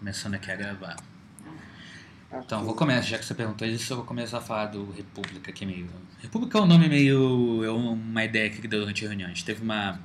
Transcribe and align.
começando 0.00 0.34
aqui 0.34 0.50
a 0.50 0.56
gravar. 0.56 0.96
Então, 2.32 2.64
vou 2.64 2.74
começar, 2.74 3.02
já 3.02 3.18
que 3.18 3.24
você 3.26 3.34
perguntou 3.34 3.68
isso, 3.68 3.92
eu 3.92 3.98
vou 3.98 4.06
começar 4.06 4.38
a 4.38 4.40
falar 4.40 4.66
do 4.66 4.90
República, 4.90 5.52
é 5.52 5.66
meio... 5.66 5.90
República 6.20 6.58
é 6.58 6.62
um 6.62 6.66
nome 6.66 6.88
meio... 6.88 7.62
é 7.62 7.70
uma 7.70 8.24
ideia 8.24 8.48
que 8.48 8.66
deu 8.66 8.80
durante 8.80 9.04
a 9.04 9.08
reunião. 9.08 9.26
A 9.26 9.28
gente 9.30 9.44
teve 9.44 9.62
uma... 9.62 10.00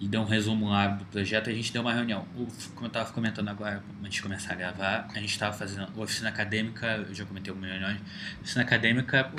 Ele 0.00 0.08
deu 0.08 0.22
um 0.22 0.24
resumo 0.24 0.68
lá 0.68 0.88
do 0.88 1.04
projeto 1.04 1.50
e 1.50 1.52
a 1.52 1.54
gente 1.54 1.72
deu 1.72 1.82
uma 1.82 1.92
reunião. 1.92 2.26
Como 2.74 2.86
eu 2.86 2.88
estava 2.88 3.12
comentando 3.12 3.48
agora, 3.48 3.84
antes 4.00 4.14
de 4.14 4.22
começar 4.22 4.54
a 4.54 4.56
gravar, 4.56 5.08
a 5.14 5.20
gente 5.20 5.30
estava 5.30 5.56
fazendo 5.56 5.88
oficina 6.00 6.30
acadêmica, 6.30 7.04
eu 7.08 7.14
já 7.14 7.24
comentei 7.24 7.50
algumas 7.50 7.70
reuniões, 7.70 8.00
oficina 8.40 8.64
acadêmica 8.64 9.30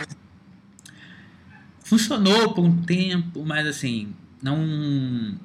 funcionou 1.83 2.53
por 2.53 2.63
um 2.63 2.81
tempo, 2.83 3.43
mas 3.43 3.67
assim, 3.67 4.13
não 4.41 5.38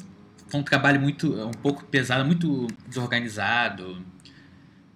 foi 0.49 0.61
um 0.61 0.63
trabalho 0.63 1.01
muito 1.01 1.33
um 1.47 1.51
pouco 1.51 1.85
pesado, 1.85 2.25
muito 2.25 2.67
desorganizado. 2.87 4.05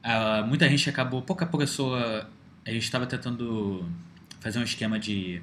Uh, 0.04 0.46
muita 0.46 0.68
gente 0.68 0.88
acabou, 0.88 1.22
pouca 1.22 1.46
pessoa. 1.46 2.28
A 2.64 2.70
gente 2.70 2.84
estava 2.84 3.06
tentando 3.06 3.88
fazer 4.40 4.58
um 4.58 4.62
esquema 4.62 4.98
de, 4.98 5.42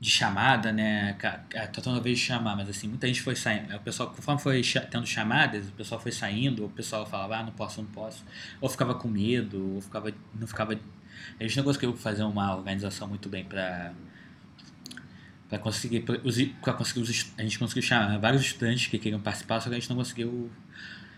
de 0.00 0.10
chamada, 0.10 0.72
né? 0.72 1.16
Tentando 1.72 2.00
vez 2.00 2.18
chamar, 2.18 2.56
mas 2.56 2.68
assim, 2.68 2.88
muita 2.88 3.06
gente 3.06 3.20
foi 3.20 3.34
saindo. 3.34 3.74
O 3.74 3.80
pessoal, 3.80 4.10
conforme 4.10 4.40
foi 4.40 4.62
tendo 4.90 5.06
chamadas, 5.06 5.68
o 5.68 5.72
pessoal 5.72 6.00
foi 6.00 6.12
saindo, 6.12 6.66
o 6.66 6.70
pessoal 6.70 7.04
falava, 7.04 7.38
ah, 7.38 7.42
não 7.42 7.52
posso, 7.52 7.82
não 7.82 7.90
posso. 7.90 8.24
Ou 8.60 8.68
ficava 8.68 8.94
com 8.94 9.08
medo, 9.08 9.74
ou 9.74 9.80
ficava. 9.80 10.12
não 10.34 10.46
ficava. 10.46 10.78
A 11.38 11.42
gente 11.42 11.56
não 11.56 11.64
conseguiu 11.64 11.96
fazer 11.96 12.22
uma 12.22 12.54
organização 12.56 13.08
muito 13.08 13.28
bem 13.28 13.44
para 13.44 13.92
para 15.48 15.58
conseguir, 15.58 16.00
pra 16.00 16.72
conseguir 16.74 17.00
os, 17.00 17.32
a 17.38 17.42
gente 17.42 17.58
conseguiu 17.58 17.82
chamar 17.82 18.18
vários 18.18 18.42
estudantes 18.42 18.86
que 18.86 18.98
queriam 18.98 19.20
participar, 19.20 19.60
só 19.60 19.68
que 19.68 19.76
a 19.76 19.78
gente 19.78 19.88
não 19.88 19.96
conseguiu 19.96 20.50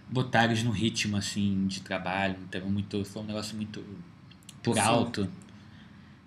botar 0.09 0.45
eles 0.45 0.63
no 0.63 0.71
ritmo 0.71 1.17
assim 1.17 1.67
de 1.67 1.81
trabalho, 1.81 2.37
teve 2.51 2.67
muito, 2.67 3.05
foi 3.05 3.23
um 3.23 3.27
negócio 3.27 3.57
muito 3.57 3.85
por 4.63 4.75
Sim. 4.75 4.81
alto. 4.81 5.29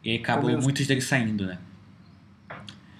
E 0.03 0.11
aí 0.11 0.17
acabou 0.17 0.49
Como 0.49 0.63
muitos 0.63 0.85
deles 0.85 1.05
saindo, 1.05 1.45
né? 1.45 1.57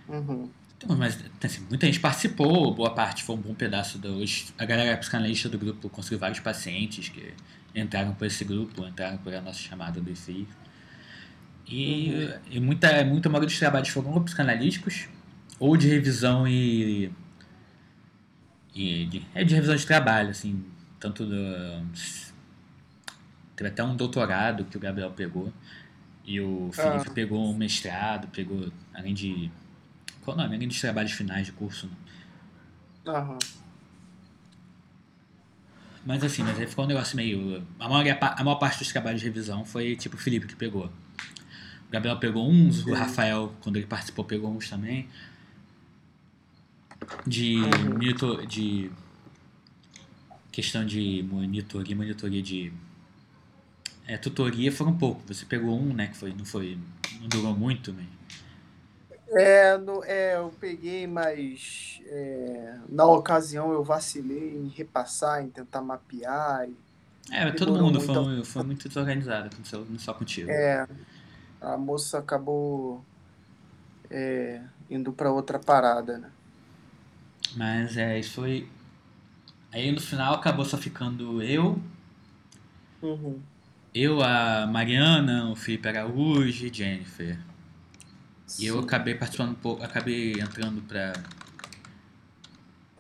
Uhum. 0.08 0.50
Então, 0.78 0.98
mas 0.98 1.18
assim, 1.44 1.66
muita 1.70 1.86
gente 1.86 2.00
participou, 2.00 2.74
boa 2.74 2.94
parte 2.94 3.24
foi 3.24 3.36
um 3.36 3.40
bom 3.40 3.54
pedaço 3.54 3.98
dos. 3.98 4.54
A 4.58 4.66
galera 4.66 4.98
psicanalista 4.98 5.50
do 5.50 5.58
grupo 5.58 5.90
conseguiu 5.90 6.20
vários 6.20 6.40
pacientes 6.40 7.10
que 7.10 7.34
entraram 7.74 8.14
por 8.14 8.26
esse 8.26 8.44
grupo, 8.44 8.86
entraram 8.86 9.18
por 9.18 9.34
a 9.34 9.42
nossa 9.42 9.60
chamada 9.60 10.00
do 10.00 10.10
IFI. 10.12 10.48
E, 11.68 12.10
uhum. 12.10 12.40
e 12.52 12.60
muita, 12.60 13.04
muita 13.06 13.30
maioria 13.30 13.48
dos 13.48 13.60
trabalhos 13.60 13.90
foram 13.90 14.22
psicanalíticos 14.24 15.08
ou 15.60 15.78
de 15.78 15.88
revisão 15.88 16.48
e. 16.48 17.12
e 18.76 19.06
de, 19.06 19.28
é 19.34 19.44
de 19.44 19.56
revisão 19.56 19.76
de 19.76 19.86
trabalho, 19.86 20.30
assim. 20.30 20.64
Tanto 21.00 21.26
do. 21.26 21.36
Teve 23.56 23.70
até 23.70 23.84
um 23.84 23.96
doutorado 23.96 24.66
que 24.66 24.78
o 24.78 24.80
Gabriel 24.80 25.12
pegou. 25.12 25.54
E 26.26 26.40
o 26.40 26.70
Felipe 26.72 27.10
ah. 27.10 27.14
pegou 27.14 27.50
um 27.50 27.56
mestrado, 27.56 28.28
pegou, 28.28 28.72
além 28.94 29.14
de. 29.14 29.52
Qual 30.22 30.36
o 30.36 30.40
nome? 30.40 30.56
Além 30.56 30.68
dos 30.68 30.80
trabalhos 30.80 31.12
finais 31.12 31.46
de 31.46 31.52
curso. 31.52 31.88
Né? 33.06 33.14
Uhum. 33.14 33.38
Mas 36.06 36.24
assim, 36.24 36.44
mas 36.44 36.60
aí 36.60 36.68
ficou 36.68 36.86
um 36.86 36.88
negócio 36.88 37.16
meio. 37.16 37.66
A 37.80 37.88
maior, 37.88 38.18
a 38.20 38.44
maior 38.44 38.56
parte 38.56 38.80
dos 38.80 38.90
trabalhos 38.90 39.22
de 39.22 39.28
revisão 39.28 39.64
foi 39.64 39.96
tipo 39.96 40.16
o 40.16 40.20
Felipe 40.20 40.48
que 40.48 40.56
pegou. 40.56 40.92
Gabriel 41.94 42.18
pegou 42.18 42.50
uns, 42.50 42.84
o 42.88 42.94
Rafael, 42.96 43.54
quando 43.62 43.78
ele 43.78 43.86
participou, 43.86 44.26
pegou 44.26 44.50
uns 44.50 44.68
também. 44.68 45.08
De 47.28 47.58
monitor, 47.88 48.48
de 48.48 48.92
questão 50.52 50.84
de 50.84 51.24
monitoria, 51.30 51.96
monitoria 51.96 52.42
de 52.42 52.74
é, 54.08 54.18
tutoria 54.18 54.72
foram 54.72 54.92
um 54.92 54.98
pouco. 54.98 55.22
Você 55.28 55.46
pegou 55.46 55.80
um, 55.80 55.94
né, 55.94 56.08
que 56.08 56.18
foi, 56.18 56.34
não 56.34 56.44
foi, 56.44 56.80
não 57.22 57.28
durou 57.28 57.56
muito, 57.56 57.94
mas... 57.94 58.08
É, 59.30 59.78
no, 59.78 60.04
é, 60.04 60.38
eu 60.38 60.52
peguei, 60.60 61.06
mas 61.06 62.02
é, 62.08 62.76
na 62.90 63.06
ocasião 63.06 63.72
eu 63.72 63.84
vacilei 63.84 64.58
em 64.58 64.68
repassar, 64.68 65.44
em 65.44 65.50
tentar 65.50 65.84
mapear. 65.84 66.68
E 66.68 66.76
é, 67.32 67.52
todo 67.52 67.80
mundo 67.80 68.02
foi, 68.02 68.44
foi 68.44 68.64
muito 68.64 68.88
desorganizado, 68.88 69.56
não 69.90 70.00
só 70.00 70.14
contigo. 70.14 70.50
É, 70.50 70.88
a 71.64 71.78
moça 71.78 72.20
acabou 72.20 73.04
é, 74.10 74.62
indo 74.90 75.14
para 75.14 75.32
outra 75.32 75.58
parada, 75.58 76.18
né? 76.18 76.30
Mas 77.56 77.98
é, 77.98 78.20
isso 78.20 78.34
foi. 78.34 78.70
Aí 79.72 79.92
no 79.92 80.02
final 80.02 80.36
acabou 80.36 80.66
só 80.66 80.78
ficando 80.78 81.42
eu. 81.42 81.82
Uhum. 83.02 83.40
Eu, 83.94 84.22
a 84.22 84.68
Mariana, 84.68 85.50
o 85.50 85.56
Felipe 85.56 85.88
Araújo 85.88 86.66
e 86.66 86.74
Jennifer. 86.74 87.40
Sim. 88.46 88.64
E 88.64 88.68
eu 88.68 88.80
acabei 88.80 89.16
participando 89.16 89.52
um 89.52 89.56
pouco, 89.56 89.84
acabei 89.84 90.34
entrando 90.34 90.82
pra. 90.82 91.14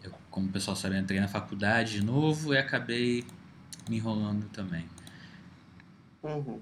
Eu, 0.01 0.11
como 0.31 0.47
o 0.47 0.51
pessoal 0.51 0.75
sabe, 0.75 0.97
entrei 0.97 1.19
na 1.19 1.27
faculdade 1.27 1.93
de 1.93 2.05
novo 2.05 2.53
e 2.53 2.57
acabei 2.57 3.25
me 3.89 3.97
enrolando 3.97 4.47
também. 4.49 4.85
Uhum. 6.23 6.61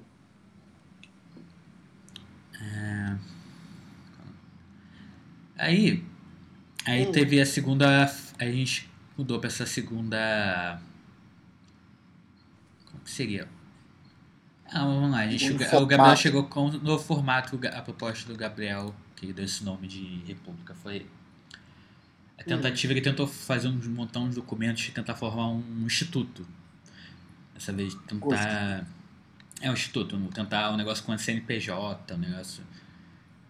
É... 2.61 3.17
Aí, 5.57 6.03
aí 6.85 7.07
hum. 7.07 7.11
teve 7.11 7.39
a 7.41 7.45
segunda. 7.45 8.05
A 8.37 8.45
gente 8.45 8.89
mudou 9.17 9.39
para 9.39 9.47
essa 9.47 9.65
segunda. 9.65 10.81
Como 12.85 13.03
que 13.03 13.11
seria? 13.11 13.47
Ah, 14.65 14.85
vamos 14.85 15.11
lá. 15.11 15.19
A 15.19 15.27
gente, 15.27 15.51
o, 15.51 15.81
o 15.81 15.85
Gabriel 15.85 16.15
chegou 16.15 16.43
com 16.45 16.71
novo 16.71 17.03
formato. 17.03 17.59
A 17.67 17.81
proposta 17.81 18.31
do 18.31 18.37
Gabriel, 18.37 18.95
que 19.15 19.33
deu 19.33 19.45
esse 19.45 19.63
nome 19.63 19.87
de 19.87 20.23
República, 20.25 20.73
foi 20.75 21.05
a 22.37 22.43
tentativa. 22.43 22.91
Hum. 22.91 22.95
Ele 22.95 23.01
tentou 23.01 23.27
fazer 23.27 23.67
um 23.67 23.77
montão 23.89 24.29
de 24.29 24.35
documentos 24.35 24.87
e 24.87 24.91
tentar 24.91 25.15
formar 25.15 25.49
um 25.49 25.85
instituto. 25.85 26.47
Dessa 27.53 27.73
vez, 27.73 27.93
tentar. 28.07 28.87
É 29.61 29.69
um 29.69 29.73
instituto, 29.73 30.17
tentar 30.33 30.71
um 30.71 30.77
negócio 30.77 31.03
com 31.03 31.11
a 31.11 31.17
CNPJ, 31.17 32.15
um 32.15 32.17
negócio. 32.17 32.63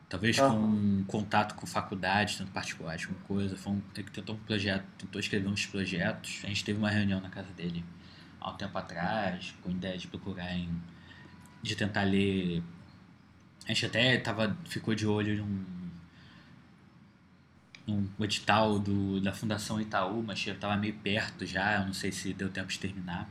Talvez 0.10 0.38
com 0.38 0.50
um 0.50 1.06
contato 1.08 1.56
com 1.56 1.66
faculdades, 1.66 2.36
tanto 2.36 2.52
particulares 2.52 3.06
como 3.06 3.18
coisa. 3.20 3.56
Foi 3.56 3.72
um, 3.72 3.82
ele 3.96 4.10
tentou 4.10 4.36
um 4.36 4.40
projeto, 4.40 4.84
tentou 4.98 5.22
escrever 5.22 5.48
uns 5.48 5.66
projetos. 5.66 6.42
A 6.44 6.48
gente 6.48 6.66
teve 6.66 6.78
uma 6.78 6.90
reunião 6.90 7.22
na 7.22 7.30
casa 7.30 7.50
dele 7.54 7.86
há 8.42 8.52
um 8.52 8.58
tempo 8.58 8.78
atrás, 8.78 9.54
com 9.62 9.72
ideia 9.72 9.98
de 9.98 10.08
procurar 10.08 10.54
em. 10.54 10.70
de 11.64 11.76
tentar 11.78 12.04
ler. 12.04 12.62
A 13.66 13.70
gente 13.70 13.86
até 13.86 14.18
tava, 14.18 14.58
ficou 14.66 14.94
de 14.94 15.08
olho 15.08 15.38
num, 15.46 15.66
num 17.88 18.26
edital 18.26 18.80
do, 18.80 19.22
da 19.22 19.32
Fundação 19.32 19.80
Itaú, 19.80 20.22
mas 20.22 20.40
já 20.40 20.52
estava 20.52 20.76
meio 20.76 20.96
perto 20.96 21.46
já, 21.46 21.80
eu 21.80 21.86
não 21.86 21.94
sei 21.94 22.12
se 22.12 22.34
deu 22.34 22.50
tempo 22.50 22.68
de 22.68 22.80
terminar 22.80 23.30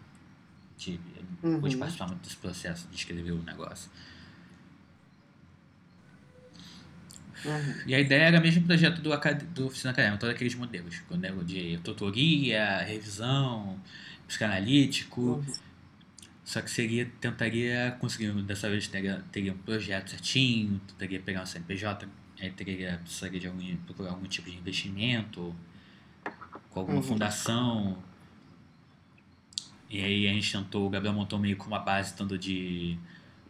tive. 0.81 1.03
Eu 1.43 1.51
uhum. 1.51 1.61
pude 1.61 1.77
participar 1.77 2.07
muito 2.09 2.23
desse 2.23 2.37
processo 2.37 2.89
de 2.89 2.97
escrever 2.97 3.33
o 3.33 3.43
negócio. 3.43 3.91
Uhum. 7.45 7.75
E 7.87 7.95
a 7.95 8.01
ideia 8.01 8.25
era 8.25 8.39
o 8.39 8.43
mesmo 8.43 8.67
projeto 8.67 9.01
do, 9.01 9.11
do 9.55 9.67
Oficina 9.67 9.93
Acadêmica, 9.93 10.19
todos 10.21 10.35
aqueles 10.35 10.55
modelos. 10.55 11.03
De 11.47 11.79
tutoria, 11.79 12.79
revisão, 12.79 13.81
psicanalítico. 14.27 15.21
Uhum. 15.21 15.55
Só 16.45 16.61
que 16.61 16.71
seria, 16.71 17.11
tentaria 17.21 17.97
conseguir, 18.01 18.33
dessa 18.43 18.69
vez 18.69 18.89
teria, 18.89 19.23
teria 19.31 19.53
um 19.53 19.59
projeto 19.59 20.11
certinho, 20.11 20.81
teria 20.99 21.21
pegar 21.21 21.43
um 21.43 21.47
CNPJ, 21.47 22.09
aí 22.41 22.51
teria, 22.51 22.99
precisaria 23.03 23.39
de 23.39 23.47
algum, 23.47 23.77
procurar 23.87 24.11
algum 24.11 24.27
tipo 24.27 24.51
de 24.51 24.57
investimento, 24.57 25.55
com 26.71 26.81
alguma 26.81 26.99
uhum. 26.99 27.03
fundação, 27.03 28.03
e 29.91 30.05
aí 30.05 30.29
a 30.29 30.33
gente 30.33 30.53
tentou, 30.53 30.87
o 30.87 30.91
Gabriel 30.91 31.13
montou 31.13 31.37
meio 31.37 31.57
com 31.57 31.67
uma 31.67 31.81
base 31.81 32.15
tanto 32.15 32.39
de 32.39 32.97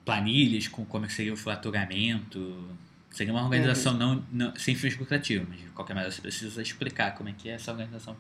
planilhas, 0.07 0.67
com 0.67 0.87
como 0.87 1.09
seria 1.11 1.35
o 1.35 1.37
faturamento. 1.37 2.67
Seria 3.11 3.33
uma 3.33 3.43
organização 3.43 3.93
uhum. 3.93 3.99
não, 3.99 4.25
não, 4.33 4.57
sem 4.57 4.75
fins 4.75 4.97
lucrativos, 4.97 5.47
mas 5.47 5.59
de 5.59 5.67
qualquer 5.67 5.93
maneira 5.93 6.11
você 6.11 6.23
precisa 6.23 6.63
explicar 6.63 7.15
como 7.15 7.29
é 7.29 7.33
que 7.33 7.51
é 7.51 7.53
essa 7.53 7.71
organização. 7.71 8.17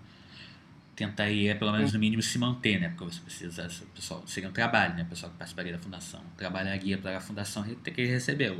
Tentar 0.94 1.24
aí, 1.24 1.54
pelo 1.54 1.72
menos 1.72 1.94
no 1.94 1.98
mínimo, 1.98 2.20
se 2.20 2.36
manter, 2.38 2.78
né? 2.78 2.90
Porque 2.90 3.04
você 3.04 3.20
precisa, 3.20 3.66
o 3.66 3.86
pessoal, 3.86 4.22
seria 4.26 4.50
um 4.50 4.52
trabalho, 4.52 4.96
né? 4.96 5.02
O 5.04 5.06
pessoal 5.06 5.32
que 5.32 5.38
participaria 5.38 5.72
da 5.72 5.78
fundação 5.78 6.20
trabalharia 6.36 6.98
para 6.98 7.16
a 7.16 7.20
fundação 7.20 7.64
ter 7.76 7.90
que 7.92 8.04
receber. 8.04 8.54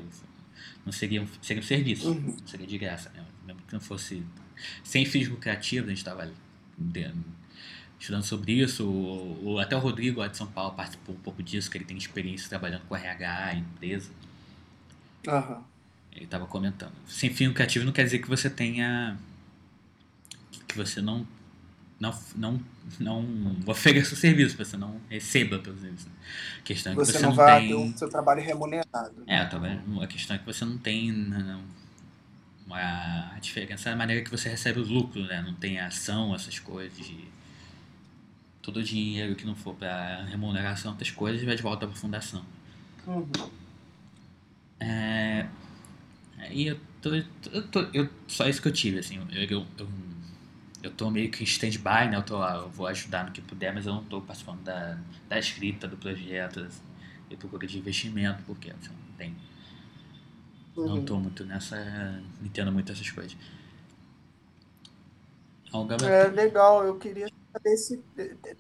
Não 0.86 0.92
seria 0.92 1.20
um, 1.20 1.26
seria 1.42 1.62
um 1.62 1.66
serviço, 1.66 2.12
uhum. 2.12 2.36
não 2.38 2.46
seria 2.46 2.66
de 2.66 2.78
graça, 2.78 3.10
né? 3.10 3.22
Mesmo 3.46 3.60
que 3.68 3.74
não 3.74 3.80
fosse 3.80 4.24
sem 4.82 5.04
fins 5.04 5.28
lucrativos, 5.28 5.88
a 5.88 5.90
gente 5.90 5.98
estava 5.98 6.32
estudando 8.00 8.24
sobre 8.24 8.52
isso. 8.52 8.84
O, 8.84 9.52
o, 9.52 9.58
até 9.58 9.76
o 9.76 9.78
Rodrigo, 9.78 10.20
lá 10.20 10.26
de 10.26 10.36
São 10.36 10.46
Paulo, 10.46 10.74
participou 10.74 11.14
um 11.14 11.18
pouco 11.18 11.42
disso, 11.42 11.70
que 11.70 11.78
ele 11.78 11.84
tem 11.84 11.96
experiência 11.96 12.48
trabalhando 12.48 12.82
com 12.88 12.96
RH, 12.96 13.54
empresa. 13.54 14.10
Uhum. 15.28 15.62
Ele 16.12 16.24
estava 16.24 16.46
comentando. 16.46 16.92
Sem 17.06 17.30
fim 17.30 17.46
lucrativo 17.46 17.84
não 17.84 17.92
quer 17.92 18.04
dizer 18.04 18.18
que 18.18 18.28
você 18.28 18.48
tenha. 18.50 19.16
que 20.66 20.76
você 20.76 21.00
não 21.00 21.26
não, 22.00 22.18
não, 22.34 22.60
não 22.98 23.56
ofereça 23.66 24.14
o 24.14 24.16
serviço, 24.16 24.56
você 24.56 24.74
não 24.74 24.98
receba 25.10 25.58
pelo 25.58 25.78
serviço. 25.78 26.08
A 26.58 26.62
questão 26.62 26.92
é 26.92 26.96
que 26.96 27.04
Você, 27.04 27.12
você, 27.12 27.18
não 27.18 27.28
não 27.28 27.36
vai 27.36 27.60
tem. 27.60 27.68
ter 27.68 27.74
o 27.74 27.98
seu 27.98 28.08
trabalho 28.08 28.42
remunerado. 28.42 29.12
né? 29.18 29.24
É, 29.26 29.44
talvez 29.44 29.78
a 30.00 30.06
questão 30.06 30.34
é 30.34 30.38
que 30.38 30.46
você 30.46 30.64
não 30.64 30.78
tem 30.78 31.12
não, 31.12 31.62
uma, 32.66 33.34
a 33.34 33.38
diferença 33.38 33.90
é 33.90 33.92
a 33.92 33.96
maneira 33.96 34.24
que 34.24 34.30
você 34.30 34.48
recebe 34.48 34.80
o 34.80 34.82
lucro, 34.82 35.22
né? 35.26 35.42
Não 35.42 35.52
tem 35.52 35.78
ação, 35.78 36.34
essas 36.34 36.58
coisas. 36.58 36.96
De, 36.96 37.28
todo 38.62 38.78
o 38.78 38.84
dinheiro 38.84 39.34
que 39.36 39.46
não 39.46 39.54
for 39.56 39.74
para 39.74 40.24
remuneração, 40.24 40.92
outras 40.92 41.10
coisas, 41.10 41.42
vai 41.44 41.56
de 41.56 41.62
volta 41.62 41.86
para 41.86 41.96
a 41.96 41.98
fundação. 41.98 42.44
Uhum. 43.06 43.50
É, 44.78 45.46
aí 46.38 46.68
eu 46.68 46.80
tô, 47.02 47.10
eu 47.52 47.68
tô, 47.68 47.80
eu, 47.94 48.08
só 48.28 48.48
isso 48.48 48.62
que 48.62 48.68
eu 48.68 48.72
tive, 48.72 48.98
assim, 48.98 49.18
eu, 49.32 49.44
eu, 49.44 49.66
eu, 49.78 49.88
eu 50.82 50.90
tô 50.92 51.10
meio 51.10 51.30
que 51.30 51.42
em 51.42 51.46
stand-by, 51.46 52.10
né, 52.10 52.16
eu, 52.16 52.22
tô 52.22 52.42
eu 52.44 52.70
vou 52.70 52.86
ajudar 52.88 53.26
no 53.26 53.32
que 53.32 53.40
puder, 53.42 53.74
mas 53.74 53.86
eu 53.86 53.94
não 53.94 54.04
tô 54.04 54.20
participando 54.22 54.62
da, 54.64 54.98
da 55.28 55.38
escrita 55.38 55.88
do 55.88 55.96
projeto, 55.96 56.60
assim, 56.60 56.82
eu 57.30 57.36
procuro 57.38 57.66
de 57.66 57.78
investimento, 57.78 58.42
porque 58.44 58.70
assim, 58.70 58.90
não 58.90 59.16
tem, 59.16 59.36
não 60.84 60.98
Uhum. 60.98 61.04
tô 61.04 61.18
muito 61.18 61.44
nessa, 61.44 61.76
não 62.40 62.46
entendo 62.46 62.72
muito 62.72 62.90
essas 62.90 63.10
coisas. 63.10 63.36
É 66.02 66.28
legal, 66.28 66.84
eu 66.84 66.98
queria 66.98 67.28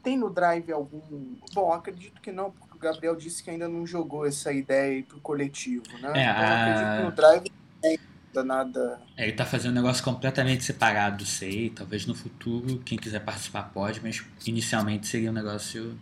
tem 0.02 0.16
no 0.18 0.30
Drive 0.30 0.70
algum. 0.72 1.36
Bom, 1.52 1.72
acredito 1.72 2.20
que 2.20 2.32
não, 2.32 2.50
porque 2.50 2.76
o 2.76 2.78
Gabriel 2.80 3.14
disse 3.16 3.42
que 3.42 3.50
ainda 3.50 3.68
não 3.68 3.86
jogou 3.86 4.26
essa 4.26 4.52
ideia 4.52 4.92
aí 4.92 5.02
pro 5.02 5.20
coletivo, 5.20 5.84
né? 5.98 6.12
É, 6.14 6.30
então, 6.30 6.42
eu 6.42 6.54
acredito 6.54 6.86
a- 6.86 6.96
que 6.96 7.02
no 7.04 7.12
Drive 7.12 7.44
não 7.50 7.80
tem 7.82 8.44
nada. 8.44 9.00
É, 9.16 9.24
ele 9.24 9.32
tá 9.32 9.44
fazendo 9.44 9.72
um 9.72 9.74
negócio 9.74 10.02
completamente 10.02 10.64
separado 10.64 11.18
do 11.18 11.26
SEI. 11.26 11.70
Talvez 11.70 12.06
no 12.06 12.14
futuro, 12.14 12.78
quem 12.80 12.98
quiser 12.98 13.20
participar 13.20 13.64
pode, 13.72 14.00
mas 14.02 14.24
inicialmente 14.46 15.06
seria 15.06 15.30
um 15.30 15.34
negócio 15.34 15.96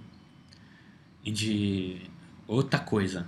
de 1.25 2.01
outra 2.47 2.79
coisa. 2.79 3.27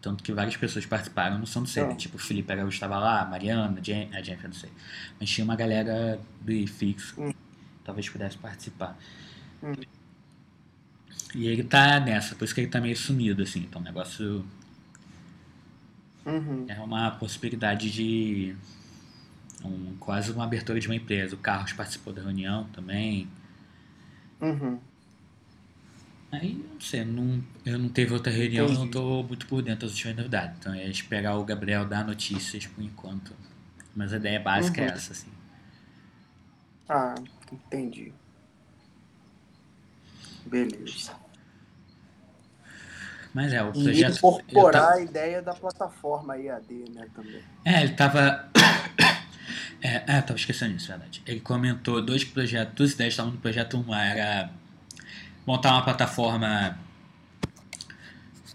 Tanto 0.00 0.22
que 0.22 0.32
várias 0.32 0.56
pessoas 0.56 0.86
participaram, 0.86 1.38
não 1.38 1.46
são 1.46 1.62
do 1.62 1.68
SEI. 1.68 1.86
né? 1.88 1.94
Tipo, 1.94 2.16
o 2.16 2.18
Felipe 2.20 2.52
Araújo 2.52 2.74
estava 2.74 2.98
lá, 2.98 3.22
a 3.22 3.24
Mariana, 3.24 3.78
a 3.78 3.82
Jen- 3.82 4.10
a 4.14 4.22
Jennifer, 4.22 4.48
não 4.48 4.56
sei. 4.56 4.70
Mas 5.18 5.28
tinha 5.28 5.44
uma 5.44 5.56
galera 5.56 6.20
do 6.40 6.52
IFIX 6.52 7.14
Hum. 7.18 7.32
Talvez 7.88 8.08
pudesse 8.08 8.36
participar. 8.38 8.96
Hum. 9.62 9.72
E 11.34 11.46
ele 11.46 11.62
tá 11.64 11.98
nessa, 12.00 12.34
por 12.34 12.44
isso 12.44 12.54
que 12.54 12.60
ele 12.60 12.70
tá 12.70 12.80
meio 12.80 12.96
sumido, 12.96 13.42
assim. 13.42 13.60
Então 13.60 13.80
o 13.80 13.84
negócio 13.84 14.44
Uhum. 16.26 16.66
é 16.68 16.78
uma 16.80 17.10
possibilidade 17.10 17.90
de 17.90 18.54
um, 19.64 19.96
quase 19.98 20.30
uma 20.32 20.44
abertura 20.44 20.78
de 20.80 20.88
uma 20.88 20.94
empresa. 20.96 21.34
O 21.34 21.38
Carlos 21.38 21.72
participou 21.72 22.12
da 22.12 22.22
reunião 22.22 22.64
também. 22.72 23.28
Uhum. 24.40 24.80
Aí, 26.30 26.54
não 26.72 26.80
sei, 26.80 27.04
não, 27.04 27.42
eu 27.64 27.78
não 27.78 27.88
teve 27.88 28.12
outra 28.12 28.30
reunião, 28.30 28.66
eu 28.68 28.74
não 28.74 28.86
Entendi. 28.86 28.92
tô 28.92 29.22
muito 29.22 29.46
por 29.46 29.62
dentro 29.62 29.86
das 29.86 29.92
últimas 29.92 30.16
novidades. 30.16 30.56
Então 30.58 30.74
é 30.74 30.86
esperar 30.88 31.36
o 31.36 31.44
Gabriel 31.44 31.86
dar 31.86 32.04
notícias 32.06 32.66
por 32.66 32.82
enquanto. 32.84 33.34
Mas 33.96 34.12
a 34.12 34.16
ideia 34.16 34.38
básica 34.40 34.82
é 34.82 34.86
Uhum. 34.86 34.92
essa, 34.92 35.12
assim. 35.12 35.30
Ah, 36.88 37.14
entendi. 37.52 38.12
Beleza. 40.46 41.12
Mas 43.34 43.52
é, 43.52 43.62
o 43.62 43.72
projeto. 43.72 44.16
incorporar 44.16 44.82
tava- 44.82 44.94
a 44.94 45.00
ideia 45.02 45.42
da 45.42 45.54
plataforma 45.54 46.38
EAD, 46.38 46.84
né, 46.94 47.06
também. 47.14 47.42
É, 47.64 47.82
ele 47.82 47.94
tava. 47.94 48.48
É, 49.80 49.98
ah, 50.08 50.20
tava 50.22 50.34
esquecendo 50.36 50.74
disso, 50.74 50.88
verdade. 50.88 51.22
Ele 51.24 51.38
comentou 51.38 52.02
dois 52.02 52.24
projetos, 52.24 52.74
duas 52.74 52.92
ideias 52.94 53.12
estavam 53.12 53.30
no 53.30 53.38
projeto 53.38 53.78
1. 53.78 53.94
Era 53.94 54.50
montar 55.46 55.70
uma 55.70 55.84
plataforma 55.84 56.76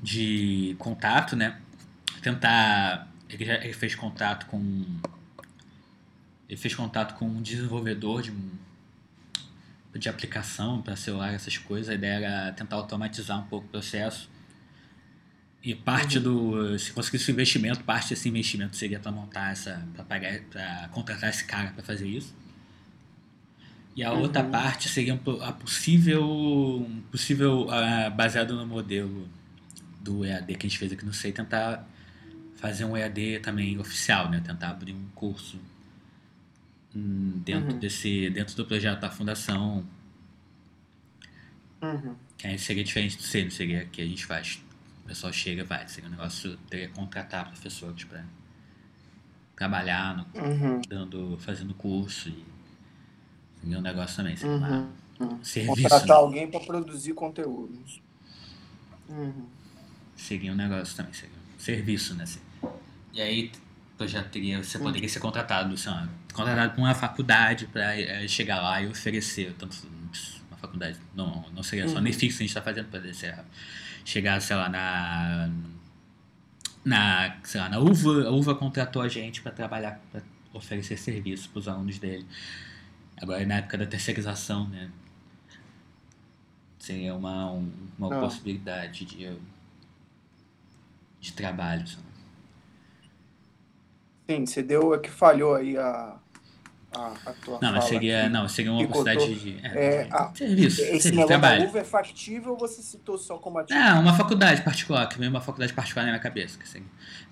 de 0.01 0.75
contato, 0.77 1.33
né? 1.37 1.61
Tentar. 2.21 3.07
Ele, 3.29 3.45
já, 3.45 3.53
ele 3.55 3.71
fez 3.71 3.95
contato 3.95 4.47
com. 4.47 4.85
Ele 6.49 6.57
fez 6.57 6.75
contato 6.75 7.13
com 7.17 7.25
um 7.25 7.41
desenvolvedor 7.41 8.21
de, 8.21 8.31
um- 8.31 8.51
de 9.99 10.09
aplicação 10.09 10.81
para 10.81 10.95
celular, 10.95 11.33
essas 11.33 11.57
coisas. 11.57 11.89
A 11.89 11.93
ideia 11.95 12.25
era 12.25 12.51
tentar 12.53 12.75
automatizar 12.77 13.39
um 13.39 13.43
pouco 13.47 13.67
o 13.67 13.69
processo. 13.69 14.29
E 15.63 15.73
parte 15.73 16.19
do. 16.19 16.77
Se 16.77 16.91
conseguisse 16.91 17.29
o 17.29 17.33
investimento, 17.33 17.83
parte 17.83 18.09
desse 18.09 18.27
investimento 18.27 18.75
seria 18.75 18.99
para 18.99 19.11
montar 19.11 19.51
essa. 19.51 19.81
para 19.95 20.89
contratar 20.91 21.29
esse 21.29 21.45
cara 21.45 21.71
para 21.71 21.83
fazer 21.83 22.07
isso. 22.07 22.35
E 23.95 24.03
a 24.03 24.11
outra 24.11 24.43
Uhum. 24.43 24.51
parte 24.51 24.89
seria 24.89 25.13
a 25.41 25.51
possível. 25.53 26.23
um 26.25 27.01
possível 27.11 27.67
ah, 27.71 28.09
baseado 28.09 28.55
no 28.55 28.65
modelo 28.65 29.29
do 30.01 30.25
EAD 30.25 30.55
que 30.55 30.65
a 30.65 30.69
gente 30.69 30.77
fez 30.79 30.91
aqui 30.91 31.05
no 31.05 31.13
SEI, 31.13 31.31
tentar 31.31 31.87
fazer 32.55 32.85
um 32.85 32.97
EAD 32.97 33.39
também 33.39 33.77
oficial, 33.77 34.29
né? 34.29 34.41
Tentar 34.45 34.69
abrir 34.71 34.93
um 34.93 35.05
curso 35.15 35.57
dentro 36.93 37.73
Uhum. 37.73 37.79
desse. 37.79 38.29
dentro 38.29 38.55
do 38.55 38.65
projeto 38.65 38.99
da 38.99 39.09
fundação. 39.09 39.85
Uhum. 41.81 42.15
Que 42.37 42.47
aí 42.47 42.57
seria 42.59 42.83
diferente 42.83 43.17
do 43.17 43.43
não 43.43 43.51
seria 43.51 43.85
que 43.85 44.01
a 44.01 44.05
gente 44.05 44.25
faz. 44.25 44.63
O 45.03 45.07
pessoal 45.07 45.33
chega 45.33 45.61
e 45.61 45.65
vai. 45.65 45.87
Seria 45.87 46.07
um 46.07 46.11
negócio. 46.11 46.55
Teria 46.69 46.87
que 46.87 46.93
contratar 46.93 47.47
professores 47.49 48.03
para 48.05 48.23
trabalhar 49.55 50.15
no, 50.17 50.41
Uhum. 50.41 50.81
dando, 50.87 51.37
fazendo 51.39 51.73
curso 51.73 52.29
e 52.29 52.43
seria 53.61 53.77
um 53.77 53.81
negócio 53.81 54.15
também, 54.17 54.35
seria 54.35 54.55
uma- 54.55 54.69
Uhum. 55.19 55.27
Uhum. 55.29 55.43
serviço, 55.43 55.81
Contratar 55.83 56.07
né? 56.07 56.13
alguém 56.15 56.49
para 56.49 56.59
produzir 56.59 57.13
conteúdos. 57.13 58.01
Uhum. 59.09 59.45
seria 60.15 60.51
um 60.51 60.55
negócio 60.55 60.95
também, 60.95 61.13
seria 61.13 61.35
um 61.35 61.59
serviço, 61.59 62.15
né? 62.15 62.23
assim. 62.23 62.39
E 63.13 63.21
aí 63.21 63.51
o 63.93 63.97
projeto 63.97 64.29
teria, 64.31 64.63
você 64.63 64.79
poderia 64.79 65.07
ser 65.07 65.19
contratado, 65.19 65.77
sei 65.77 65.91
lá, 65.91 66.09
contratado 66.33 66.73
por 66.73 66.81
uma 66.81 66.95
faculdade 66.95 67.67
para 67.67 68.27
chegar 68.27 68.61
lá 68.61 68.81
e 68.81 68.87
oferecer, 68.87 69.53
tanto 69.57 69.75
uma 70.49 70.57
faculdade, 70.57 70.99
não, 71.15 71.45
não 71.51 71.63
seria 71.63 71.87
só 71.87 71.95
Uhum. 71.95 72.01
nem 72.01 72.13
fixo 72.13 72.37
a 72.37 72.39
gente 72.39 72.49
está 72.49 72.61
fazendo, 72.61 72.89
poderia 72.89 73.13
ser 73.13 73.37
chegar, 74.05 74.39
sei 74.41 74.55
lá, 74.55 74.69
na 74.69 75.49
na, 76.85 77.37
sei 77.43 77.61
lá, 77.61 77.69
na 77.69 77.79
UVA, 77.79 78.27
a 78.27 78.31
UVA 78.31 78.55
contratou 78.55 79.01
a 79.01 79.07
gente 79.07 79.41
para 79.41 79.51
trabalhar, 79.53 80.01
para 80.11 80.21
oferecer 80.53 80.97
serviço 80.97 81.49
para 81.49 81.59
os 81.59 81.67
alunos 81.67 81.97
dele. 81.97 82.25
Agora, 83.21 83.45
na 83.45 83.55
época 83.55 83.77
da 83.77 83.85
terceirização, 83.85 84.67
né? 84.67 84.91
Seria 86.77 87.15
uma, 87.15 87.49
um- 87.53 87.71
uma 87.97 88.13
Ah. 88.17 88.19
possibilidade 88.19 89.05
de, 89.05 89.31
de 91.21 91.31
trabalho. 91.33 91.87
sabe? 91.87 92.03
Sim, 94.29 94.45
você 94.45 94.61
deu 94.63 94.93
a 94.93 94.99
que 94.99 95.09
falhou 95.09 95.55
aí 95.55 95.77
a, 95.77 96.17
a, 96.95 97.13
a 97.25 97.33
tua 97.33 97.59
Não, 97.61 97.71
mas 97.71 97.79
fala 97.79 97.81
seria, 97.89 98.29
não, 98.29 98.47
seria 98.47 98.71
uma 98.71 98.83
oportunidade 98.83 99.35
de. 99.35 99.57
É, 99.65 99.67
É, 100.03 100.07
ah, 100.11 100.31
serviço, 100.35 100.81
Esse 100.81 100.85
serviço, 100.85 101.09
negócio 101.09 101.27
trabalho. 101.27 101.71
da 101.71 101.79
é 101.79 101.83
factível 101.83 102.51
ou 102.51 102.57
você 102.59 102.81
citou 102.81 103.17
só 103.17 103.37
como 103.37 103.57
ativo? 103.59 103.79
Não, 103.79 104.01
uma 104.01 104.13
faculdade 104.15 104.61
particular, 104.61 105.07
que 105.07 105.17
veio 105.17 105.29
uma 105.31 105.41
faculdade 105.41 105.73
particular 105.73 106.03
na 106.05 106.11
minha 106.11 106.21
cabeça. 106.21 106.57
Que, 106.59 106.67
seria- 106.67 106.87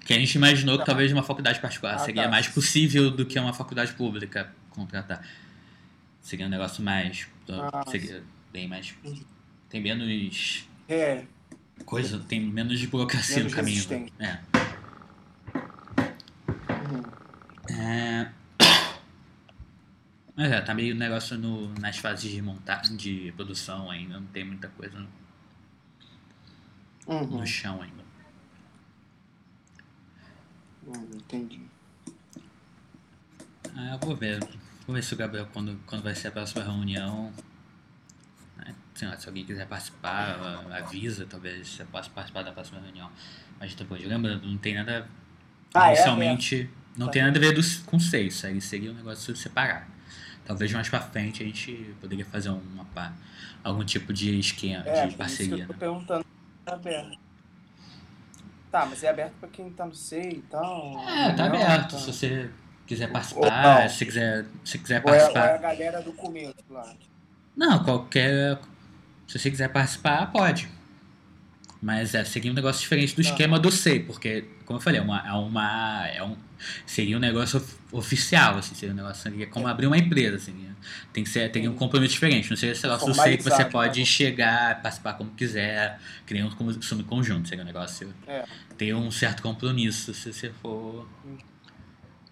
que 0.05 0.13
a 0.13 0.17
gente 0.17 0.33
imaginou 0.35 0.75
que 0.75 0.81
Tá. 0.81 0.85
talvez 0.87 1.11
uma 1.11 1.23
faculdade 1.23 1.59
particular 1.59 1.95
Ah, 1.95 1.99
seria 1.99 2.23
tá. 2.23 2.29
mais 2.29 2.47
possível 2.47 3.11
do 3.11 3.25
que 3.25 3.39
uma 3.39 3.53
faculdade 3.53 3.93
pública 3.93 4.51
contratar. 4.69 5.21
Seria 6.21 6.45
um 6.45 6.49
negócio 6.49 6.83
mais. 6.83 7.27
Ah, 7.49 7.83
seria 7.89 8.23
bem 8.51 8.67
mais. 8.67 8.93
Tem 9.69 9.81
menos 9.81 10.67
É, 10.87 11.23
coisa, 11.85 12.19
tem 12.19 12.39
menos 12.41 12.79
de 12.79 12.87
burocracia 12.87 13.37
Menos 13.37 13.51
no 13.51 13.55
caminho. 13.57 13.75
resistência. 13.75 14.13
É. 14.19 14.39
uhum. 16.69 17.03
É... 17.79 18.27
Mas 20.41 20.51
é, 20.51 20.59
tá 20.59 20.73
meio 20.73 20.95
negócio 20.95 21.37
no, 21.37 21.71
nas 21.75 21.97
fases 21.97 22.31
de 22.31 22.41
montagem, 22.41 22.97
de 22.97 23.31
produção 23.35 23.91
ainda, 23.91 24.19
não 24.19 24.25
tem 24.25 24.43
muita 24.43 24.67
coisa 24.69 24.97
no, 24.99 25.07
Uhum. 27.05 27.27
no 27.41 27.45
chão 27.45 27.79
ainda. 27.79 28.03
Hum, 30.87 31.07
entendi. 31.13 31.61
Ah, 33.75 33.93
eu 33.93 33.99
vou 33.99 34.15
ver. 34.15 34.39
Vou 34.87 34.95
ver 34.95 35.03
se 35.03 35.13
o 35.13 35.17
Gabriel, 35.17 35.47
quando, 35.53 35.79
quando 35.85 36.01
vai 36.01 36.15
ser 36.15 36.29
a 36.29 36.31
próxima 36.31 36.63
reunião. 36.63 37.31
né, 38.57 38.73
sei 38.95 39.07
lá, 39.07 39.15
se 39.17 39.27
alguém 39.27 39.45
quiser 39.45 39.67
participar, 39.67 40.39
avisa, 40.71 41.27
talvez 41.29 41.67
você 41.67 41.85
possa 41.85 42.09
participar 42.09 42.41
da 42.41 42.51
próxima 42.51 42.79
reunião. 42.81 43.11
Mas 43.59 43.75
depois, 43.75 44.03
lembrando, 44.03 44.47
não 44.47 44.57
tem 44.57 44.73
nada. 44.73 45.07
Ah, 45.71 45.89
é 45.89 45.93
inicialmente, 45.93 46.67
não 46.97 47.05
Tá 47.05 47.11
tem 47.13 47.21
nada 47.21 47.37
a 47.37 47.41
ver 47.41 47.53
dos, 47.53 47.77
com 47.77 47.99
seis, 47.99 48.43
aí 48.43 48.59
seria 48.59 48.91
um 48.91 48.95
negócio 48.95 49.35
separado. 49.35 50.00
Talvez 50.51 50.73
mais 50.73 50.89
pra 50.89 50.99
frente 50.99 51.41
a 51.41 51.45
gente 51.45 51.95
poderia 52.01 52.25
fazer 52.25 52.49
uma, 52.49 52.85
algum 53.63 53.85
tipo 53.85 54.11
de 54.11 54.37
esquema, 54.37 54.83
É, 54.85 55.07
de 55.07 55.15
por 55.15 55.25
isso 55.25 55.37
que 55.37 55.47
parceria. 55.47 55.63
eu 55.63 55.67
tô 55.67 55.73
né? 55.73 55.79
perguntando. 55.79 56.25
É 56.65 56.71
aberto. 56.73 57.17
Tá, 58.69 58.85
mas 58.85 59.01
é 59.03 59.09
aberto 59.09 59.33
pra 59.39 59.47
quem 59.47 59.69
tá 59.69 59.85
no 59.85 59.95
SEI 59.95 60.31
e 60.33 60.41
tal? 60.49 60.99
É, 61.07 61.31
tá 61.31 61.47
Não, 61.47 61.55
aberto. 61.55 61.91
tá. 61.91 61.97
Se 61.99 62.05
você 62.11 62.49
quiser 62.85 63.09
participar, 63.11 63.81
não. 63.83 63.89
se 63.89 64.05
quiser, 64.05 64.45
se 64.65 64.77
quiser 64.77 65.01
Ou 65.05 65.13
é, 65.13 65.13
ou 65.13 65.19
é 65.19 65.23
a 65.23 65.31
participar. 65.31 65.57
galera 65.61 66.01
do 66.01 66.11
começo 66.11 66.55
lá? 66.69 66.93
Não, 67.55 67.81
qualquer. 67.85 68.59
Se 69.29 69.39
você 69.39 69.49
quiser 69.49 69.69
participar, 69.69 70.25
pode. 70.33 70.67
Mas 71.81 72.13
é, 72.13 72.25
seria 72.25 72.51
um 72.51 72.55
negócio 72.55 72.81
diferente 72.81 73.15
do 73.15 73.21
esquema 73.21 73.57
do 73.57 73.71
SEI, 73.71 74.01
porque, 74.01 74.45
como 74.65 74.79
eu 74.79 74.83
falei, 74.83 74.99
é 74.99 75.03
uma, 75.03 75.25
é 75.27 75.31
uma, 75.33 76.07
é 76.09 76.23
um, 76.23 76.35
seria 76.85 77.17
um 77.17 77.19
negócio 77.19 77.63
oficial, 77.91 78.57
assim, 78.57 78.75
seria 78.75 78.93
um 78.93 78.97
negócio 78.97 79.21
seria 79.21 79.47
como 79.47 79.67
abrir 79.67 79.87
uma 79.87 79.97
empresa, 79.97 80.37
assim, 80.37 80.71
tem 81.13 81.23
que 81.23 81.29
ser, 81.29 81.49
teria 81.51 81.69
um 81.69 81.75
compromisso 81.75 82.13
diferente, 82.13 82.49
não 82.49 82.57
seria 82.57 82.75
do 82.75 83.13
SEI 83.13 83.37
que 83.37 83.43
você 83.43 83.65
pode 83.65 83.99
né? 83.99 84.05
chegar, 84.05 84.81
participar 84.81 85.13
como 85.13 85.31
quiser, 85.31 85.99
criar 86.25 86.45
um 86.45 86.49
consumo 86.51 87.03
conjunto, 87.03 87.47
seria 87.47 87.63
um 87.63 87.67
negócio, 87.67 88.13
é. 88.27 88.45
ter 88.77 88.93
um 88.93 89.11
certo 89.11 89.41
compromisso 89.41 90.13
se 90.13 90.33
você 90.33 90.51
for 90.61 91.07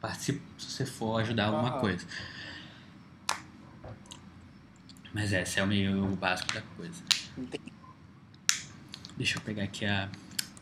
participar, 0.02 0.42
se 0.58 0.72
você 0.72 0.86
for 0.86 1.20
ajudar 1.22 1.46
alguma 1.46 1.78
ah. 1.78 1.80
coisa. 1.80 2.06
Mas 5.14 5.34
é, 5.34 5.42
esse 5.42 5.60
é 5.60 5.64
o 5.64 5.68
meio 5.68 6.06
básico 6.16 6.54
da 6.54 6.62
coisa. 6.62 7.02
Entendi. 7.38 7.74
Deixa 9.18 9.38
eu 9.38 9.42
pegar 9.42 9.64
aqui 9.64 9.86
a, 9.86 10.08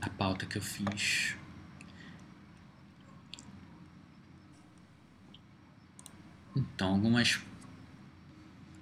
a 0.01 0.09
pauta 0.09 0.45
que 0.45 0.57
eu 0.57 0.61
fiz. 0.61 1.35
Então, 6.57 6.89
algumas. 6.89 7.39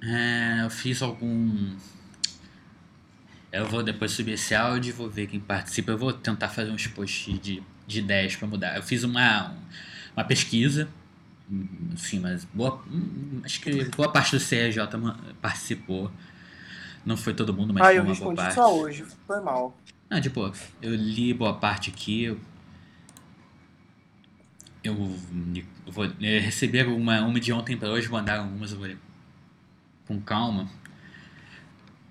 É, 0.01 0.63
eu 0.63 0.69
fiz 0.69 1.01
algum. 1.01 1.75
Eu 3.51 3.65
vou 3.67 3.81
depois 3.81 4.11
subir 4.11 4.33
esse 4.33 4.53
áudio, 4.53 4.93
vou 4.93 5.09
ver 5.09 5.27
quem 5.27 5.39
participa. 5.39 5.91
Eu 5.91 5.97
vou 5.97 6.11
tentar 6.11 6.49
fazer 6.49 6.71
uns 6.71 6.87
posts 6.87 7.39
de, 7.39 7.63
de 7.87 7.99
ideias 7.99 8.35
para 8.35 8.47
mudar. 8.47 8.75
Eu 8.75 8.83
fiz 8.83 9.03
uma, 9.03 9.55
uma 10.15 10.25
pesquisa, 10.25 10.89
sim, 11.95 12.19
mas 12.19 12.43
boa, 12.45 12.83
acho 13.43 13.61
que 13.61 13.85
boa 13.85 14.11
parte 14.11 14.37
do 14.37 14.43
CRJ 14.43 14.79
participou. 15.41 16.11
Não 17.05 17.15
foi 17.15 17.33
todo 17.33 17.53
mundo, 17.53 17.73
mas 17.73 17.83
ah, 17.83 17.91
foi 17.91 17.99
uma 17.99 18.15
boa 18.15 18.35
parte. 18.35 18.59
Ah, 18.59 18.63
eu 18.63 18.65
respondi 18.65 18.75
só 18.75 18.77
hoje, 18.77 19.05
foi 19.25 19.39
mal. 19.39 19.77
Ah, 20.09 20.19
tipo, 20.19 20.51
eu 20.81 20.93
li 20.93 21.33
boa 21.33 21.53
parte 21.53 21.89
aqui. 21.89 22.35
Eu, 24.87 24.95
vou 25.87 26.05
eu 26.05 26.41
recebi 26.41 26.81
uma, 26.83 27.21
uma 27.21 27.39
de 27.39 27.51
ontem 27.51 27.77
para 27.77 27.89
hoje, 27.89 28.09
mandaram 28.09 28.43
algumas, 28.43 28.71
eu 28.71 28.77
vou 28.77 28.87
ler 28.87 28.97
com 30.07 30.19
calma. 30.21 30.69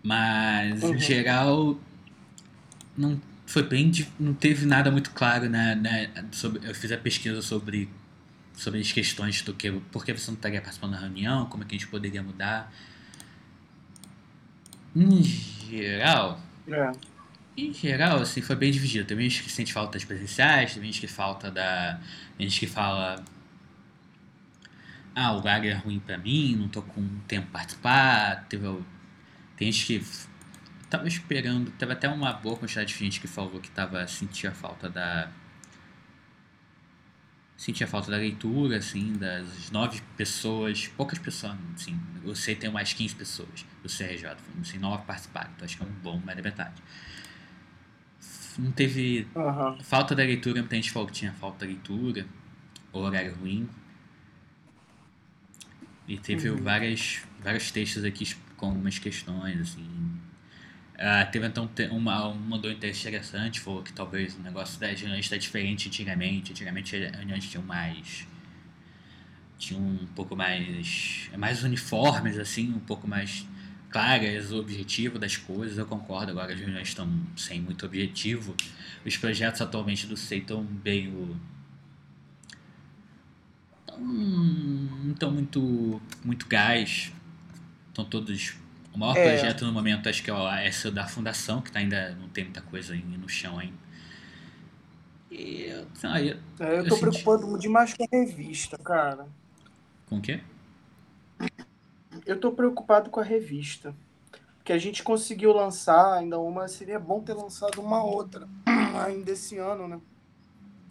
Mas, 0.03 0.83
uhum. 0.83 0.95
em 0.95 0.99
geral, 0.99 1.79
não 2.97 3.21
foi 3.47 3.63
bem. 3.63 3.91
Não 4.19 4.35
teve 4.35 4.67
nada 4.67 4.91
muito 4.91 5.11
claro, 5.11 5.49
né, 5.49 5.75
né, 5.75 6.11
sobre, 6.33 6.69
eu 6.69 6.75
fiz 6.75 6.93
a 6.93 6.99
pesquisa 6.99 7.41
sobre 7.41 7.89
sobre 8.57 8.81
as 8.81 8.93
questões 8.93 9.43
do 9.43 9.53
que 9.53 9.71
por 9.91 10.05
que 10.05 10.13
você 10.13 10.31
não 10.31 10.37
estaria 10.37 10.61
participando 10.61 10.93
da 10.93 10.99
reunião, 10.99 11.47
como 11.47 11.65
é 11.65 11.67
que 11.67 11.75
a 11.75 11.79
gente 11.79 11.89
poderia 11.89 12.23
mudar. 12.23 12.73
Em 14.95 15.23
geral, 15.23 16.41
é. 16.69 16.93
em 17.57 17.73
geral, 17.75 18.21
assim, 18.21 18.41
foi 18.41 18.55
bem 18.55 18.71
dividido. 18.71 19.07
Tem 19.07 19.19
gente 19.19 19.43
que 19.43 19.51
sente 19.51 19.73
falta 19.73 19.95
das 19.95 20.05
presenciais, 20.05 20.75
tem 20.75 20.83
gente 20.85 21.01
que 21.01 21.09
falta 21.09 21.51
da. 21.51 22.01
Gente 22.39 22.61
que 22.61 22.67
fala. 22.67 23.25
Ah, 25.15 25.33
o 25.33 25.37
lugar 25.37 25.65
é 25.65 25.73
ruim 25.75 26.01
pra 26.01 26.19
mim, 26.19 26.57
não 26.57 26.69
tô 26.69 26.83
com 26.83 27.07
tempo 27.29 27.47
pra 27.49 27.61
participar. 27.61 28.45
Teve, 28.49 28.83
tem 29.57 29.71
gente 29.71 30.01
que 30.01 30.07
tava 30.91 31.07
esperando. 31.07 31.71
Teve 31.73 31.93
até 31.93 32.09
uma 32.09 32.33
boa 32.33 32.57
quantidade 32.57 32.93
de 32.93 32.99
gente 32.99 33.21
que 33.21 33.29
falou 33.29 33.61
que 33.61 33.71
tava 33.71 34.07
sentia 34.07 34.53
falta 34.53 34.91
da 34.91 35.31
sentia 37.57 37.87
falta 37.87 38.11
da 38.11 38.17
leitura, 38.17 38.77
assim, 38.77 39.13
das 39.15 39.71
nove 39.71 40.01
pessoas, 40.17 40.89
poucas 40.89 41.19
pessoas, 41.19 41.57
assim, 41.75 41.99
eu 42.25 42.35
sei 42.35 42.55
tem 42.55 42.71
mais 42.71 42.93
15 42.93 43.15
pessoas 43.15 43.65
do 43.83 43.89
CRJ, 43.89 44.37
assim, 44.61 44.79
nove 44.79 45.05
participaram, 45.05 45.51
então 45.55 45.65
acho 45.65 45.77
que 45.77 45.83
é 45.83 45.87
um 45.87 45.91
bom, 46.03 46.21
mais 46.25 46.37
da 46.37 46.43
metade. 46.43 46.83
Não 48.59 48.73
teve 48.73 49.27
uhum. 49.35 49.81
falta 49.83 50.15
da 50.15 50.23
leitura, 50.23 50.61
muita 50.61 50.77
gente 50.77 50.91
falou 50.91 51.09
que 51.09 51.15
tinha 51.15 51.33
falta 51.33 51.61
da 51.61 51.67
leitura, 51.67 52.27
horário 52.93 53.35
ruim. 53.35 53.69
E 56.07 56.19
teve 56.19 56.51
uhum. 56.51 56.63
várias, 56.63 57.23
vários 57.43 57.71
textos 57.71 58.05
aqui 58.05 58.35
com 58.57 58.67
algumas 58.67 58.99
questões, 58.99 59.61
assim, 59.61 60.15
Uh, 60.95 61.29
teve 61.33 61.45
então 61.45 61.69
uma, 61.91 62.29
uma 62.29 62.57
do 62.57 62.71
interessante, 62.71 63.59
falou 63.59 63.83
que 63.83 63.93
talvez 63.93 64.37
o 64.37 64.41
negócio 64.41 64.79
da 64.79 64.87
reuniões 64.87 65.25
está 65.25 65.37
diferente 65.37 65.89
antigamente. 65.89 66.53
Antigamente 66.53 66.95
as 66.95 67.17
reuniões 67.17 67.51
tinham 67.51 67.65
mais. 67.65 68.27
tinham 69.59 69.83
um 69.83 70.07
pouco 70.15 70.37
mais. 70.37 71.29
mais 71.37 71.65
uniformes, 71.65 72.39
assim, 72.39 72.73
um 72.73 72.79
pouco 72.79 73.09
mais 73.09 73.45
claras 73.95 74.51
o 74.51 74.59
objetivo 74.59 75.21
das 75.21 75.37
coisas. 75.37 75.79
Eu 75.79 75.87
concordo, 75.87 76.33
agora 76.33 76.53
as 76.53 76.59
reuniões 76.59 76.89
estão 76.89 77.09
sem 77.37 77.61
muito 77.61 77.87
objetivo. 77.87 78.57
Os 79.07 79.17
projetos 79.17 79.61
atualmente 79.61 80.05
do 80.09 80.17
SEI 80.17 80.41
estão 80.41 80.67
meio. 80.85 81.41
não 83.97 85.13
estão 85.13 85.31
muito, 85.31 86.03
muito 86.25 86.49
gás. 86.49 87.13
Estão 87.91 88.05
todos 88.05 88.57
o 88.93 88.99
maior 88.99 89.17
é. 89.17 89.37
projeto 89.37 89.65
no 89.65 89.73
momento 89.73 90.09
acho 90.09 90.23
que 90.23 90.31
é 90.31 90.69
esse 90.69 90.91
da 90.91 91.07
fundação, 91.07 91.61
que 91.61 91.71
tá 91.71 91.79
ainda 91.79 92.17
não 92.21 92.29
tem 92.29 92.45
muita 92.45 92.63
coisa 92.63 92.97
no 92.97 93.29
chão 93.29 93.61
ainda. 93.61 93.85
E, 95.31 95.69
ah, 96.03 96.21
eu, 96.21 96.37
é, 96.59 96.79
eu 96.81 96.89
tô 96.89 96.97
eu 96.97 97.01
preocupado 97.01 97.43
senti... 97.43 97.61
demais 97.61 97.95
com 97.95 98.05
a 98.05 98.07
revista, 98.11 98.77
cara. 98.79 99.27
Com 100.07 100.19
o 100.19 100.21
quê? 100.21 100.41
Eu 102.27 102.39
tô 102.39 102.53
preocupado 102.53 103.11
com 103.11 103.21
a 103.21 103.25
revista. 103.25 103.95
Que 104.63 104.73
a 104.73 104.79
gente 104.79 105.03
conseguiu 105.03 105.53
lançar 105.53 106.15
ainda 106.15 106.39
uma, 106.39 106.67
seria 106.69 106.99
bom 106.99 107.21
ter 107.21 107.35
lançado 107.35 107.83
uma 107.83 108.03
outra 108.03 108.49
ainda 109.05 109.31
esse 109.33 109.59
ano, 109.59 109.87
né? 109.87 110.01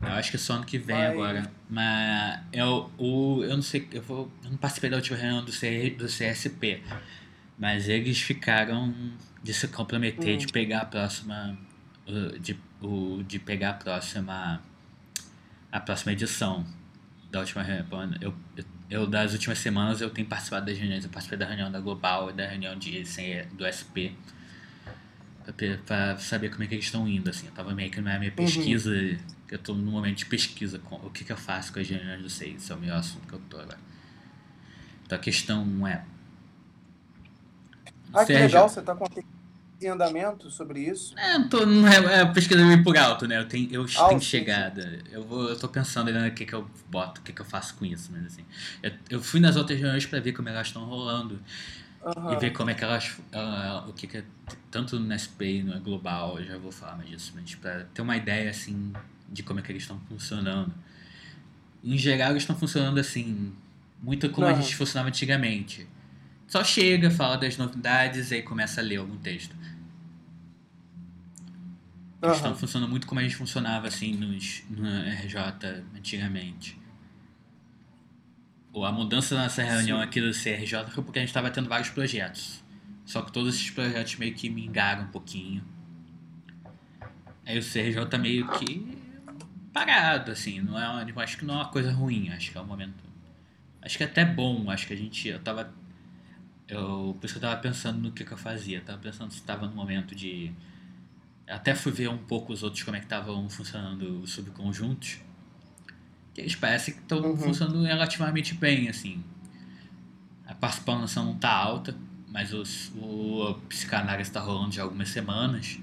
Eu 0.01 0.12
acho 0.13 0.30
que 0.30 0.36
é 0.36 0.39
só 0.39 0.53
ano 0.53 0.65
que 0.65 0.77
vem 0.77 0.96
Vai. 0.96 1.08
agora. 1.08 1.51
Mas 1.70 2.42
eu, 2.51 2.92
o, 2.98 3.44
eu 3.44 3.56
não 3.56 3.63
sei, 3.63 3.88
eu, 3.92 4.01
vou, 4.01 4.30
eu 4.44 4.51
não 4.51 4.58
participei 4.58 4.89
da 4.89 4.98
última 4.98 5.18
reunião 5.18 5.44
do, 5.44 5.51
C, 5.51 5.89
do 5.92 6.06
CSP. 6.06 6.84
Mas 7.58 7.88
eles 7.88 8.22
ficaram 8.22 8.94
de 9.42 9.53
se 9.53 9.68
comprometer 9.68 10.36
hum. 10.36 10.38
de 10.38 10.48
pegar 10.48 10.82
a 10.82 10.86
próxima. 10.86 11.58
De, 12.39 12.58
de 13.25 13.39
pegar 13.39 13.72
a 13.72 13.74
próxima. 13.74 14.62
A 15.72 15.80
próxima 15.80 16.12
edição 16.12 16.65
da 17.32 17.39
última 17.39 17.63
reunião. 17.63 18.18
Eu, 18.22 18.34
eu, 18.56 18.65
das 19.10 19.34
últimas 19.34 19.60
semanas 19.60 20.02
eu 20.02 20.10
tenho 20.10 20.28
participado 20.28 20.66
das 20.66 20.78
reuniões. 20.78 21.04
Eu 21.04 21.10
participei 21.10 21.38
da 21.38 21.46
reunião 21.46 21.72
da 21.72 21.80
Global 21.80 22.30
e 22.30 22.34
da 22.34 22.48
reunião 22.48 22.78
de, 22.78 23.04
do 23.54 23.66
SP 23.66 24.14
para 25.86 26.18
saber 26.18 26.50
como 26.50 26.64
é 26.64 26.68
que 26.68 26.76
eles 26.76 26.86
estão 26.86 27.08
indo, 27.08 27.30
assim. 27.30 27.48
Eu 27.48 27.54
tava 27.54 27.74
meio 27.74 27.92
que 27.92 28.00
na 28.00 28.18
minha 28.18 28.32
uhum. 28.32 28.36
pesquisa, 28.36 28.92
uhum. 28.92 29.18
eu 29.52 29.60
tô 29.60 29.74
no 29.74 29.92
momento 29.92 30.18
de 30.18 30.26
pesquisa, 30.26 30.80
com, 30.80 30.96
o 30.96 31.10
que, 31.10 31.24
que 31.24 31.32
eu 31.32 31.38
faço 31.38 31.74
com 31.74 31.80
as 31.80 31.90
reuniões 31.90 32.22
do 32.22 32.30
SEI, 32.30 32.54
esse 32.54 32.72
é 32.72 32.76
o 32.76 32.80
melhor 32.80 33.00
assunto 33.00 33.28
que 33.28 33.34
eu 33.34 33.42
tô 33.50 33.58
agora. 33.58 33.80
Então 35.06 35.18
a 35.18 35.22
questão 35.22 35.88
é, 35.88 36.06
ah, 38.14 38.26
que 38.26 38.34
legal, 38.34 38.70
você 38.70 38.80
está 38.80 38.96
com 38.96 39.06
em 39.84 39.90
andamento 39.90 40.50
sobre 40.50 40.80
isso? 40.82 41.18
É, 41.18 41.36
eu 41.36 41.50
tô, 41.50 41.66
não 41.66 41.88
é, 41.88 42.22
é 42.22 42.25
pesquisa 42.25 42.63
meio 42.66 42.84
por 42.84 42.98
alto, 42.98 43.28
né? 43.28 43.40
Eu 43.40 43.48
tenho, 43.48 43.72
eu 43.72 43.86
ah, 43.98 44.08
tenho 44.10 44.22
chegada. 44.22 45.00
Eu, 45.12 45.24
vou, 45.24 45.50
eu 45.50 45.58
tô 45.58 45.68
pensando 45.68 46.08
ainda 46.08 46.24
no 46.24 46.32
que, 46.32 46.46
que 46.46 46.54
eu 46.54 46.68
boto, 46.90 47.22
o 47.22 47.24
que, 47.24 47.34
que 47.34 47.42
eu 47.42 47.46
faço 47.46 47.75
com 47.75 47.86
isso, 47.86 48.10
mas 48.12 48.25
assim. 48.25 48.44
Eu, 48.82 48.92
eu 49.10 49.22
fui 49.22 49.40
nas 49.40 49.56
outras 49.56 49.80
reuniões 49.80 50.06
para 50.06 50.20
ver 50.20 50.34
como 50.34 50.50
elas 50.50 50.68
estão 50.68 50.86
rolando. 50.86 51.40
Uhum. 52.04 52.34
E 52.34 52.36
ver 52.38 52.52
como 52.52 52.70
é 52.70 52.74
que 52.74 52.84
elas. 52.84 53.10
Uh, 53.34 53.90
o 53.90 53.94
que, 53.94 54.08
que 54.08 54.18
é. 54.18 54.24
Tanto 54.70 55.00
no 55.00 55.13
SP 55.16 55.60
e 55.60 55.63
no 55.63 55.80
global, 55.80 56.40
eu 56.40 56.46
já 56.46 56.58
vou 56.58 56.72
falar 56.72 56.98
mais 56.98 57.10
disso, 57.10 57.32
mas 57.36 57.56
para 57.56 57.86
ter 57.94 58.02
uma 58.02 58.18
ideia 58.18 58.50
assim 58.50 58.92
de 59.30 59.42
como 59.42 59.60
é 59.60 59.63
que 59.63 59.72
eles 59.72 59.84
estão 59.84 60.00
funcionando. 60.10 60.74
Em 61.84 61.98
geral, 61.98 62.32
eles 62.32 62.44
estão 62.44 62.58
funcionando 62.58 63.00
assim, 63.00 63.54
muito 64.02 64.30
como 64.30 64.48
a 64.48 64.54
gente 64.54 64.75
funcionava 64.75 65.10
antigamente 65.10 65.88
só 66.54 66.63
chega, 66.63 67.10
fala 67.10 67.36
das 67.36 67.58
novidades 67.58 68.30
e 68.30 68.36
aí 68.36 68.42
começa 68.44 68.80
a 68.80 68.84
ler 68.84 68.98
algum 68.98 69.18
texto. 69.18 69.56
Uhum. 72.24 72.32
Estão 72.32 72.56
funcionando 72.56 72.89
muito 72.89 73.06
como 73.06 73.20
a 73.20 73.24
gente 73.24 73.36
funcionava 73.36 73.88
assim 73.88 74.13
nos, 74.13 74.63
no 74.70 74.88
RJ 74.88 75.84
antigamente. 75.96 76.82
A 78.75 78.92
mudança 78.92 79.36
nessa 79.36 79.62
reunião 79.62 80.00
Sim. 80.00 80.03
aqui 80.03 80.22
do 80.22 80.32
CRJ 80.32 80.92
foi 80.92 81.03
porque 81.03 81.20
a 81.20 81.22
gente 81.22 81.30
estava 81.30 81.51
tendo 81.51 81.70
vários 81.70 81.89
projetos. 81.89 82.63
Só 83.06 83.22
que 83.22 83.32
todos 83.32 83.56
esses 83.56 83.70
projetos 83.70 84.15
meio 84.15 84.34
que 84.34 84.50
mingaram 84.50 85.03
um 85.03 85.08
pouquinho. 85.08 85.63
Aí 87.46 87.60
o 87.60 87.62
CRJ 87.62 88.06
tá 88.10 88.18
meio 88.18 88.48
que 88.51 88.98
parado, 89.74 90.32
assim. 90.32 90.62
Não 90.62 90.80
é, 90.80 91.06
eu 91.08 91.20
acho 91.20 91.38
que 91.38 91.46
não 91.46 91.56
é 91.56 91.58
uma 91.58 91.70
coisa 91.70 91.92
ruim. 91.92 92.30
Acho 92.30 92.51
que 92.51 92.58
é 92.58 92.62
um 92.62 92.65
momento. 92.65 93.03
Acho 93.82 93.98
que 93.98 94.03
é 94.03 94.08
até 94.08 94.25
bom. 94.25 94.72
Acho 94.72 94.88
que 94.88 94.94
a 94.94 94.98
gente. 94.98 95.27
Eu 95.27 95.39
tava 95.39 95.72
eu, 96.68 97.15
por 97.20 97.25
isso 97.25 97.34
que 97.36 97.44
eu 97.44 97.50
tava 97.50 97.62
pensando 97.62 98.00
no 98.00 98.12
que, 98.12 98.24
que 98.24 98.32
eu 98.32 98.38
fazia. 98.38 98.77
Eu 98.77 98.84
tava 98.84 98.98
pensando 99.00 99.32
se 99.32 99.38
estava 99.38 99.68
no 99.68 99.75
momento 99.75 100.15
de. 100.15 100.51
Até 101.53 101.75
fui 101.75 101.91
ver 101.91 102.10
um 102.10 102.17
pouco 102.17 102.51
os 102.51 102.63
outros 102.63 102.81
como 102.83 102.98
é 102.98 103.00
que 103.00 103.05
estavam 103.05 103.48
funcionando 103.48 104.22
os 104.22 104.31
subconjuntos. 104.31 105.19
Que 106.33 106.41
eles 106.41 106.55
parecem 106.55 106.95
que 106.95 107.01
estão 107.01 107.19
uhum. 107.19 107.38
funcionando 107.38 107.83
relativamente 107.83 108.55
bem, 108.55 108.89
assim. 108.89 109.24
A 110.48 110.55
participação 110.55 111.25
não 111.25 111.36
tá 111.36 111.51
alta, 111.51 111.95
mas 112.27 112.53
os, 112.53 112.91
o 112.95 113.53
psicanálise 113.69 114.29
está 114.29 114.39
rolando 114.39 114.72
já 114.72 114.81
algumas 114.81 115.10
semanas, 115.10 115.79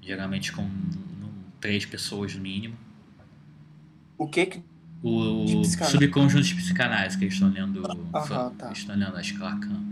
geralmente 0.00 0.52
com 0.52 0.62
no, 0.62 1.32
três 1.60 1.84
pessoas 1.84 2.34
no 2.36 2.40
mínimo. 2.40 2.76
O 4.16 4.28
que 4.28 4.46
que 4.46 4.62
O 5.02 5.64
subconjunto 5.64 6.44
de 6.44 6.54
psicanálise 6.54 7.18
que 7.18 7.24
eles 7.24 7.34
estão 7.34 7.50
lendo, 7.50 7.82
Aham, 8.14 8.50
tá. 8.50 8.70
estão 8.70 8.96
lendo 8.96 9.16
acho 9.16 9.34
que 9.34 9.40
Lacan 9.40 9.84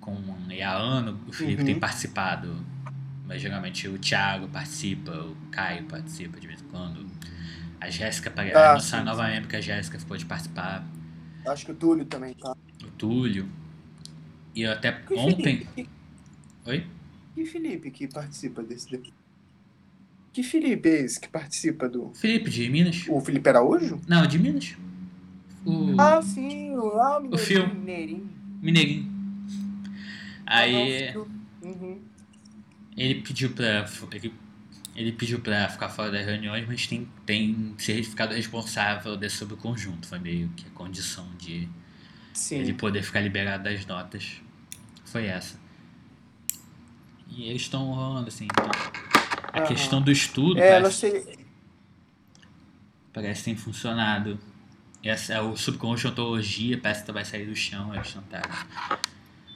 com 0.00 0.12
e 0.50 0.62
a 0.62 0.74
Ana, 0.74 1.16
o 1.26 1.32
Felipe 1.32 1.60
Uhum. 1.60 1.66
tem 1.66 1.78
participado, 1.78 2.54
mas 3.30 3.40
geralmente 3.40 3.86
o 3.86 3.96
Thiago 3.96 4.48
participa, 4.48 5.12
o 5.12 5.36
Caio 5.52 5.84
participa 5.84 6.40
de 6.40 6.48
vez 6.48 6.60
em 6.60 6.64
quando. 6.64 7.06
A 7.80 7.88
Jéssica, 7.88 8.32
Ah, 8.36 8.70
a 8.70 8.74
nossa 8.74 8.98
sim, 8.98 9.04
nova 9.04 9.28
membro 9.28 9.48
que 9.48 9.54
a 9.54 9.60
Jéssica 9.60 9.96
pôde 10.06 10.26
participar, 10.26 10.84
acho 11.46 11.64
que 11.64 11.70
o 11.70 11.74
Túlio 11.76 12.04
também 12.04 12.34
tá. 12.34 12.56
o 12.82 12.90
Túlio. 12.98 13.48
E 14.52 14.62
eu 14.62 14.72
até 14.72 14.90
Que 14.90 15.14
ontem. 15.14 15.58
Felipe, 15.64 15.88
Oi? 16.66 16.86
que 17.36 17.46
Felipe 17.46 17.90
que 17.92 18.08
participa 18.08 18.64
desse 18.64 18.88
de- 18.88 19.12
Que 20.32 20.42
Felipe 20.42 20.88
é 20.88 21.00
esse 21.02 21.20
que 21.20 21.28
participa 21.28 21.88
do 21.88 22.10
Felipe 22.14 22.50
de 22.50 22.68
Minas? 22.68 23.04
o 23.08 23.20
Felipe 23.20 23.48
Araújo? 23.48 24.00
Não, 24.08 24.26
de 24.26 24.40
Minas. 24.40 24.76
O 25.64 25.94
Ah, 26.00 26.20
sim, 26.20 26.72
o 26.76 27.00
ah, 27.00 27.22
o 27.30 27.38
Fio. 27.38 27.66
Mineirinho. 27.68 28.28
Mineirinho. 28.60 29.04
Mineirinho. 29.06 29.10
Aí. 30.46 31.08
Ah, 31.08 31.14
não, 31.14 31.22
o. 31.22 31.28
Uhum. 31.62 31.98
Ele 33.00 33.22
pediu 33.22 33.50
pra. 33.52 33.88
Ele, 34.12 34.34
ele 34.94 35.12
pediu 35.12 35.40
pra 35.40 35.70
ficar 35.70 35.88
fora 35.88 36.10
das 36.10 36.26
reuniões, 36.26 36.66
mas 36.68 36.86
tem, 36.86 37.08
tem 37.24 37.74
ser 37.78 38.02
ficado 38.04 38.34
responsável 38.34 39.16
desse 39.16 39.38
subconjunto. 39.38 40.06
Foi 40.06 40.18
meio 40.18 40.50
que 40.50 40.66
a 40.66 40.70
condição 40.72 41.26
de 41.38 41.66
Sim. 42.34 42.58
ele 42.58 42.74
poder 42.74 43.02
ficar 43.02 43.20
liberado 43.22 43.64
das 43.64 43.86
notas. 43.86 44.42
Foi 45.06 45.24
essa. 45.24 45.58
E 47.30 47.44
eles 47.44 47.62
estão 47.62 47.90
rolando, 47.90 48.28
assim. 48.28 48.44
Então, 48.44 48.70
a 49.54 49.60
Aham. 49.60 49.66
questão 49.66 50.02
do 50.02 50.12
estudo 50.12 50.60
É, 50.60 50.78
parece, 50.78 50.98
sei. 50.98 51.38
parece 53.14 53.38
que 53.40 53.44
tem 53.46 53.56
funcionado. 53.56 54.38
Essa, 55.02 55.32
é 55.32 55.40
o 55.40 55.56
subconjuntologia 55.56 56.76
parece 56.76 57.02
que 57.02 57.10
vai 57.12 57.24
sair 57.24 57.46
do 57.46 57.56
chão. 57.56 57.92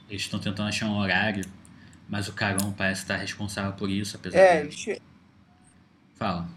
Eles 0.09 0.23
estão 0.23 0.41
tentando 0.41 0.67
achar 0.69 0.87
um 0.87 0.97
horário. 0.97 1.45
Mas 2.09 2.29
o 2.29 2.33
Carão 2.33 2.73
parece 2.73 3.03
estar 3.03 3.17
responsável 3.17 3.73
por 3.73 3.91
isso, 3.91 4.17
apesar 4.17 4.39
É, 4.39 4.61
de. 4.61 4.67
ele 4.67 4.73
che- 4.73 5.01
Fala. 6.15 6.49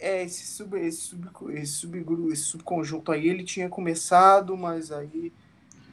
é 0.00 0.22
esse, 0.24 0.46
sub, 0.46 0.76
esse, 0.78 0.98
sub, 1.02 1.28
esse, 1.54 1.72
subgru- 1.74 2.32
esse 2.32 2.42
subconjunto 2.44 3.12
aí, 3.12 3.28
ele 3.28 3.44
tinha 3.44 3.68
começado, 3.68 4.56
mas 4.56 4.90
aí 4.90 5.32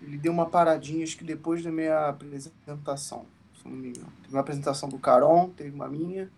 ele 0.02 0.18
deu 0.18 0.32
uma 0.32 0.46
paradinha, 0.46 1.04
acho 1.04 1.18
que 1.18 1.24
depois 1.24 1.64
da 1.64 1.72
minha 1.72 2.10
apresentação, 2.10 3.26
se 3.60 3.66
eu 3.68 3.72
não 3.72 3.78
me 3.78 3.90
engano. 3.90 4.12
Teve 4.22 4.34
uma 4.36 4.42
apresentação 4.42 4.88
do 4.90 4.98
Caron, 4.98 5.50
teve 5.50 5.72
uma 5.72 5.88
minha. 5.88 6.30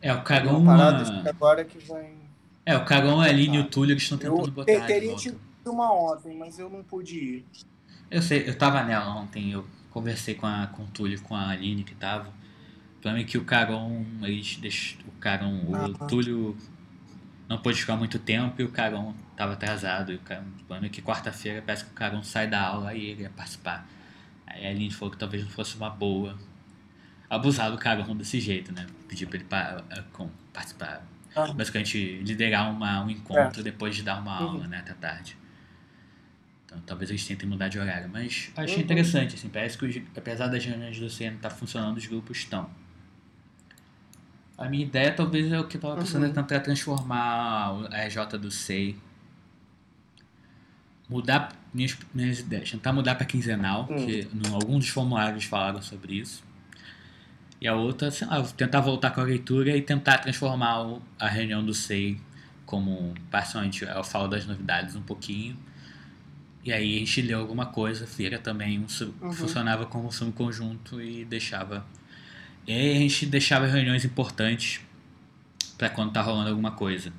É, 0.00 0.12
o 0.12 0.22
Carão. 0.22 0.58
uma 0.60 0.76
parada, 0.76 1.28
agora 1.28 1.64
que 1.64 1.78
vai. 1.86 2.12
É, 2.66 2.76
o 2.76 2.84
Carão, 2.84 3.20
a 3.20 3.24
Aline 3.24 3.56
e 3.56 3.60
o 3.60 3.68
Túlio 3.68 3.96
que 3.96 4.02
estão 4.02 4.18
tentando 4.18 4.42
Eu 4.42 4.50
botar 4.52 4.80
de 4.80 4.86
teria 4.86 5.14
tido 5.16 5.38
uma 5.66 5.92
ontem, 5.92 6.36
mas 6.36 6.58
eu 6.58 6.70
não 6.70 6.82
pude 6.82 7.18
ir. 7.18 7.44
Eu 8.10 8.22
sei, 8.22 8.48
eu 8.48 8.56
tava 8.56 8.82
nela 8.82 9.14
ontem, 9.16 9.50
eu 9.52 9.66
conversei 9.94 10.34
com, 10.34 10.46
a, 10.46 10.66
com 10.66 10.82
o 10.82 10.86
Túlio, 10.88 11.20
com 11.22 11.36
a 11.36 11.48
Aline 11.50 11.84
que 11.84 11.94
tava. 11.94 12.28
O 12.28 13.00
problema 13.00 13.20
é 13.24 13.24
que 13.28 13.38
o 13.38 13.44
Carão, 13.44 14.04
eles 14.22 14.56
deix- 14.56 14.98
o 15.06 15.12
Carão, 15.20 15.54
o 15.68 15.74
Ah. 15.76 16.06
Túlio 16.06 16.56
não 17.48 17.58
pôde 17.58 17.80
ficar 17.80 17.96
muito 17.96 18.18
tempo 18.18 18.60
e 18.60 18.64
o 18.64 18.70
Carão 18.70 19.14
tava 19.36 19.52
atrasado. 19.52 20.10
E 20.12 20.16
o, 20.16 20.18
o 20.18 20.64
problema 20.64 20.86
é 20.86 20.88
que 20.88 21.00
quarta-feira 21.00 21.62
parece 21.64 21.84
que 21.84 21.90
o 21.92 21.94
Carão 21.94 22.22
sai 22.24 22.48
da 22.48 22.60
aula 22.60 22.92
e 22.94 23.04
ele 23.10 23.22
ia 23.22 23.30
participar. 23.30 23.86
Aí 24.46 24.66
a 24.66 24.70
Aline 24.70 24.90
falou 24.90 25.12
que 25.12 25.18
talvez 25.18 25.44
não 25.44 25.50
fosse 25.50 25.76
uma 25.76 25.90
boa 25.90 26.36
abusar 27.30 27.70
do 27.70 27.78
Carão 27.78 28.16
desse 28.16 28.40
jeito, 28.40 28.72
né? 28.72 28.86
Pedir 29.08 29.26
pra 29.26 29.36
ele 29.36 29.44
pa- 29.44 29.82
com- 30.12 30.30
participar. 30.52 31.06
Ah. 31.36 31.46
Basicamente, 31.52 32.18
liderar 32.24 32.70
uma, 32.70 33.02
um 33.04 33.10
encontro 33.10 33.62
depois 33.62 33.94
de 33.94 34.02
dar 34.02 34.20
uma 34.20 34.40
Uhum. 34.40 34.48
aula, 34.48 34.66
né? 34.66 34.78
Até 34.78 34.92
tarde. 34.94 35.36
Então, 36.74 36.82
talvez 36.86 37.10
eles 37.10 37.24
tentem 37.26 37.48
mudar 37.48 37.68
de 37.68 37.78
horário. 37.78 38.08
Mas 38.12 38.50
achei 38.56 38.76
Uhum. 38.78 38.82
interessante, 38.82 39.34
assim. 39.36 39.48
Parece 39.48 39.78
que, 39.78 39.86
os- 39.86 40.02
apesar 40.16 40.48
das 40.48 40.64
reuniões 40.64 40.98
do 40.98 41.08
CN 41.08 41.36
estar 41.36 41.50
funcionando, 41.50 41.96
os 41.96 42.06
grupos 42.06 42.38
estão. 42.38 42.68
A 44.58 44.68
minha 44.68 44.84
ideia, 44.84 45.12
talvez, 45.12 45.50
é 45.52 45.58
o 45.58 45.66
que 45.66 45.76
eu 45.76 45.80
tava 45.80 45.96
pensando, 45.96 46.24
Uhum. 46.24 46.30
é 46.30 46.34
tentar 46.34 46.60
transformar 46.60 47.86
a 47.90 47.98
RJ 48.04 48.38
do 48.38 48.50
SEI. 48.50 48.96
Mudar 51.08 51.52
minhas, 51.72 51.96
minhas 52.14 52.40
ideias. 52.40 52.70
Tentar 52.70 52.92
mudar 52.92 53.14
para 53.16 53.26
quinzenal, 53.26 53.88
Hum. 53.90 53.96
que 54.06 54.28
alguns 54.52 54.84
dos 54.84 54.88
formulários 54.88 55.44
falaram 55.44 55.82
sobre 55.82 56.14
isso. 56.14 56.42
E 57.60 57.68
a 57.68 57.74
outra, 57.74 58.10
sei 58.10 58.26
lá, 58.26 58.42
tentar 58.42 58.80
voltar 58.80 59.10
com 59.10 59.20
a 59.20 59.24
leitura 59.24 59.76
e 59.76 59.82
tentar 59.82 60.18
transformar 60.18 60.98
a 61.18 61.28
reunião 61.28 61.64
do 61.64 61.74
SEI 61.74 62.18
como, 62.66 63.14
parcialmente, 63.30 63.84
eu 63.84 64.04
falo 64.04 64.28
das 64.28 64.46
novidades 64.46 64.96
um 64.96 65.02
pouquinho. 65.02 65.56
E 66.64 66.72
aí 66.72 66.96
a 66.96 66.98
gente 67.00 67.20
leu 67.22 67.38
alguma 67.40 67.66
coisa, 67.66 68.06
Feira 68.06 68.38
também 68.38 68.78
um 68.78 68.86
Uhum. 69.20 69.32
funcionava 69.32 69.84
como 69.84 70.10
subconjunto 70.10 71.00
e 71.00 71.24
deixava. 71.24 71.84
E 72.66 72.72
aí 72.72 72.96
a 72.96 72.98
gente 73.00 73.26
deixava 73.26 73.66
reuniões 73.66 74.04
importantes 74.04 74.80
para 75.76 75.90
quando 75.90 76.12
tá 76.12 76.22
rolando 76.22 76.48
alguma 76.48 76.70
coisa. 76.70 77.12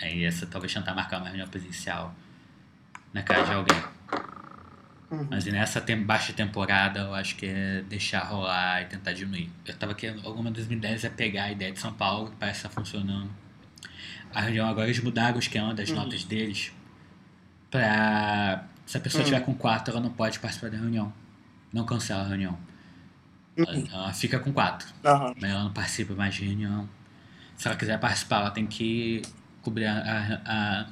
Aí 0.00 0.24
essa 0.24 0.46
talvez 0.46 0.72
tentar 0.72 0.94
marcar 0.94 1.18
uma 1.18 1.26
reunião 1.26 1.48
presencial 1.48 2.14
na 3.12 3.22
casa 3.22 3.44
de 3.46 3.52
alguém. 3.54 3.82
Uhum. 5.10 5.26
Mas 5.30 5.44
nessa 5.46 5.80
tem, 5.80 6.00
baixa 6.00 6.32
temporada, 6.32 7.00
eu 7.00 7.14
acho 7.14 7.34
que 7.36 7.46
é 7.46 7.82
deixar 7.88 8.20
rolar 8.24 8.82
e 8.82 8.84
tentar 8.86 9.12
diminuir. 9.12 9.50
Eu 9.66 9.76
tava 9.76 9.94
querendo, 9.94 10.24
alguma 10.26 10.50
das 10.52 10.66
minhas 10.66 10.78
ideias 10.78 11.04
é 11.04 11.08
pegar 11.10 11.44
a 11.44 11.52
ideia 11.52 11.72
de 11.72 11.78
São 11.80 11.92
Paulo, 11.92 12.30
que 12.30 12.36
parece 12.36 12.58
estar 12.58 12.68
funcionando. 12.70 13.28
A 14.32 14.40
reunião 14.40 14.68
agora 14.68 14.86
eles 14.86 15.02
mudaram 15.02 15.36
o 15.36 15.38
esquema 15.40 15.74
das 15.74 15.88
Uhum. 15.90 15.96
notas 15.96 16.22
deles 16.24 16.72
pra. 17.70 18.66
Se 18.86 18.96
a 18.96 19.00
pessoa 19.00 19.22
Uhum. 19.22 19.30
tiver 19.30 19.40
com 19.40 19.54
4, 19.54 19.92
ela 19.92 20.00
não 20.02 20.10
pode 20.10 20.38
participar 20.38 20.70
da 20.70 20.76
reunião. 20.76 21.12
Não 21.72 21.84
cancela 21.84 22.22
a 22.22 22.28
reunião. 22.28 22.58
Ela, 23.56 23.72
Uhum. 23.72 23.88
ela 23.92 24.12
fica 24.12 24.38
com 24.38 24.52
4, 24.52 24.88
Aham. 25.04 25.34
mas 25.40 25.50
ela 25.50 25.64
não 25.64 25.72
participa 25.72 26.14
mais 26.14 26.34
de 26.34 26.44
reunião. 26.44 26.88
Se 27.56 27.66
ela 27.68 27.76
quiser 27.76 27.98
participar, 28.00 28.40
ela 28.40 28.50
tem 28.50 28.66
que 28.66 29.22
cobrir 29.62 29.86
a, 29.86 30.40
a, 30.44 30.86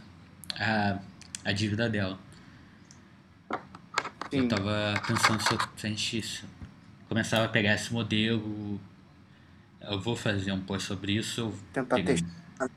a, 0.58 0.98
a 1.44 1.52
dívida 1.52 1.88
dela. 1.90 2.18
Eu 4.30 4.42
Sim. 4.42 4.48
tava 4.48 4.94
pensando 5.06 5.40
eu, 5.50 5.58
se 5.76 5.86
a 5.86 5.90
gente 5.90 6.22
se- 6.22 6.44
começava 7.08 7.44
a 7.44 7.48
pegar 7.48 7.74
esse 7.74 7.92
modelo. 7.92 8.80
Eu 9.80 10.00
vou 10.00 10.14
fazer 10.16 10.52
um 10.52 10.60
post 10.60 10.86
sobre 10.88 11.12
isso. 11.12 11.52
Tentar 11.72 11.96
pegar- 11.96 12.14
testar. 12.14 12.70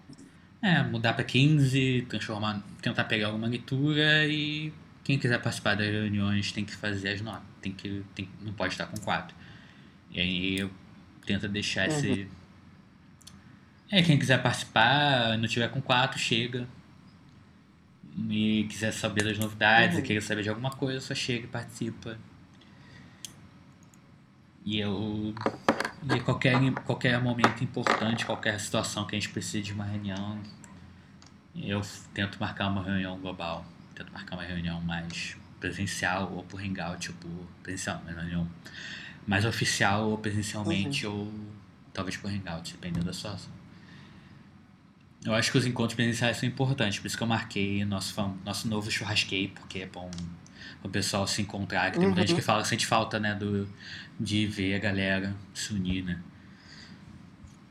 É, 0.62 0.82
mudar 0.82 1.14
pra 1.14 1.24
15, 1.24 2.06
transformar, 2.10 2.62
tentar 2.82 3.04
pegar 3.04 3.28
alguma 3.28 3.46
leitura 3.48 4.26
e 4.28 4.74
quem 5.06 5.18
quiser 5.20 5.40
participar 5.42 5.76
das 5.76 5.86
reuniões 5.88 6.52
tem 6.52 6.66
que 6.66 6.76
fazer 6.76 7.10
as 7.10 7.22
notas. 7.22 7.44
Tem 7.62 7.72
que, 7.72 8.04
tem, 8.14 8.28
não 8.42 8.52
pode 8.52 8.74
estar 8.74 8.88
com 8.88 8.98
4. 8.98 9.34
E 10.12 10.20
aí 10.20 10.60
eu 10.60 10.72
tento 11.26 11.48
deixar 11.48 11.88
Uhum. 11.88 11.96
esse. 11.96 12.28
É, 13.92 14.02
quem 14.02 14.18
quiser 14.18 14.42
participar, 14.42 15.38
não 15.38 15.48
tiver 15.48 15.70
com 15.70 15.80
4, 15.80 16.20
chega. 16.20 16.68
E 18.30 18.66
quiser 18.70 18.92
saber 18.92 19.24
das 19.24 19.38
novidades, 19.38 19.96
Uhum. 19.98 20.04
e 20.04 20.08
querer 20.08 20.22
saber 20.22 20.42
de 20.42 20.50
alguma 20.50 20.72
coisa, 20.72 21.00
só 21.00 21.14
chega 21.14 21.46
e 21.46 21.48
participa. 21.48 22.18
E 24.66 24.80
eu. 24.80 25.36
E 26.16 26.20
qualquer, 26.22 26.60
qualquer 26.84 27.22
momento 27.22 27.64
importante, 27.64 28.26
qualquer 28.26 28.60
situação 28.60 29.06
que 29.06 29.16
a 29.16 29.20
gente 29.20 29.30
precise 29.32 29.62
de 29.62 29.74
uma 29.74 29.86
reunião, 29.86 30.40
eu 31.56 31.82
tento 32.14 32.40
marcar 32.40 32.68
uma 32.70 32.84
reunião 32.84 33.20
global. 33.20 33.66
Tento 33.96 34.12
marcar 34.14 34.36
uma 34.36 34.44
reunião 34.44 34.82
mais 34.82 35.38
presencial 35.60 36.32
ou 36.34 36.44
por 36.44 36.60
hangout 36.62 37.10
ou 37.12 37.16
por 37.18 37.48
presencial, 37.64 38.02
mas 38.06 38.14
uma 38.14 38.22
reunião 38.22 38.48
mais 39.28 39.46
oficial 39.46 40.10
ou 40.12 40.18
presencialmente 40.18 41.08
ou 41.08 41.32
talvez 41.94 42.18
por 42.18 42.30
hangout, 42.32 42.74
dependendo 42.74 43.06
da 43.06 43.14
situação. 43.14 43.52
Eu 45.26 45.34
acho 45.34 45.52
que 45.52 45.58
os 45.58 45.66
encontros 45.66 45.96
presenciais 45.96 46.38
são 46.38 46.48
importantes, 46.48 47.00
por 47.00 47.08
isso 47.08 47.18
que 47.18 47.24
eu 47.24 47.28
marquei 47.28 47.84
nosso, 47.84 48.14
nosso 48.46 48.68
novo 48.68 48.90
churrasquei, 48.92 49.48
porque 49.50 49.80
é 49.80 49.86
bom 49.88 50.10
o 50.84 50.90
pessoal 50.90 51.28
se 51.28 51.42
encontrar, 51.42 51.92
que 51.92 52.00
tem 52.00 52.08
muita 52.08 52.22
Uhum. 52.22 52.28
gente 52.28 52.34
que 52.36 52.42
fala 52.42 52.62
que 52.62 52.68
sente 52.70 52.86
falta, 52.86 53.20
né, 53.20 53.34
do, 53.36 53.68
de 54.20 54.46
ver 54.48 54.76
a 54.76 54.80
galera 54.80 55.36
se 55.54 55.74
unir, 55.74 56.04
né. 56.04 56.22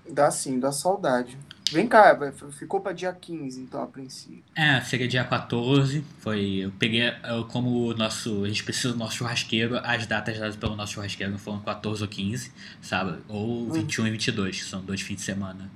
Dá 0.09 0.31
sim, 0.31 0.59
dá 0.59 0.73
saudade. 0.73 1.39
Vem 1.73 1.89
cá, 1.89 2.17
ficou 2.53 2.81
pra 2.81 2.93
dia 2.93 3.13
15, 3.13 3.61
então, 3.63 3.83
a 3.83 3.87
princípio. 3.87 4.45
É, 4.55 4.81
seria 4.83 5.09
dia 5.09 5.25
14, 5.25 6.05
foi, 6.21 6.57
eu 6.57 6.71
peguei, 6.79 7.03
eu, 7.25 7.45
como 7.47 7.89
o 7.89 7.95
nosso, 7.95 8.45
a 8.45 8.49
gente 8.49 8.63
precisa 8.63 8.93
do 8.93 8.99
nosso 8.99 9.17
churrasqueiro, 9.17 9.79
as 9.83 10.07
datas 10.07 10.39
dadas 10.39 10.57
pelo 10.57 10.77
nosso 10.77 10.93
churrasqueiro 10.93 11.37
foram 11.39 11.61
14 11.61 12.03
ou 12.03 12.09
15, 12.09 12.53
sabe, 12.83 13.19
ou 13.29 13.71
21 13.73 14.07
e 14.07 14.11
22, 14.11 14.59
que 14.59 14.65
são 14.65 14.85
dois 14.85 15.01
fins 15.01 15.17
de 15.17 15.23
semana 15.23 15.71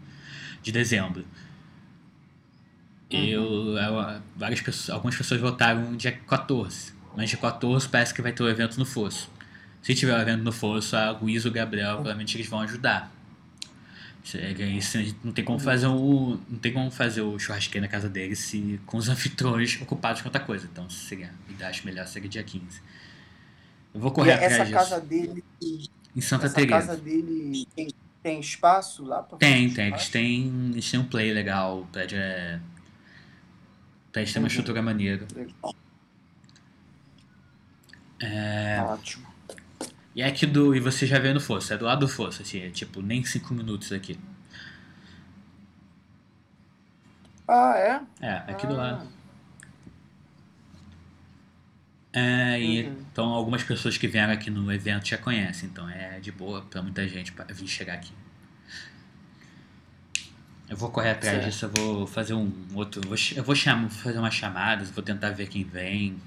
de 0.63 0.71
dezembro. 0.71 1.25
Eu, 3.11 3.77
eu- 3.79 4.23
várias 4.37 4.61
pessoas, 4.61 4.91
algumas 4.91 5.17
pessoas 5.17 5.41
votaram 5.41 5.97
dia 5.97 6.13
14, 6.13 6.93
Mas 7.17 7.31
dia 7.31 7.39
14 7.39 7.89
parece 7.89 8.13
que 8.15 8.21
vai 8.23 8.33
ter 8.33 8.43
o 8.43 8.49
evento 8.49 8.79
no 8.79 8.85
Fosso. 8.85 9.29
Se 9.83 9.95
tiver 9.95 10.17
o 10.17 10.21
evento 10.21 10.43
no 10.45 10.53
Fosso, 10.53 10.95
a 10.95 11.11
Luiz 11.13 11.45
e 11.45 11.49
o 11.49 11.51
Gabriel 11.51 11.95
provavelmente 11.95 12.37
eles 12.37 12.47
vão 12.47 12.61
ajudar. 12.61 13.11
Isso, 14.77 14.99
não 15.25 15.33
tem 15.33 15.45
como 15.45 15.59
fazer 15.59 15.87
o. 15.87 16.39
Não 16.49 16.59
tem 16.59 16.73
como 16.73 16.91
fazer 16.91 17.23
o 17.23 17.39
churrasqueiro 17.39 17.87
na 17.87 17.91
casa 17.91 18.09
deles 18.09 18.39
se, 18.41 18.79
com 18.85 18.99
os 18.99 19.09
anfitriões 19.11 19.81
ocupados 19.81 20.21
com 20.21 20.29
outra 20.29 20.41
coisa. 20.43 20.69
Então 20.71 20.89
seria, 20.91 21.33
acho 21.61 21.87
melhor 21.87 22.07
seria 22.07 22.29
dia 22.29 22.43
15. 22.43 22.83
Eu 23.95 24.01
vou 24.01 24.11
correr 24.11 24.31
e 24.31 24.35
atrás 24.35 24.53
essa 24.53 24.65
disso. 24.65 24.75
casa 24.77 25.01
dele. 25.01 25.43
Em 26.15 26.21
Santa 26.21 26.47
essa 26.47 26.55
Teresa. 26.57 26.73
casa 26.89 26.97
dele 26.97 27.67
tem, 27.75 27.89
tem 28.23 28.41
espaço 28.41 29.05
lá 29.05 29.23
pra 29.23 29.39
Tem, 29.39 29.73
tem. 29.73 29.89
Eles 29.89 30.09
têm, 30.09 30.71
eles 30.73 30.91
têm 30.91 31.01
um 31.01 31.05
play 31.05 31.33
legal. 31.33 31.81
O 31.83 31.87
prédio 31.87 32.19
é. 32.19 32.61
O 34.09 34.13
prédio 34.13 34.33
tem 34.35 34.43
uma 34.43 34.45
Uhum. 34.45 34.49
estrutura 34.49 34.83
maneira. 34.83 35.27
É, 38.21 38.81
Ótimo. 38.83 39.28
E 40.15 40.23
é 40.23 40.27
aqui 40.27 40.47
do. 40.47 40.75
E 40.75 40.81
você 40.81 41.07
já 41.07 41.19
vê 41.19 41.33
no 41.33 41.41
Fosso, 41.41 41.73
é 41.73 41.77
do 41.79 41.85
lado 41.85 42.01
do 42.01 42.09
Fosso, 42.09 42.43
assim, 42.43 42.61
é 42.61 42.71
tipo, 42.71 43.01
nem 43.03 43.25
5 43.25 43.53
minutos 43.55 43.93
aqui. 43.93 44.19
Ah, 47.47 47.75
é? 47.77 48.01
É, 48.27 48.33
aqui 48.53 48.67
do 48.67 48.75
Ah. 48.75 48.77
lado. 48.77 49.09
É, 52.13 52.61
e, 52.61 52.83
Uhum. 52.87 52.97
então 53.13 53.27
algumas 53.27 53.63
pessoas 53.63 53.97
que 53.99 54.09
vieram 54.09 54.33
aqui 54.33 54.51
no 54.51 54.73
evento 54.73 55.07
já 55.07 55.19
conhecem, 55.19 55.69
então 55.69 55.89
é 55.89 56.19
de 56.19 56.33
boa 56.33 56.63
pra 56.63 56.83
muita 56.83 57.07
gente 57.07 57.33
pra 57.33 57.45
vir 57.45 57.67
chegar 57.69 57.95
aqui. 57.95 58.13
Eu 60.69 60.77
vou 60.77 60.91
correr 60.91 61.11
atrás 61.11 61.37
Certo. 61.37 61.47
disso, 61.51 61.65
eu 61.67 61.71
vou 61.71 62.07
fazer 62.07 62.35
um 62.35 62.53
outro. 62.75 63.01
Eu 63.03 63.09
vou, 63.09 63.17
ch- 63.17 63.37
eu 63.37 63.43
vou 63.45 63.55
chamar, 63.55 63.89
fazer 63.89 64.19
umas 64.19 64.35
chamadas, 64.35 64.91
vou 64.91 65.03
tentar 65.03 65.31
ver 65.31 65.49
quem 65.49 65.65
vem. 65.65 66.21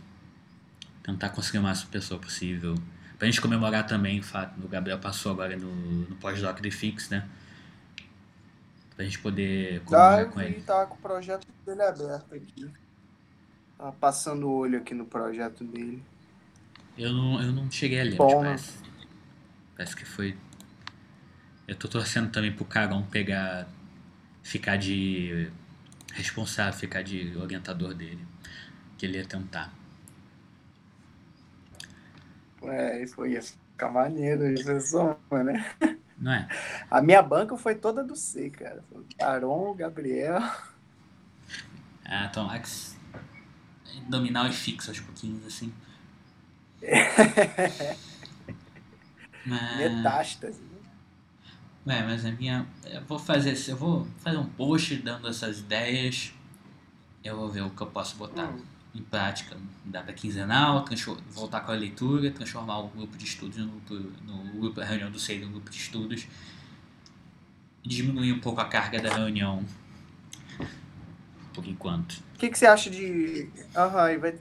Tentar 1.04 1.30
conseguir 1.30 1.60
o 1.60 1.64
máximo 1.64 1.92
pessoa 1.92 2.20
possível. 2.20 2.76
Pra 3.22 3.28
gente 3.28 3.40
comemorar 3.40 3.86
também 3.86 4.20
o 4.20 4.24
fato 4.24 4.60
o 4.60 4.68
Gabriel 4.68 4.98
passou 4.98 5.32
agora 5.32 5.56
no, 5.56 5.72
no 6.10 6.16
pós-doc 6.16 6.60
de 6.60 6.72
Fix, 6.72 7.08
né? 7.10 7.30
Pra 8.96 9.06
gente 9.06 9.20
poder 9.20 9.80
comemorar 9.82 10.22
eu 10.22 10.32
com 10.32 10.42
ele. 10.42 10.60
tá 10.62 10.88
com 10.88 10.96
o 10.96 10.98
projeto 10.98 11.48
dele 11.64 11.84
aberto 11.84 12.34
aqui. 12.34 12.68
Tava 13.78 13.92
passando 13.92 14.48
o 14.48 14.52
olho 14.52 14.80
aqui 14.80 14.96
no 14.96 15.06
projeto 15.06 15.64
dele. 15.64 16.04
Eu 16.98 17.14
não, 17.14 17.40
eu 17.44 17.52
não 17.52 17.70
cheguei 17.70 18.02
a 18.02 18.04
ler, 18.06 18.16
Bom, 18.16 18.26
mas 18.26 18.34
né? 18.34 18.44
parece, 18.44 18.74
parece 19.76 19.96
que 19.96 20.06
foi. 20.06 20.36
Eu 21.68 21.76
tô 21.76 21.88
torcendo 21.88 22.32
também 22.32 22.52
pro 22.52 22.66
Carol 22.66 23.04
pegar. 23.04 23.68
ficar 24.42 24.78
de. 24.78 25.48
responsável, 26.12 26.74
ficar 26.74 27.04
de 27.04 27.38
orientador 27.38 27.94
dele. 27.94 28.26
Que 28.98 29.06
ele 29.06 29.20
ia 29.20 29.26
tentar. 29.26 29.72
É, 32.64 33.02
isso 33.04 33.26
ia 33.26 33.42
ficar 33.42 33.90
maneiro, 33.90 34.52
isso 34.52 34.70
é 34.72 34.80
só, 34.80 35.20
né? 35.32 35.66
Não 36.18 36.32
é? 36.32 36.48
A 36.90 37.02
minha 37.02 37.22
banca 37.22 37.58
foi 37.58 37.76
toda 37.76 38.04
do 38.04 38.16
C, 38.16 38.50
cara. 38.52 38.84
O 39.44 39.74
Gabriel. 39.74 40.40
Ah, 42.06 42.26
então, 42.30 42.50
Ax. 42.50 42.96
Dominar 44.10 44.50
e 44.50 44.54
fixo 44.54 44.90
aos 44.92 45.00
pouquinhos, 45.00 45.46
assim. 45.46 45.74
Mas, 49.46 49.70
Metástase. 49.76 50.62
é, 51.88 52.04
mas 52.04 52.26
a 52.26 52.32
minha. 52.32 52.68
Eu 52.86 53.04
vou 53.06 53.18
fazer. 53.20 53.56
Eu 53.70 53.78
vou 53.78 54.06
fazer 54.20 54.38
um 54.38 54.46
post 54.50 54.96
dando 54.98 55.28
essas 55.28 55.60
ideias. 55.60 56.34
Eu 57.24 57.38
vou 57.38 57.50
ver 57.52 57.62
o 57.64 57.70
que 57.72 57.82
eu 57.82 57.88
posso 57.88 58.16
botar. 58.18 58.56
Hum. 58.56 58.66
Em 58.94 59.02
prática, 59.02 59.56
data 59.86 60.12
quinzenal, 60.12 60.86
voltar 61.30 61.62
com 61.62 61.72
a 61.72 61.76
leitura, 61.76 62.30
transformar 62.32 62.80
o 62.80 62.88
grupo 62.90 63.18
de 63.18 63.26
estudos 63.26 63.58
no 63.58 63.68
grupo, 63.68 63.94
no 64.26 64.44
grupo, 64.60 64.82
a 64.82 64.86
reunião 64.86 65.10
do 65.10 65.20
SEI 65.20 65.40
no 65.40 65.50
grupo 65.50 65.70
de 65.70 65.78
estudos, 65.78 66.28
diminuir 67.84 68.34
um 68.34 68.40
pouco 68.40 68.60
a 68.60 68.66
carga 68.66 69.02
da 69.02 69.14
reunião, 69.14 69.64
por 71.54 71.66
enquanto. 71.66 72.14
O 72.36 72.40
que, 72.42 72.50
que 72.50 72.58
você 72.58 72.66
acha 72.66 72.90
de. 72.90 73.04
E 73.04 73.50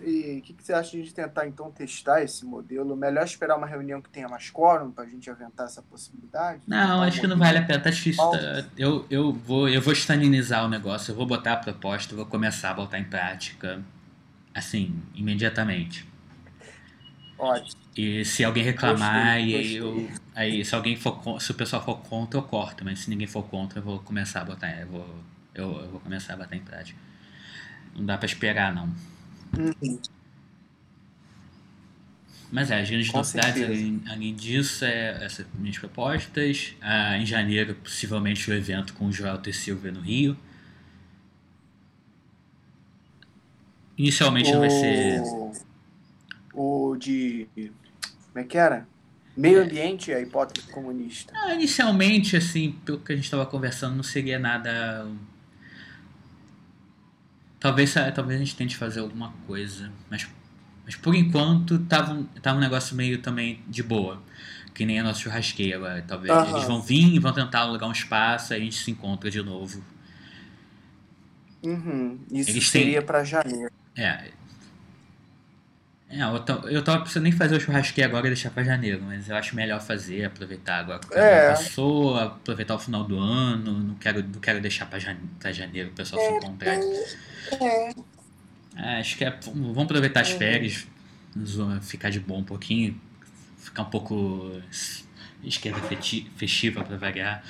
e 0.06 0.38
o 0.38 0.42
que, 0.42 0.52
que 0.54 0.64
você 0.64 0.72
acha 0.72 1.00
de 1.00 1.12
tentar 1.12 1.46
então 1.46 1.70
testar 1.70 2.22
esse 2.22 2.44
modelo? 2.46 2.96
Melhor 2.96 3.24
esperar 3.24 3.56
uma 3.56 3.66
reunião 3.66 4.00
que 4.00 4.08
tenha 4.08 4.28
mais 4.28 4.48
quórum 4.50 4.90
pra 4.90 5.04
gente 5.04 5.28
aventar 5.28 5.66
essa 5.66 5.82
possibilidade? 5.82 6.62
Não, 6.66 6.78
Tentar 6.78 7.02
acho 7.02 7.18
um 7.18 7.20
que 7.20 7.26
não 7.26 7.38
vale 7.38 7.58
a 7.58 7.62
pena, 7.62 7.80
tá 7.80 7.90
difícil. 7.90 8.24
tá? 8.30 8.64
Eu, 8.76 9.06
eu, 9.10 9.32
vou, 9.32 9.68
eu 9.68 9.82
vou 9.82 9.92
estalinizar 9.92 10.64
o 10.64 10.68
negócio, 10.68 11.12
eu 11.12 11.16
vou 11.16 11.26
botar 11.26 11.54
a 11.54 11.56
proposta, 11.56 12.14
eu 12.14 12.16
vou 12.16 12.26
começar 12.26 12.70
a 12.70 12.74
botar 12.74 12.98
em 12.98 13.04
prática, 13.04 13.82
assim, 14.60 14.94
imediatamente. 15.14 16.06
Ótimo. 17.38 17.80
E 17.96 18.24
se 18.24 18.44
alguém 18.44 18.62
reclamar, 18.62 19.36
Gostei, 19.38 19.50
e 19.50 19.56
aí 19.56 19.76
eu. 19.76 19.92
gostei. 19.94 20.20
Aí 20.34 20.64
se 20.64 20.74
alguém 20.74 20.96
for 20.96 21.40
se 21.40 21.50
o 21.50 21.54
pessoal 21.54 21.84
for 21.84 21.96
contra, 21.98 22.38
eu 22.38 22.42
corto, 22.44 22.84
mas 22.84 23.00
se 23.00 23.10
ninguém 23.10 23.26
for 23.26 23.42
contra, 23.42 23.80
eu 23.80 23.82
vou 23.82 23.98
começar 23.98 24.42
a 24.42 24.44
botar. 24.44 24.70
Eu 24.80 24.86
vou, 24.86 25.24
eu, 25.54 25.80
eu 25.80 25.90
vou 25.90 26.00
começar 26.00 26.34
a 26.34 26.36
botar 26.36 26.56
em 26.56 26.60
prática. 26.60 26.98
Não 27.96 28.04
dá 28.04 28.16
pra 28.16 28.26
esperar 28.26 28.74
não. 28.74 28.94
Uhum. 29.58 30.00
Mas 32.52 32.70
é, 32.70 32.80
as 32.80 32.90
grandes 32.90 33.10
Com 33.10 33.18
novidades 33.18 33.62
além, 33.62 34.02
além 34.08 34.34
disso 34.34 34.84
é 34.84 35.24
essas 35.24 35.46
minhas 35.54 35.78
propostas. 35.78 36.74
Ah, 36.80 37.16
em 37.16 37.24
janeiro, 37.24 37.74
possivelmente 37.76 38.50
o 38.50 38.54
evento 38.54 38.92
com 38.94 39.06
o 39.06 39.12
Joel 39.12 39.38
T. 39.38 39.52
Silva 39.52 39.90
no 39.90 40.00
Rio. 40.00 40.36
Inicialmente 44.04 44.50
não 44.50 44.60
vai 44.60 44.70
ser. 44.70 45.22
O 46.54 46.96
de. 46.96 47.46
Como 47.54 48.38
é 48.38 48.44
que 48.44 48.56
era? 48.56 48.88
Meio 49.36 49.62
ambiente, 49.62 50.10
a 50.10 50.18
hipótese 50.20 50.66
comunista. 50.68 51.32
Ah, 51.36 51.54
inicialmente, 51.54 52.34
assim, 52.36 52.72
pelo 52.84 52.98
que 53.00 53.12
a 53.12 53.16
gente 53.16 53.26
estava 53.26 53.44
conversando, 53.44 53.94
não 53.96 54.02
seria 54.02 54.38
nada. 54.38 55.06
Talvez, 57.58 57.92
talvez 58.14 58.40
a 58.40 58.44
gente 58.44 58.56
tente 58.56 58.74
fazer 58.76 59.00
alguma 59.00 59.32
coisa, 59.46 59.92
mas, 60.10 60.26
mas 60.86 60.96
por 60.96 61.14
enquanto 61.14 61.78
tava, 61.80 62.14
um- 62.14 62.24
tava 62.24 62.56
um 62.56 62.60
negócio 62.60 62.96
meio 62.96 63.20
também 63.20 63.62
de 63.68 63.82
boa. 63.82 64.22
Que 64.72 64.86
nem 64.86 64.98
a 64.98 65.02
nossa 65.02 65.20
churrasqueira 65.20 65.76
agora. 65.76 66.02
Talvez 66.08 66.30
Aham. 66.32 66.50
eles 66.56 66.66
vão 66.66 66.80
vir 66.80 67.14
e 67.14 67.18
vão 67.18 67.32
tentar 67.34 67.60
alugar 67.60 67.86
um 67.86 67.92
espaço, 67.92 68.54
aí 68.54 68.62
a 68.62 68.64
gente 68.64 68.76
se 68.78 68.90
encontra 68.90 69.30
de 69.30 69.42
novo. 69.42 69.84
Uhum. 71.62 72.18
Isso 72.32 72.50
Eles 72.50 72.70
têm- 72.70 72.82
seria 72.82 73.02
pra 73.02 73.22
janeiro. 73.24 73.70
É. 73.96 74.30
É, 76.12 76.22
eu, 76.24 76.40
tô, 76.40 76.52
eu 76.68 76.82
tava 76.82 77.04
pensando 77.04 77.28
em 77.28 77.32
fazer 77.32 77.54
o 77.56 77.60
churrasqueiro 77.60 78.10
agora 78.10 78.26
e 78.26 78.30
deixar 78.30 78.50
pra 78.50 78.64
janeiro, 78.64 79.00
mas 79.00 79.28
eu 79.28 79.36
acho 79.36 79.54
melhor 79.54 79.80
fazer, 79.80 80.24
aproveitar 80.24 80.78
agora 80.80 80.98
que 80.98 81.14
É. 81.14 81.50
passou, 81.50 82.16
aproveitar 82.18 82.74
o 82.74 82.78
final 82.80 83.04
do 83.04 83.16
ano, 83.16 83.78
não 83.78 83.94
quero, 83.94 84.20
não 84.24 84.40
quero 84.40 84.60
deixar 84.60 84.86
pra 84.86 84.98
jane- 84.98 85.20
pra 85.38 85.52
janeiro 85.52 85.90
o 85.90 85.92
pessoal 85.92 86.20
se 86.20 86.32
encontrar. 86.32 86.74
É. 86.74 87.94
É, 88.76 88.98
acho 89.00 89.16
que 89.16 89.24
é, 89.24 89.38
vamos 89.44 89.78
aproveitar 89.78 90.22
as 90.22 90.32
Uhum. 90.32 90.38
férias, 90.38 90.86
zo- 91.44 91.80
ficar 91.82 92.10
de 92.10 92.18
bom 92.18 92.38
um 92.40 92.44
pouquinho, 92.44 93.00
ficar 93.58 93.82
um 93.82 93.90
pouco 93.90 94.60
es- 94.68 95.06
esquerda 95.44 95.80
festiva 96.36 96.82
pra 96.82 96.96
variar. 96.96 97.44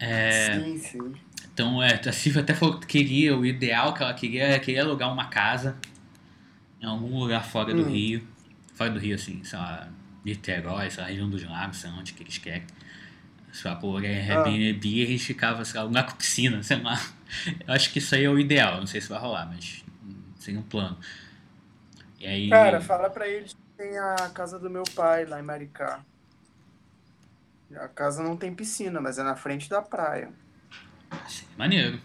É, 0.00 0.60
Sim, 0.60 0.78
sim. 0.78 1.14
Então, 1.54 1.80
é, 1.80 2.00
a 2.04 2.12
Silvia 2.12 2.42
até 2.42 2.52
falou 2.52 2.80
que 2.80 2.86
queria, 2.86 3.36
o 3.36 3.46
ideal 3.46 3.94
que 3.94 4.02
ela 4.02 4.12
queria 4.12 4.42
era 4.42 4.58
queria 4.58 4.82
alugar 4.82 5.10
uma 5.12 5.26
casa 5.26 5.76
em 6.82 6.84
algum 6.84 7.16
lugar 7.20 7.44
fora 7.44 7.72
do 7.72 7.82
Hum. 7.82 7.88
Rio. 7.88 8.26
Fora 8.74 8.90
do 8.90 8.98
Rio, 8.98 9.14
assim, 9.14 9.42
sei 9.44 9.56
lá, 9.56 9.88
Niterói, 10.24 10.90
sei 10.90 11.02
lá, 11.02 11.08
região 11.08 11.30
dos 11.30 11.44
lagos, 11.44 11.76
sei 11.76 11.90
lá 11.90 11.96
onde 11.96 12.12
que 12.12 12.24
eles 12.24 12.38
querem. 12.38 12.64
Sei 13.52 13.70
lá, 13.70 13.76
por 13.76 14.04
Airbnb 14.04 14.88
e 14.88 15.00
eles 15.00 15.22
ficavam, 15.22 15.64
sei 15.64 15.80
lá, 15.80 16.02
com 16.02 16.16
piscina, 16.16 16.60
sei 16.60 16.82
lá. 16.82 17.00
Eu 17.66 17.72
acho 17.72 17.92
que 17.92 18.00
isso 18.00 18.16
aí 18.16 18.24
é 18.24 18.28
o 18.28 18.36
ideal, 18.36 18.78
não 18.78 18.86
sei 18.86 19.00
se 19.00 19.08
vai 19.08 19.20
rolar, 19.20 19.46
mas 19.46 19.84
seria 20.36 20.58
um 20.58 20.62
plano. 20.64 20.98
E 22.18 22.26
aí. 22.26 22.50
Cara, 22.50 22.80
fala 22.80 23.08
pra 23.08 23.28
eles 23.28 23.52
que 23.52 23.60
tem 23.76 23.96
a 23.96 24.28
casa 24.34 24.58
do 24.58 24.68
meu 24.68 24.82
pai 24.96 25.24
lá 25.24 25.38
em 25.38 25.42
Maricá. 25.44 26.04
A 27.76 27.88
casa 27.88 28.24
não 28.24 28.36
tem 28.36 28.52
piscina, 28.52 29.00
mas 29.00 29.18
é 29.18 29.22
na 29.22 29.36
frente 29.36 29.68
da 29.68 29.80
praia. 29.80 30.32
Seria 31.28 31.48
maneiro. 31.56 32.00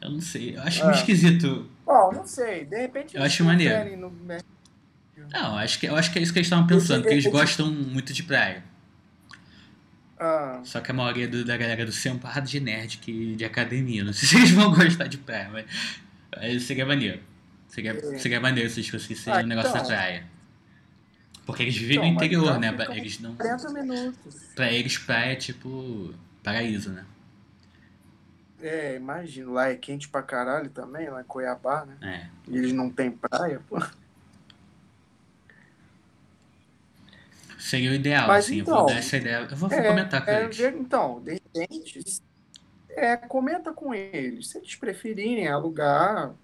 Eu 0.00 0.10
não 0.10 0.20
sei, 0.20 0.56
eu 0.56 0.62
acho 0.62 0.80
É. 0.82 0.86
meio 0.86 0.96
esquisito. 0.96 1.70
Bom, 1.86 2.12
não 2.12 2.26
sei. 2.26 2.64
De 2.66 2.76
repente 2.76 3.16
Eu 3.16 3.22
acho 3.22 3.44
maneiro. 3.44 3.96
no- 3.96 4.12
Não, 5.32 5.56
acho 5.56 5.78
que, 5.78 5.86
eu 5.86 5.96
acho 5.96 6.12
que 6.12 6.18
é 6.18 6.22
isso 6.22 6.32
que 6.32 6.38
eles 6.38 6.46
estavam 6.46 6.66
pensando, 6.66 7.00
porque 7.02 7.14
eles 7.14 7.26
gostam 7.26 7.70
muito 7.70 8.12
de 8.12 8.22
praia. 8.22 8.62
Ah, 10.18 10.60
Só 10.64 10.80
que 10.80 10.90
a 10.90 10.94
maioria 10.94 11.26
do- 11.26 11.44
da 11.44 11.56
galera 11.56 11.84
do 11.84 11.92
céu 11.92 12.12
é 12.12 12.14
um 12.16 12.18
parado 12.18 12.46
de 12.48 12.60
nerd 12.60 12.98
que, 12.98 13.34
de 13.34 13.44
academia. 13.44 14.04
Não 14.04 14.12
sei 14.12 14.28
se 14.28 14.36
eles 14.36 14.50
vão 14.52 14.72
gostar 14.72 15.06
de 15.06 15.18
praia, 15.18 15.48
mas, 15.52 15.66
mas 16.36 16.62
seria 16.62 16.86
maneiro. 16.86 17.20
Seria, 17.68 17.90
É. 17.92 18.18
seria 18.18 18.40
maneiro 18.40 18.70
se 18.70 18.80
eles 18.80 18.90
conseguissem 18.90 19.32
Ah, 19.32 19.38
um 19.38 19.42
negócio 19.46 19.70
então. 19.70 19.82
da 19.82 19.88
praia. 19.88 20.24
Porque 21.44 21.62
eles 21.62 21.76
vivem 21.76 21.96
Então, 21.96 22.08
no 22.10 22.14
interior, 22.14 22.46
já 22.46 22.58
né? 22.58 22.74
Eles 22.92 23.18
não, 23.20 23.34
40 23.34 23.70
minutos. 23.70 24.34
pra 24.54 24.70
eles 24.72 24.96
praia 24.98 25.32
é 25.32 25.36
tipo 25.36 26.14
paraíso, 26.42 26.90
né? 26.90 27.04
É, 28.66 28.94
imagino. 28.96 29.52
Lá 29.52 29.68
é 29.68 29.76
quente 29.76 30.08
pra 30.08 30.22
caralho 30.22 30.70
também, 30.70 31.08
lá 31.10 31.20
em 31.20 31.24
Cuiabá, 31.24 31.84
né? 31.84 32.00
É. 32.02 32.28
E 32.46 32.56
eles 32.56 32.72
não 32.72 32.90
têm 32.90 33.10
praia, 33.16 33.60
pô. 33.68 33.76
Seria 37.58 37.90
o 37.90 37.94
ideal, 37.94 38.32
Mas 38.32 38.34
assim. 38.34 38.58
eu 38.60 38.64
então, 38.64 38.76
vou 38.76 38.82
dar 38.82 38.94
essa 38.98 39.16
ideia. 39.16 39.46
Eu 39.50 39.56
vou, 39.56 39.70
É, 39.70 39.82
comentar 39.82 40.26
com 40.28 40.34
é, 40.34 40.44
eles. 40.44 40.72
então, 40.76 41.22
de 41.22 41.34
repente, 41.34 42.04
é, 42.90 43.16
comenta 43.16 43.72
com 43.74 43.94
eles. 43.94 44.50
Se 44.50 44.58
eles 44.58 44.76
preferirem 44.76 45.48
alugar 45.48 46.36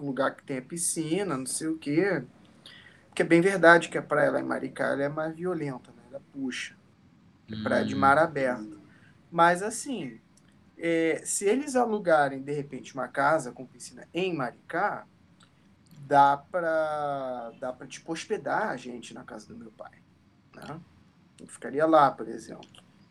um 0.00 0.06
lugar 0.06 0.36
que 0.36 0.44
tenha 0.44 0.62
piscina, 0.62 1.36
não 1.38 1.46
sei 1.46 1.68
o 1.68 1.78
quê. 1.78 2.24
Porque 3.08 3.22
é 3.22 3.26
bem 3.26 3.40
verdade 3.42 3.88
que 3.90 3.98
a 3.98 4.02
praia 4.02 4.32
lá 4.32 4.40
em 4.40 4.44
Maricá 4.44 4.88
é 5.00 5.08
mais 5.10 5.36
violenta, 5.36 5.92
né? 5.92 6.04
Ela 6.10 6.20
puxa. 6.32 6.76
É 7.52 7.56
praia 7.56 7.84
de 7.86 7.94
Hum, 7.94 7.96
mar 7.96 8.18
aberto. 8.18 8.82
Mas 9.30 9.62
assim, 9.64 10.21
é, 10.84 11.22
se 11.24 11.44
eles 11.44 11.76
alugarem 11.76 12.42
de 12.42 12.52
repente 12.52 12.92
uma 12.92 13.06
casa 13.06 13.52
com 13.52 13.64
piscina 13.64 14.04
em 14.12 14.34
Maricá, 14.34 15.06
dá 16.08 16.36
pra, 16.36 17.52
dá 17.60 17.72
pra 17.72 17.86
tipo 17.86 18.12
hospedar 18.12 18.68
a 18.70 18.76
gente 18.76 19.14
na 19.14 19.22
casa 19.22 19.46
do 19.46 19.56
meu 19.56 19.70
pai. 19.70 19.92
Né? 20.56 20.80
Eu 21.40 21.46
ficaria 21.46 21.86
lá, 21.86 22.10
por 22.10 22.28
exemplo. 22.28 22.66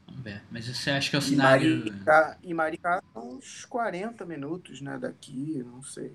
Vamos 0.06 0.22
ver. 0.22 0.44
Mas 0.52 0.68
você 0.68 0.92
acha 0.92 1.10
que 1.10 1.16
é 1.16 1.20
o 1.20 1.22
cenário. 1.22 1.80
Maricá, 1.80 2.38
e 2.44 2.54
Maricá 2.54 3.02
são 3.14 3.38
uns 3.38 3.64
40 3.64 4.26
minutos, 4.26 4.82
né, 4.82 4.98
daqui, 4.98 5.64
não 5.66 5.82
sei. 5.82 6.12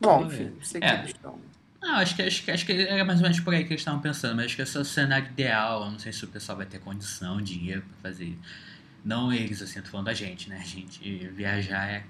Bom, 0.00 0.26
enfim, 0.26 0.50
não 0.56 0.62
sei 0.62 0.80
que 0.80 0.86
É. 0.86 0.94
eles 1.00 1.06
estão. 1.10 1.36
Não, 1.82 1.96
acho 1.96 2.14
que, 2.14 2.22
acho, 2.22 2.44
que, 2.44 2.50
acho 2.52 2.66
que 2.66 2.72
era 2.72 3.04
mais 3.04 3.18
ou 3.18 3.22
menos 3.24 3.40
por 3.40 3.52
aí 3.52 3.64
que 3.64 3.70
eles 3.72 3.80
estavam 3.80 4.00
pensando, 4.00 4.36
mas 4.36 4.46
acho 4.46 4.56
que 4.56 4.62
esse 4.62 4.76
é 4.76 4.80
o 4.80 4.84
cenário 4.84 5.26
ideal. 5.26 5.84
Eu 5.84 5.90
não 5.90 5.98
sei 5.98 6.12
se 6.12 6.24
o 6.24 6.28
pessoal 6.28 6.56
vai 6.58 6.66
ter 6.66 6.78
condição, 6.78 7.40
dinheiro 7.40 7.82
pra 7.82 8.10
fazer. 8.10 8.38
Não 9.04 9.32
eles, 9.32 9.62
assim, 9.62 9.78
eu 9.78 9.84
tô 9.84 9.90
falando 9.90 10.06
da 10.06 10.14
gente, 10.14 10.48
né? 10.50 10.58
A 10.60 10.64
gente 10.64 11.28
viajar 11.28 11.88
é. 11.88 12.04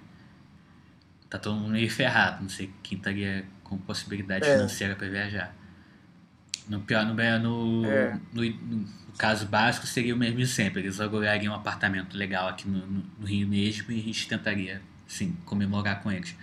Tá 1.29 1.39
todo 1.39 1.55
mundo 1.57 1.73
meio 1.73 1.91
ferrado. 1.91 2.43
Não 2.43 2.49
sei 2.49 2.71
quem 2.83 2.99
estaria 2.99 3.45
com 3.63 3.79
possibilidade 3.79 4.45
É. 4.47 4.55
financeira 4.57 4.97
pra 4.97 5.09
viajar. 5.09 5.55
No 6.69 6.81
pior, 6.81 7.05
no, 7.07 7.15
no, 7.15 7.87
É. 7.87 8.19
no, 8.33 8.43
no 8.45 8.87
caso 9.17 9.47
básico, 9.47 9.87
seria 9.87 10.15
o 10.15 10.19
mesmo 10.19 10.39
de 10.39 10.47
sempre. 10.47 10.83
Eles 10.83 11.01
alugariam 11.01 11.53
um 11.53 11.57
apartamento 11.57 12.17
legal 12.17 12.49
aqui 12.49 12.69
no, 12.69 12.85
no, 12.87 13.05
no 13.21 13.27
Rio 13.27 13.47
mesmo 13.47 13.91
e 13.93 14.01
a 14.01 14.03
gente 14.03 14.27
tentaria, 14.29 14.83
sim, 15.07 15.37
comemorar 15.45 16.03
com 16.03 16.11
eles. 16.11 16.35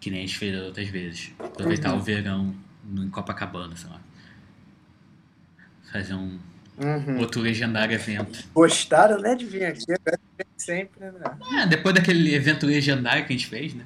Que 0.00 0.10
nem 0.10 0.20
a 0.22 0.26
gente 0.26 0.38
fez 0.38 0.56
outras 0.62 0.88
vezes. 0.88 1.32
Aproveitar 1.38 1.92
Uhum. 1.92 1.98
o 1.98 2.02
verão 2.02 2.54
no, 2.84 3.04
em 3.04 3.10
Copacabana, 3.10 3.74
sei 3.76 3.90
lá. 3.90 4.00
Fazer 5.92 6.14
um 6.14 6.38
Uhum. 6.80 7.18
outro 7.18 7.40
legendário 7.42 7.94
evento. 7.94 8.42
Gostaram, 8.54 9.20
né, 9.20 9.34
de 9.34 9.44
vir 9.44 9.64
aqui? 9.66 9.84
Sempre, 10.56 11.10
né? 11.10 11.38
É, 11.62 11.66
depois 11.66 11.94
daquele 11.94 12.34
evento 12.34 12.66
legendário 12.66 13.26
que 13.26 13.32
a 13.32 13.36
gente 13.36 13.46
fez, 13.46 13.74
né? 13.74 13.84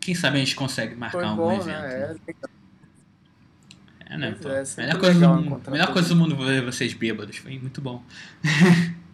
Quem 0.00 0.14
sabe 0.14 0.36
a 0.36 0.40
gente 0.40 0.54
consegue 0.54 0.94
marcar 0.94 1.18
Foi 1.18 1.26
um 1.26 1.36
bom, 1.36 1.52
evento. 1.52 1.66
né? 1.66 1.88
né? 1.88 2.16
É. 2.28 2.56
É, 4.08 4.16
né, 4.16 4.36
pô? 4.40 4.48
é, 4.48 4.62
melhor 4.76 5.00
coisa, 5.00 5.18
do, 5.18 5.40
encontrar 5.40 5.72
melhor 5.72 5.92
coisa 5.92 6.08
do 6.08 6.16
mundo 6.16 6.36
ver 6.36 6.64
vocês 6.64 6.94
bêbados. 6.94 7.38
Foi 7.38 7.58
muito 7.58 7.80
bom. 7.80 8.04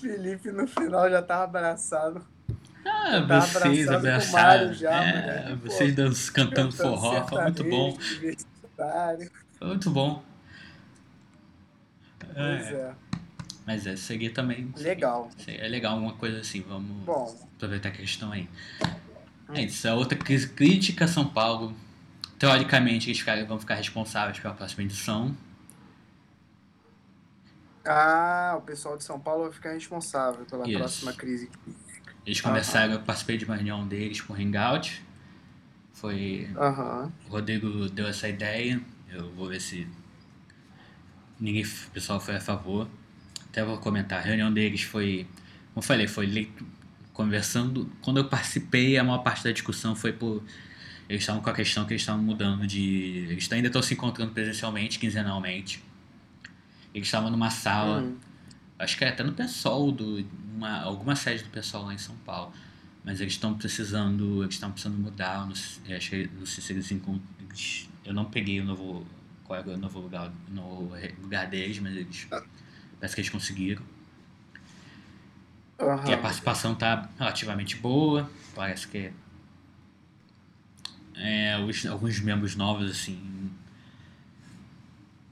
Felipe 0.00 0.50
no 0.50 0.66
final 0.66 1.10
já 1.10 1.20
tava 1.22 1.44
abraçado. 1.44 2.26
Ah, 3.06 3.26
tava 3.26 3.40
vocês. 3.40 4.30
Mário 4.32 4.74
já, 4.74 5.04
é, 5.04 5.56
pô. 5.56 5.68
vocês 5.68 5.94
dançando, 5.94 6.32
cantando 6.34 6.72
forró. 6.72 7.26
Foi 7.26 7.42
muito 7.42 7.64
bom. 7.64 7.98
Foi 9.58 9.68
muito 9.68 9.90
bom. 9.90 10.22
Pois 12.18 12.36
É, 12.36 12.72
é. 12.74 12.94
mas 13.66 13.86
é, 13.86 13.96
seria 13.96 14.32
também. 14.32 14.72
Legal. 14.76 15.30
É 15.46 15.68
legal 15.68 15.96
uma 15.98 16.14
coisa 16.14 16.40
assim, 16.40 16.62
vamos 16.62 17.04
Bom, 17.04 17.48
aproveitar 17.56 17.90
a 17.90 17.92
questão 17.92 18.32
aí. 18.32 18.48
É 19.52 19.62
isso, 19.62 19.86
a 19.88 19.94
outra 19.94 20.18
crítica 20.18 21.04
a 21.04 21.08
São 21.08 21.26
Paulo. 21.28 21.74
Teoricamente, 22.38 23.08
eles 23.08 23.18
ficarem- 23.20 23.46
vão 23.46 23.58
ficar 23.60 23.74
responsáveis 23.76 24.38
pela 24.40 24.54
próxima 24.54 24.82
edição. 24.82 25.36
ah, 27.86 28.54
o 28.58 28.62
pessoal 28.62 28.96
de 28.96 29.04
São 29.04 29.20
Paulo 29.20 29.44
vai 29.44 29.52
ficar 29.52 29.72
responsável 29.72 30.44
pela 30.46 30.66
Isso. 30.66 30.78
próxima 30.78 31.12
crise. 31.12 31.50
Eles 32.26 32.40
Aham. 32.40 32.48
começaram, 32.50 32.92
eu 32.94 33.00
participei 33.00 33.36
de 33.36 33.44
uma 33.44 33.54
reunião 33.54 33.86
deles 33.86 34.20
por 34.20 34.38
Hangout. 34.40 35.02
Foi. 35.92 36.48
Aham. 36.56 37.12
O 37.28 37.32
Rodrigo 37.32 37.88
deu 37.88 38.06
essa 38.06 38.28
ideia. 38.28 38.80
Eu 39.10 39.30
vou 39.32 39.48
ver 39.48 39.60
se. 39.60 39.86
Ninguém, 41.38 41.64
o 41.64 41.90
pessoal 41.92 42.18
foi 42.20 42.36
a 42.36 42.40
favor. 42.40 42.88
Até 43.48 43.64
vou 43.64 43.78
comentar. 43.78 44.18
A 44.20 44.22
reunião 44.22 44.52
deles 44.52 44.82
foi. 44.82 45.26
Como 45.72 45.78
eu 45.78 45.82
falei, 45.82 46.06
foi 46.08 46.52
conversando. 47.12 47.90
Quando 48.02 48.18
eu 48.18 48.24
participei, 48.24 48.98
a 48.98 49.04
maior 49.04 49.18
parte 49.18 49.44
da 49.44 49.52
discussão 49.52 49.94
foi 49.94 50.12
por. 50.12 50.42
Eles 51.08 51.22
estavam 51.22 51.42
com 51.42 51.50
a 51.50 51.52
questão 51.52 51.84
que 51.84 51.92
eles 51.92 52.02
estavam 52.02 52.22
mudando 52.22 52.66
de. 52.66 53.26
Eles 53.30 53.50
ainda 53.52 53.68
estão 53.68 53.82
se 53.82 53.94
encontrando 53.94 54.32
presencialmente, 54.32 54.98
quinzenalmente. 54.98 55.82
Eles 56.94 57.06
estavam 57.06 57.30
numa 57.30 57.50
sala. 57.50 58.00
Hum. 58.00 58.16
Acho 58.84 58.96
que 58.98 59.04
é 59.04 59.08
até 59.08 59.22
no 59.22 59.32
PSOL, 59.32 59.90
do, 59.90 60.24
uma, 60.54 60.80
alguma 60.82 61.16
sede 61.16 61.42
do 61.44 61.50
PSOL 61.50 61.84
lá 61.86 61.94
em 61.94 61.98
São 61.98 62.14
Paulo. 62.18 62.52
Mas 63.02 63.20
eles 63.20 63.34
estão 63.34 63.54
precisando, 63.54 64.42
eles 64.42 64.54
estão 64.54 64.70
precisando 64.72 64.98
mudar, 64.98 65.40
eu 65.40 65.46
não 65.46 65.54
sei, 65.54 65.96
acho 65.96 66.10
que- 66.10 66.30
não 66.38 66.46
sei 66.46 66.62
se 66.64 66.72
eles 66.72 66.90
encontram. 66.90 67.22
eles- 67.40 67.88
eu 68.04 68.12
não 68.14 68.24
peguei 68.24 68.60
o 68.60 68.64
novo, 68.64 69.06
qual 69.44 69.60
é 69.60 69.62
o 69.62 69.76
novo 69.76 70.00
lugar, 70.00 70.32
no 70.48 70.90
lugar 71.22 71.46
deles, 71.48 71.78
mas 71.78 71.94
eles, 71.96 72.26
parece 72.98 73.14
que 73.14 73.20
eles 73.20 73.30
conseguiram. 73.30 73.82
Aham. 75.78 76.08
E 76.08 76.12
a 76.14 76.18
participação 76.18 76.74
tá 76.74 77.08
relativamente 77.18 77.76
boa, 77.76 78.30
parece 78.54 78.88
que 78.88 79.12
é, 81.14 81.58
os- 81.58 81.86
alguns 81.86 82.18
membros 82.20 82.56
novos, 82.56 82.90
assim. 82.90 83.50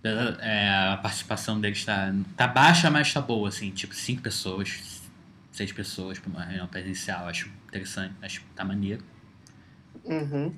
É, 0.05 0.69
a 0.93 0.97
participação 0.99 1.61
deles 1.61 1.85
tá, 1.85 2.12
tá 2.37 2.47
baixa, 2.47 2.91
mas 2.91 3.12
tá 3.12 3.21
boa, 3.21 3.49
assim, 3.49 3.71
tipo, 3.71 3.95
cinco 3.95 4.23
pessoas, 4.23 5.03
seis 5.53 5.73
pessoas 5.73 6.19
para 6.19 6.31
uma 6.31 6.45
reunião 6.45 6.67
presencial, 6.67 7.29
acho 7.29 7.49
interessante, 7.69 8.15
acho 8.23 8.41
que 8.41 8.47
tá 8.55 8.65
maneiro. 8.65 9.05
Uhum. 10.05 10.55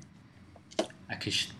A 1.07 1.15
questão. 1.15 1.55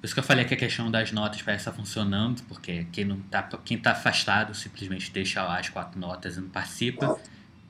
Por 0.00 0.06
isso 0.06 0.14
que 0.14 0.20
eu 0.20 0.24
falei 0.24 0.44
que 0.44 0.54
a 0.54 0.56
questão 0.56 0.90
das 0.90 1.10
notas 1.10 1.42
parece 1.42 1.62
estar 1.68 1.72
funcionando, 1.72 2.42
porque 2.44 2.84
quem, 2.92 3.04
não 3.04 3.20
tá, 3.22 3.42
quem 3.64 3.76
tá 3.78 3.92
afastado 3.92 4.54
simplesmente 4.54 5.10
deixa 5.10 5.42
lá 5.42 5.58
as 5.58 5.68
quatro 5.68 5.98
notas 5.98 6.36
e 6.36 6.40
não 6.40 6.48
participa. 6.48 7.18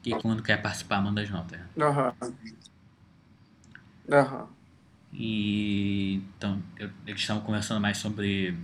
E 0.04 0.14
quando 0.14 0.42
quer 0.42 0.60
participar, 0.60 1.00
manda 1.00 1.22
as 1.22 1.30
notas. 1.30 1.58
né? 1.58 1.66
Aham. 1.80 2.14
Aham. 4.10 4.48
E 5.12 6.20
então 6.36 6.62
eu- 6.78 6.90
eles 7.06 7.20
estavam 7.20 7.42
conversando 7.42 7.80
mais 7.80 7.96
sobre. 7.98 8.54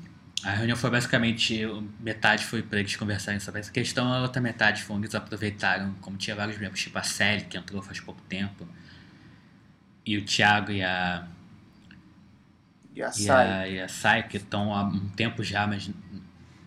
A 0.43 0.51
reunião 0.53 0.77
foi 0.77 0.91
basicamente. 0.91 1.63
Metade 2.01 2.45
foi 2.45 2.63
para 2.63 2.81
eles 2.81 2.97
conversarem 2.97 3.41
sobre 3.41 3.61
essa 3.61 3.73
questão, 3.73 4.13
a 4.13 4.21
outra 4.23 4.41
metade 4.43 4.83
foi 4.83 4.97
onde 4.97 5.07
eles 5.07 5.15
aproveitaram, 5.15 5.95
como 6.01 6.17
tinha 6.17 6.37
vários 6.37 6.59
membros, 6.59 6.81
tipo 6.81 6.99
a 6.99 7.03
Sally, 7.03 7.45
que 7.45 7.57
entrou 7.57 7.83
faz 7.83 8.01
pouco 8.01 8.21
tempo, 8.23 8.67
e 10.07 10.17
o 10.19 10.25
Thiago 10.25 10.71
e 10.73 10.83
a. 10.83 11.27
E 12.95 13.03
a 13.03 13.11
E 13.17 13.29
sai. 13.29 13.49
a, 13.49 13.69
e 13.69 13.81
a 13.81 13.89
Sai, 13.89 14.27
que 14.27 14.37
estão 14.37 14.73
há 14.75 14.83
um 14.85 15.09
tempo 15.11 15.43
já, 15.43 15.67
mas 15.67 15.89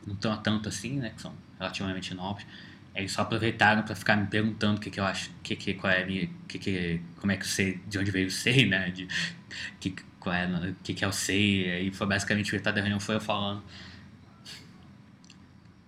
não 0.05 0.13
estão 0.15 0.31
há 0.31 0.37
tanto 0.37 0.69
assim, 0.69 0.99
né? 0.99 1.11
Que 1.11 1.21
são 1.21 1.33
relativamente 1.59 2.13
novos. 2.13 2.45
Eles 2.95 3.11
só 3.11 3.21
aproveitaram 3.21 3.83
para 3.83 3.95
ficar 3.95 4.15
me 4.15 4.27
perguntando 4.27 4.77
o 4.77 4.81
que, 4.81 4.89
que 4.89 4.99
eu 4.99 5.05
acho, 5.05 5.31
que, 5.43 5.55
que, 5.55 5.73
qual 5.75 5.93
é 5.93 6.03
minha, 6.05 6.29
que, 6.47 6.57
que, 6.57 7.01
como 7.19 7.31
é 7.31 7.37
que 7.37 7.43
eu 7.43 7.47
sei, 7.47 7.79
de 7.87 7.99
onde 7.99 8.09
veio 8.11 8.27
o 8.27 8.31
sei, 8.31 8.67
né? 8.67 8.89
De, 8.91 9.07
que, 9.79 9.95
qual 10.27 10.33
é, 10.35 10.45
o 10.69 10.75
que, 10.83 10.93
que 10.93 11.05
é 11.05 11.07
o 11.07 11.11
sei. 11.11 11.87
E 11.87 11.91
foi 11.91 12.05
basicamente 12.07 12.51
metade 12.53 12.75
da 12.75 12.81
reunião 12.81 12.99
foi 12.99 13.15
eu 13.15 13.21
falando. 13.21 13.63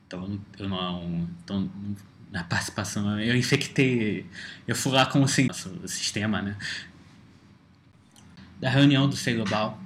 Então 0.08 0.40
eu 0.58 0.70
não. 0.70 1.28
Então, 1.44 1.70
na 2.32 2.44
participação, 2.44 3.20
eu 3.20 3.36
infectei. 3.36 4.26
Eu 4.68 4.76
fui 4.76 4.92
lá 4.92 5.06
com 5.06 5.24
assim, 5.24 5.48
o 5.84 5.88
sistema, 5.88 6.42
né? 6.42 6.56
Da 8.60 8.70
reunião 8.70 9.08
do 9.10 9.16
Sei 9.16 9.36
Global. 9.36 9.80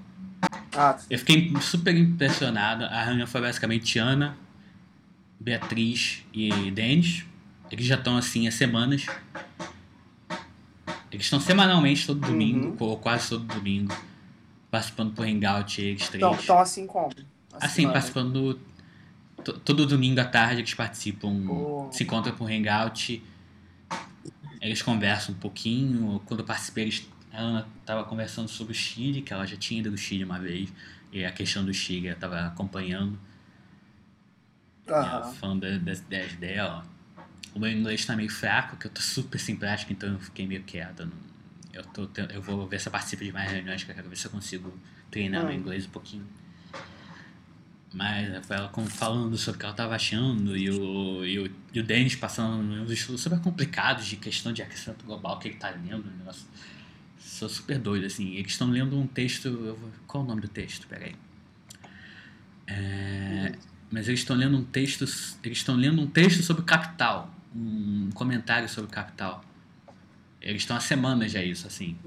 Ah, 0.76 0.98
Eu 1.10 1.20
fiquei 1.20 1.54
super 1.62 1.96
impressionado. 1.96 2.86
A 2.86 3.04
reunião 3.04 3.28
foi 3.28 3.42
basicamente 3.42 3.98
Ana, 4.00 4.36
Beatriz 5.40 6.24
e 6.34 6.72
Denis. 6.72 7.26
Eles 7.72 7.86
já 7.86 7.96
estão 7.96 8.18
assim 8.18 8.48
há 8.48 8.52
semanas. 8.52 9.06
Eles 11.12 11.26
estão 11.28 11.40
semanalmente 11.40 12.08
todo 12.08 12.20
domingo, 12.20 12.70
Uhum. 12.70 12.76
ou 12.80 12.98
quase 12.98 13.30
todo 13.30 13.46
domingo, 13.46 13.96
participando 14.74 15.14
por 15.14 15.24
Hangout, 15.28 15.80
eles 15.80 16.08
três. 16.10 16.16
então, 16.16 16.34
então 16.34 16.60
assim 16.60 16.88
como? 16.88 17.12
assim, 17.62 17.84
vai. 17.84 17.94
participando 17.94 18.60
to- 19.44 19.60
todo 19.60 19.86
domingo 19.86 20.20
à 20.20 20.26
tarde, 20.26 20.62
eles 20.62 20.74
participam, 20.74 21.46
Pô. 21.46 21.90
se 21.92 22.04
encontram 22.04 22.36
por 22.36 22.50
Hangout. 22.52 23.24
Eles 24.60 24.82
conversam 24.82 25.36
um 25.36 25.38
pouquinho. 25.38 26.20
Quando 26.26 26.40
eu 26.40 26.46
participei, 26.46 26.86
eles, 26.86 27.08
a 27.32 27.40
Ana 27.40 27.68
estava 27.82 28.04
conversando 28.06 28.48
sobre 28.48 28.74
o 28.74 28.76
Chile, 28.76 29.22
que 29.22 29.32
ela 29.32 29.46
já 29.46 29.56
tinha 29.58 29.80
ido 29.80 29.92
do 29.92 29.98
Chile 29.98 30.24
uma 30.24 30.40
vez. 30.40 30.74
E 31.12 31.24
a 31.24 31.32
questão 31.32 31.64
do 31.64 31.72
Chile 31.74 32.08
ela 32.08 32.16
estava 32.16 32.48
acompanhando. 32.48 33.20
Uhum. 34.88 35.34
Fã 35.34 35.58
das 35.58 36.00
ideias 36.00 36.34
dela. 36.34 36.84
O 37.54 37.60
meu 37.60 37.70
inglês 37.72 38.04
tá 38.06 38.16
meio 38.16 38.32
fraco, 38.32 38.76
que 38.78 38.88
eu 38.88 38.92
tô 38.92 39.02
super 39.02 39.40
sem 39.40 39.56
prática, 39.56 39.94
então 39.94 40.14
eu 40.14 40.20
fiquei 40.20 40.48
meio 40.48 40.64
quieto. 40.64 41.08
Eu, 41.74 41.84
tô, 41.86 42.08
eu 42.32 42.42
vou 42.42 42.68
ver 42.68 42.80
se 42.80 42.88
eu 42.88 42.92
participo 42.92 43.24
de 43.24 43.32
mais 43.32 43.52
reuniões, 43.52 43.84
que 43.84 43.92
eu 43.92 43.96
quero 43.96 44.08
ver 44.08 44.16
se 44.16 44.28
eu 44.28 44.32
consigo 44.32 44.74
treinar 45.10 45.42
uhum. 45.42 45.48
meu 45.48 45.58
inglês 45.58 45.86
um 45.86 45.90
pouquinho. 45.90 46.26
Mas 47.94 48.46
foi 48.46 48.56
ela 48.56 48.72
falando 48.88 49.38
sobre 49.38 49.58
o 49.58 49.60
que 49.60 49.66
ela 49.66 49.74
estava 49.74 49.96
achando 49.96 50.58
e 50.58 50.70
o, 50.70 51.24
e 51.24 51.40
o, 51.40 51.52
e 51.72 51.80
o 51.80 51.84
Denis 51.84 52.16
passando 52.16 52.58
uns 52.82 52.90
estudos 52.90 53.22
super 53.22 53.40
complicados 53.40 54.08
de 54.08 54.16
questão 54.16 54.52
de 54.52 54.64
aquecimento 54.64 55.06
global 55.06 55.38
que 55.38 55.48
ele 55.48 55.56
está 55.56 55.70
lendo. 55.70 56.04
Negócio. 56.18 56.48
Sou 57.20 57.48
super 57.48 57.78
doido, 57.78 58.08
assim. 58.08 58.34
Eles 58.36 58.54
estão 58.54 58.68
lendo 58.70 58.98
um 58.98 59.06
texto. 59.06 59.52
Vou, 59.52 59.92
qual 60.08 60.24
é 60.24 60.26
o 60.26 60.30
nome 60.30 60.42
do 60.42 60.48
texto? 60.48 60.88
Peraí. 60.88 61.16
É, 62.66 63.54
mas 63.92 64.08
eles 64.08 64.22
estão 64.22 64.36
lendo 64.36 64.58
um 64.58 64.64
texto. 64.64 65.04
Eles 65.44 65.60
estão 65.60 65.76
lendo 65.76 66.02
um 66.02 66.08
texto 66.08 66.42
sobre 66.42 66.64
capital. 66.64 67.32
Um 67.56 68.10
comentário 68.16 68.68
sobre 68.68 68.90
capital. 68.90 69.46
Eles 70.44 70.64
estão 70.64 70.76
há 70.76 70.80
semanas 70.82 71.32
já 71.32 71.42
isso, 71.42 71.66
assim. 71.66 71.98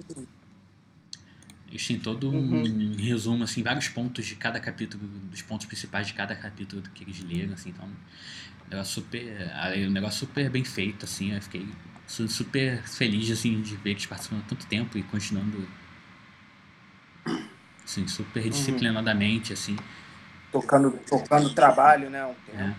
Eles 1.68 1.86
têm 1.86 1.98
todo 1.98 2.30
um 2.30 2.62
uhum. 2.62 2.96
resumo, 2.98 3.42
assim, 3.42 3.62
vários 3.62 3.88
pontos 3.88 4.26
de 4.26 4.36
cada 4.36 4.60
capítulo, 4.60 5.06
dos 5.06 5.40
pontos 5.42 5.66
principais 5.66 6.06
de 6.06 6.12
cada 6.12 6.36
capítulo 6.36 6.82
que 6.94 7.02
eles 7.02 7.20
leram, 7.24 7.54
assim, 7.54 7.70
então, 7.70 7.86
um 7.86 8.70
negócio 8.70 8.94
super, 8.94 9.50
um 9.88 9.90
negócio 9.90 10.20
super 10.20 10.50
bem 10.50 10.64
feito, 10.64 11.04
assim, 11.04 11.32
eu 11.32 11.40
fiquei 11.40 11.66
super 12.06 12.82
feliz, 12.82 13.30
assim, 13.30 13.60
de 13.62 13.74
ver 13.76 13.82
que 13.82 13.88
eles 13.90 14.06
participam 14.06 14.38
há 14.38 14.48
tanto 14.48 14.66
tempo 14.66 14.96
e 14.96 15.02
continuando, 15.02 15.66
assim, 17.84 18.06
super 18.06 18.44
uhum. 18.44 18.50
disciplinadamente, 18.50 19.52
assim. 19.52 19.76
Tocando, 20.52 20.92
tocando 21.08 21.52
trabalho, 21.52 22.10
né, 22.10 22.24
um. 22.24 22.34
É. 22.54 22.74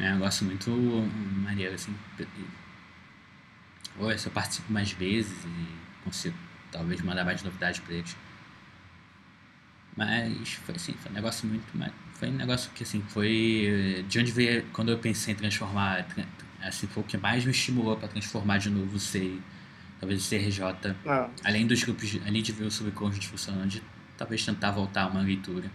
É 0.00 0.10
um 0.10 0.14
negócio 0.14 0.46
muito 0.46 0.70
maneiro, 1.44 1.74
assim 1.74 1.94
ou 3.98 4.16
se 4.18 4.26
eu 4.26 4.32
participo 4.32 4.72
mais 4.72 4.92
vezes 4.92 5.44
e 5.44 6.04
consigo 6.04 6.36
talvez 6.72 7.00
mandar 7.02 7.24
mais 7.24 7.42
novidades 7.42 7.80
para 7.80 7.94
eles. 7.94 8.16
Mas 9.96 10.52
foi 10.52 10.74
assim, 10.74 10.94
foi 10.94 11.10
um 11.10 11.14
negócio 11.14 11.46
muito. 11.46 11.64
Foi 12.14 12.28
um 12.28 12.36
negócio 12.36 12.70
que 12.74 12.82
assim, 12.82 13.02
foi. 13.08 14.04
De 14.08 14.18
onde 14.18 14.32
veio. 14.32 14.64
Quando 14.72 14.90
eu 14.90 14.98
pensei 14.98 15.34
em 15.34 15.36
transformar. 15.36 16.06
Assim, 16.62 16.86
foi 16.86 17.02
o 17.02 17.06
que 17.06 17.16
mais 17.16 17.44
me 17.44 17.50
estimulou 17.50 17.96
para 17.96 18.08
transformar 18.08 18.58
de 18.58 18.68
novo 18.68 18.96
o 18.96 19.00
CEI, 19.00 19.40
talvez 19.98 20.24
o 20.24 20.28
CRJ. 20.28 20.94
Ah. 21.06 21.28
Além 21.44 21.66
dos 21.66 21.82
grupos. 21.82 22.18
Além 22.26 22.42
de 22.42 22.52
ver 22.52 22.64
o 22.64 22.70
subconjunto 22.70 23.26
funcionando, 23.26 23.68
de 23.68 23.82
talvez 24.16 24.44
tentar 24.44 24.70
voltar 24.70 25.02
a 25.02 25.06
uma 25.08 25.20
leitura. 25.20 25.70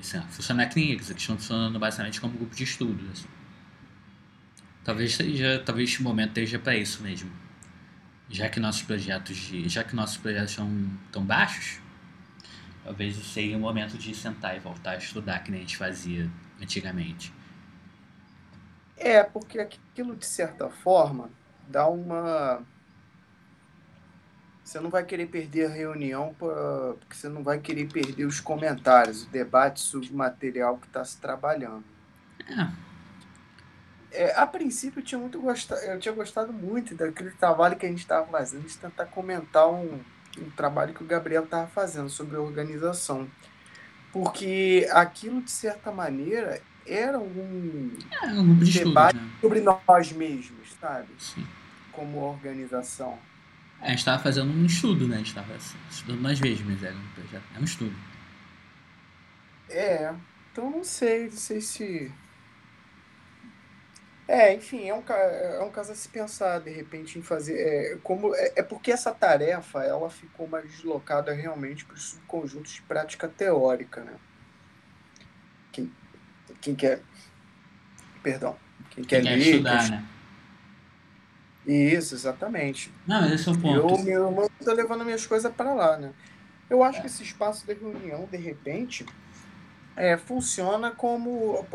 Assim, 0.00 0.20
funcionar 0.30 0.66
que 0.66 0.80
nem 0.80 0.92
eles, 0.92 1.10
estão 1.10 1.36
funcionando 1.36 1.78
basicamente 1.78 2.20
como 2.20 2.36
grupo 2.36 2.54
de 2.54 2.64
estudos. 2.64 3.10
Assim. 3.10 3.28
Talvez 4.84 5.14
seja, 5.14 5.62
talvez 5.64 5.98
o 5.98 6.02
momento 6.02 6.28
esteja 6.28 6.58
para 6.58 6.76
isso 6.76 7.02
mesmo. 7.02 7.30
Já 8.30 8.48
que 8.48 8.60
nossos 8.60 8.82
projetos, 8.82 9.36
de, 9.36 9.68
já 9.68 9.82
que 9.82 9.96
nossos 9.96 10.16
projetos 10.16 10.52
são 10.52 10.90
tão 11.10 11.24
baixos, 11.24 11.80
talvez 12.84 13.16
seja 13.16 13.56
o 13.56 13.60
momento 13.60 13.96
de 13.96 14.14
sentar 14.14 14.56
e 14.56 14.60
voltar 14.60 14.92
a 14.92 14.96
estudar 14.96 15.40
que 15.40 15.50
nem 15.50 15.60
a 15.60 15.62
gente 15.62 15.76
fazia 15.76 16.30
antigamente. 16.60 17.32
É, 18.96 19.22
porque 19.22 19.58
aquilo 19.58 20.16
de 20.16 20.26
certa 20.26 20.68
forma 20.68 21.30
dá 21.68 21.86
uma 21.86 22.62
você 24.68 24.80
não 24.80 24.90
vai 24.90 25.02
querer 25.02 25.26
perder 25.28 25.64
a 25.64 25.70
reunião 25.70 26.34
pra... 26.38 26.94
porque 27.00 27.14
você 27.14 27.26
não 27.26 27.42
vai 27.42 27.58
querer 27.58 27.90
perder 27.90 28.26
os 28.26 28.38
comentários, 28.38 29.24
o 29.24 29.30
debate 29.30 29.80
sobre 29.80 30.10
o 30.10 30.14
material 30.14 30.76
que 30.76 30.86
está 30.86 31.02
se 31.02 31.16
trabalhando. 31.16 31.84
É. 32.46 32.88
É, 34.10 34.38
a 34.38 34.46
princípio 34.46 35.00
eu 35.00 35.04
tinha 35.04 35.18
muito 35.18 35.40
gostado, 35.40 35.80
eu 35.80 35.98
tinha 35.98 36.14
gostado 36.14 36.52
muito 36.52 36.94
daquele 36.94 37.30
trabalho 37.30 37.76
que 37.76 37.86
a 37.86 37.88
gente 37.88 38.00
estava 38.00 38.26
fazendo, 38.26 38.66
de 38.66 38.76
tentar 38.76 39.06
comentar 39.06 39.70
um, 39.70 40.00
um 40.36 40.50
trabalho 40.54 40.92
que 40.92 41.02
o 41.02 41.06
Gabriel 41.06 41.44
estava 41.44 41.66
fazendo 41.66 42.10
sobre 42.10 42.36
organização. 42.36 43.26
Porque 44.12 44.86
aquilo, 44.92 45.40
de 45.40 45.50
certa 45.50 45.90
maneira, 45.90 46.60
era 46.86 47.18
um, 47.18 47.90
é, 48.22 48.26
um 48.32 48.54
debate 48.56 49.16
estudo, 49.16 49.24
né? 49.24 49.30
sobre 49.40 49.60
nós 49.60 50.12
mesmos, 50.12 50.74
sabe? 50.78 51.08
Sim. 51.18 51.46
Como 51.90 52.18
organização. 52.18 53.18
A 53.80 53.90
gente 53.90 53.98
estava 53.98 54.22
fazendo 54.22 54.52
um 54.52 54.66
estudo, 54.66 55.06
né? 55.06 55.16
A 55.16 55.18
gente 55.18 55.28
estava 55.28 55.56
estudando 55.90 56.20
nós 56.20 56.40
mesmos, 56.40 56.82
era 56.82 56.96
um 56.96 57.08
projeto, 57.14 57.44
é 57.54 57.58
um 57.60 57.64
estudo. 57.64 57.96
É, 59.70 60.14
então 60.50 60.70
não 60.70 60.82
sei, 60.82 61.28
não 61.28 61.36
sei 61.36 61.60
se 61.60 62.12
é, 64.28 64.52
enfim, 64.52 64.86
é 64.86 64.94
um, 64.94 65.02
é 65.08 65.62
um 65.64 65.70
caso 65.70 65.90
a 65.90 65.94
se 65.94 66.06
pensar, 66.06 66.60
de 66.60 66.70
repente, 66.70 67.18
em 67.18 67.22
fazer. 67.22 67.54
É, 67.58 67.98
como, 68.02 68.34
é, 68.34 68.52
é 68.56 68.62
porque 68.62 68.92
essa 68.92 69.10
tarefa 69.10 69.82
ela 69.82 70.10
ficou 70.10 70.46
mais 70.46 70.70
deslocada 70.70 71.32
realmente 71.32 71.86
para 71.86 71.94
os 71.94 72.10
subconjuntos 72.10 72.72
de 72.72 72.82
prática 72.82 73.26
teórica, 73.26 74.02
né? 74.04 74.12
Quem, 75.72 75.90
quem 76.60 76.74
quer. 76.74 77.00
Perdão. 78.22 78.54
Quem, 78.90 79.02
quer, 79.02 79.22
quer 79.22 79.30
ler. 79.30 79.38
Estudar, 79.38 79.82
quer... 79.84 79.90
né? 79.92 80.04
Isso, 81.68 82.14
exatamente. 82.14 82.90
Não, 83.06 83.20
mas 83.20 83.32
esse 83.32 83.48
é 83.48 83.52
o 83.52 83.58
ponto. 83.58 83.90
Eu, 83.90 83.98
meu 84.02 84.26
irmão 84.26 84.50
tá 84.64 84.72
levando 84.72 85.04
minhas 85.04 85.26
coisas 85.26 85.52
para 85.52 85.74
lá, 85.74 85.98
né? 85.98 86.12
Eu 86.70 86.82
acho 86.82 87.00
que 87.00 87.06
esse 87.06 87.22
espaço 87.22 87.66
de 87.66 87.74
reunião, 87.74 88.26
de 88.30 88.38
repente 88.38 89.04
é, 89.94 90.16
funciona 90.16 90.90
como 90.90 91.66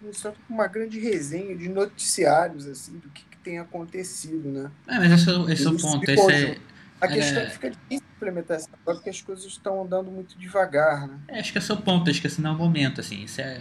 funciona 0.00 0.36
como 0.46 0.58
uma 0.60 0.66
grande 0.66 0.98
resenha 0.98 1.54
de 1.56 1.68
noticiários 1.68 2.66
assim 2.66 2.98
do 2.98 3.08
que, 3.10 3.24
que 3.24 3.36
tem 3.38 3.58
acontecido, 3.58 4.48
né? 4.50 4.70
É, 4.88 4.98
mas 4.98 5.12
esse, 5.12 5.30
é 5.30 5.52
esse 5.52 5.66
é 5.66 5.70
o 5.70 5.76
ponto. 5.76 6.10
Esse 6.10 6.32
é, 6.32 6.58
a 6.98 7.08
questão 7.08 7.42
é 7.42 7.46
que 7.46 7.52
fica 7.52 7.70
difícil 7.70 8.06
implementar 8.16 8.56
essa 8.56 8.70
agora 8.72 8.96
porque 8.96 9.10
as 9.10 9.20
coisas 9.20 9.44
estão 9.44 9.82
andando 9.82 10.10
muito 10.10 10.38
devagar, 10.38 11.06
né? 11.06 11.18
É, 11.28 11.40
acho 11.40 11.52
que 11.52 11.58
esse 11.58 11.70
é 11.70 11.74
o 11.74 11.78
ponto, 11.78 12.10
acho 12.10 12.20
que 12.20 12.26
esse 12.26 12.40
não 12.40 12.52
é 12.52 12.54
o 12.54 12.56
momento, 12.56 13.00
assim, 13.02 13.22
isso 13.22 13.40
é... 13.40 13.60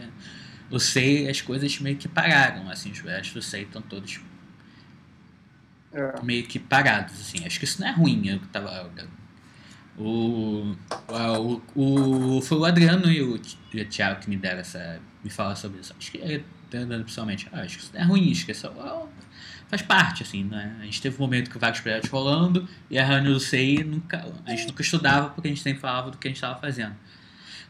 Eu 0.72 0.80
sei, 0.80 1.30
as 1.30 1.42
coisas 1.42 1.80
meio 1.80 1.96
que 1.96 2.08
pararam, 2.08 2.70
assim, 2.72 2.92
os 2.92 3.00
restos 3.00 3.46
SEI 3.46 3.64
estão 3.64 3.82
todos 3.82 4.20
é. 5.96 6.22
meio 6.22 6.46
que 6.46 6.60
parados, 6.60 7.20
assim, 7.20 7.46
acho 7.46 7.58
que 7.58 7.66
isso 7.66 7.82
não 7.82 7.88
é 7.88 7.92
ruim, 7.92 8.28
eu 8.28 8.40
tava 8.52 8.70
o, 9.98 10.76
o, 11.08 11.62
o, 11.76 12.42
foi 12.42 12.58
o 12.58 12.66
Adriano 12.66 13.10
e 13.10 13.22
o, 13.22 13.40
e 13.74 13.82
o 13.82 13.86
Thiago 13.88 14.20
que 14.20 14.30
me 14.30 14.36
deram 14.36 14.60
essa. 14.60 15.00
me 15.24 15.30
falaram 15.30 15.56
sobre 15.56 15.80
isso. 15.80 15.96
Acho 15.98 16.12
que 16.12 16.18
é 16.22 16.42
dando 16.70 17.06
pessoalmente. 17.06 17.48
Ah, 17.52 17.62
acho 17.62 17.78
que 17.78 17.84
isso 17.84 17.94
não 17.94 18.02
é 18.02 18.04
ruim, 18.04 18.32
acho 18.32 18.46
que 18.46 18.52
isso 18.52 18.68
é 18.68 19.06
faz 19.68 19.82
parte, 19.82 20.22
assim, 20.22 20.44
né? 20.44 20.76
A 20.80 20.84
gente 20.84 21.02
teve 21.02 21.16
um 21.16 21.20
momento 21.20 21.50
com 21.50 21.58
vários 21.58 21.80
projetos 21.80 22.10
rolando 22.10 22.68
e 22.90 23.00
a 23.00 23.06
reunião 23.06 23.34
do 23.34 23.40
CI 23.40 23.84
nunca. 23.84 24.26
A 24.46 24.52
gente 24.52 24.68
nunca 24.68 24.82
estudava 24.82 25.30
porque 25.30 25.48
a 25.48 25.52
gente 25.52 25.62
sempre 25.62 25.80
falava 25.80 26.12
do 26.12 26.18
que 26.18 26.28
a 26.28 26.30
gente 26.30 26.38
estava 26.38 26.60
fazendo. 26.60 26.96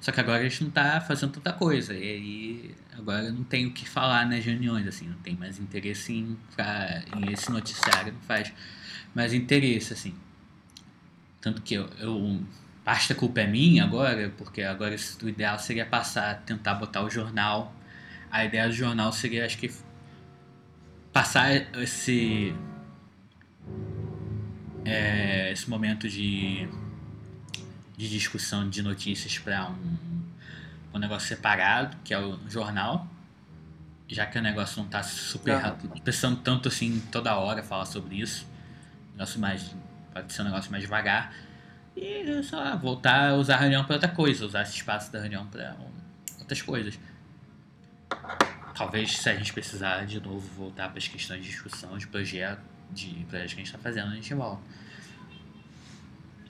Só 0.06 0.12
que 0.12 0.20
agora 0.20 0.38
a 0.38 0.44
gente 0.48 0.62
não 0.62 0.70
está 0.70 1.02
fazendo 1.02 1.32
tanta 1.32 1.52
coisa. 1.52 1.92
E 1.92 1.98
aí 1.98 2.76
agora 2.96 3.32
não 3.32 3.44
tem 3.44 3.66
o 3.66 3.74
que 3.74 3.90
falar 3.90 4.24
nas 4.30 4.46
reuniões, 4.46 4.86
assim, 4.86 5.08
não 5.08 5.18
tem 5.18 5.36
mais 5.36 5.58
interesse 5.60 6.14
em, 6.14 6.38
pra, 6.56 7.02
em 7.18 7.34
esse 7.34 7.52
noticiário, 7.52 8.14
não 8.14 8.22
faz 8.22 8.54
mais 9.16 9.34
interesse, 9.34 9.94
assim. 9.94 10.14
Tanto 11.42 11.60
que 11.64 11.74
eu, 11.74 11.90
eu 11.98 12.40
parte 12.84 13.10
da 13.10 13.16
culpa 13.16 13.42
é 13.42 13.48
minha 13.48 13.84
agora, 13.84 14.32
porque 14.38 14.62
agora 14.62 14.96
o 15.24 15.28
ideal 15.28 15.58
seria 15.58 15.88
passar, 15.88 16.36
tentar 16.46 16.76
botar 16.76 17.02
o 17.02 17.10
jornal. 17.10 17.74
A 18.30 18.46
ideia 18.46 18.68
do 18.68 18.76
jornal 18.76 19.12
seria, 19.12 19.44
acho 19.44 19.58
que, 19.58 19.72
passar 21.12 21.52
esse. 21.82 22.54
É, 24.86 25.52
esse 25.52 25.68
momento 25.68 26.08
de, 26.08 26.70
de 27.98 28.10
discussão 28.10 28.70
de 28.70 28.82
notícias 28.82 29.38
para 29.38 29.70
um, 29.70 30.24
um 30.94 31.00
negócio 31.00 31.28
separado, 31.28 31.96
que 32.04 32.14
é 32.14 32.20
o 32.20 32.40
jornal, 32.50 33.08
já 34.08 34.26
que 34.26 34.38
o 34.38 34.42
negócio 34.42 34.78
não 34.78 34.86
está 34.86 35.02
super 35.02 35.56
uhum. 35.56 35.90
pensando 36.04 36.38
tanto 36.38 36.68
assim 36.68 37.02
toda 37.12 37.36
hora 37.36 37.64
falar 37.64 37.86
sobre 37.86 38.16
isso. 38.16 38.46
Negócio 39.14 39.40
mais 39.40 39.76
pode 40.14 40.32
ser 40.32 40.44
um 40.44 40.46
negócio 40.46 40.72
mais 40.72 40.84
devagar. 40.84 41.34
E 41.96 42.44
sei 42.44 42.58
lá, 42.58 42.76
voltar 42.76 43.30
a 43.30 43.36
usar 43.36 43.56
a 43.56 43.60
reunião 43.60 43.84
para 43.84 43.96
outra 43.96 44.10
coisa, 44.10 44.46
usar 44.46 44.62
esse 44.62 44.76
espaço 44.76 45.12
da 45.12 45.20
reunião 45.20 45.46
para 45.48 45.76
outras 46.40 46.62
coisas. 46.62 47.00
Talvez 48.76 49.18
se 49.18 49.30
a 49.30 49.36
gente 49.36 49.54
precisar 49.54 50.06
de 50.06 50.20
novo 50.20 50.48
voltar 50.56 50.90
para 50.90 50.98
as 50.98 51.08
questões 51.08 51.42
de 51.42 51.50
discussão 51.50 51.98
de 51.98 52.08
projeto, 52.08 52.62
de 52.92 53.26
projetos 53.30 53.54
que 53.54 53.62
a 53.62 53.64
gente 53.64 53.74
está 53.74 53.80
fazendo, 53.80 54.12
a 54.12 54.16
gente 54.16 54.34
volta. 54.34 54.62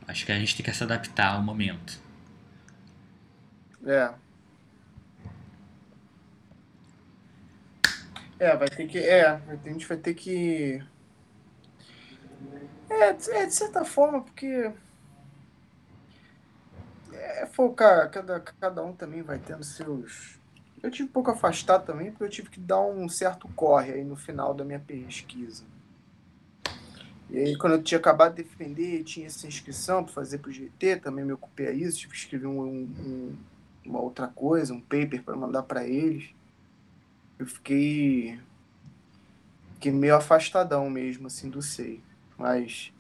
Acho 0.08 0.26
que 0.26 0.32
a 0.32 0.40
gente 0.40 0.56
tem 0.56 0.66
que 0.66 0.74
se 0.74 0.84
adaptar 0.84 1.36
ao 1.36 1.42
momento. 1.42 2.00
É. 3.86 4.14
É, 8.38 8.56
vai 8.56 8.68
ter 8.70 8.88
que. 8.88 9.00
É, 9.00 9.28
a 9.30 9.56
gente 9.66 9.88
vai 9.88 9.98
ter 9.98 10.14
que 10.14 10.84
é, 12.90 13.10
é, 13.10 13.46
de 13.46 13.54
certa 13.54 13.84
forma, 13.84 14.22
porque. 14.22 14.72
É, 17.12 17.44
é 17.44 17.46
focar, 17.48 18.10
cada, 18.10 18.40
cada 18.40 18.84
um 18.84 18.94
também 18.94 19.22
vai 19.22 19.40
tendo 19.40 19.64
seus. 19.64 20.40
Eu 20.82 20.92
tive 20.92 21.10
um 21.10 21.12
pouco 21.12 21.32
afastado 21.32 21.86
também, 21.86 22.12
porque 22.12 22.24
eu 22.24 22.30
tive 22.30 22.50
que 22.50 22.60
dar 22.60 22.82
um 22.82 23.10
certo 23.10 23.48
corre 23.56 23.94
aí 23.94 24.04
no 24.04 24.16
final 24.16 24.54
da 24.54 24.64
minha 24.64 24.80
pesquisa. 24.80 25.64
E 27.30 27.38
aí, 27.40 27.58
quando 27.58 27.74
eu 27.74 27.84
tinha 27.84 27.98
acabado 27.98 28.36
de 28.36 28.44
defender, 28.44 29.04
tinha 29.04 29.26
essa 29.26 29.48
inscrição 29.48 30.04
para 30.04 30.14
fazer 30.14 30.38
para 30.38 30.50
o 30.50 30.54
GT, 30.54 30.98
também 30.98 31.26
me 31.26 31.34
ocupei 31.34 31.68
a 31.68 31.72
isso, 31.72 32.00
tive 32.00 32.14
que 32.14 32.20
escrever 32.20 32.48
um, 32.48 32.62
um, 32.62 33.36
uma 33.86 34.00
outra 34.00 34.28
coisa, 34.28 34.74
um 34.74 34.80
paper 34.80 35.24
para 35.24 35.36
mandar 35.36 35.64
para 35.64 35.86
eles. 35.88 36.30
Eu 37.40 37.48
fiquei, 37.48 38.40
fiquei 39.74 39.92
meio 39.92 40.16
afastadão 40.16 40.90
mesmo, 40.90 41.28
assim, 41.28 41.50
do 41.50 41.62
SEI. 41.62 42.02
Mas 42.38 42.94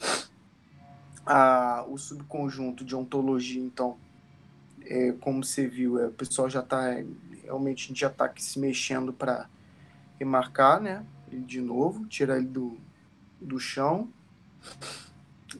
a, 1.25 1.85
o 1.87 1.97
subconjunto 1.97 2.83
de 2.83 2.95
ontologia, 2.95 3.61
então, 3.61 3.97
é, 4.81 5.13
como 5.21 5.43
você 5.43 5.67
viu, 5.67 5.99
é, 5.99 6.07
o 6.07 6.11
pessoal 6.11 6.49
já 6.49 6.61
está, 6.61 6.95
realmente, 7.43 7.85
a 7.85 7.87
gente 7.87 7.99
já 7.99 8.07
está 8.07 8.31
se 8.37 8.59
mexendo 8.59 9.13
para 9.13 9.47
remarcar, 10.19 10.81
né, 10.81 11.05
de 11.31 11.61
novo, 11.61 12.05
tirar 12.07 12.37
ele 12.37 12.47
do, 12.47 12.77
do 13.45 13.59
chão. 13.59 14.09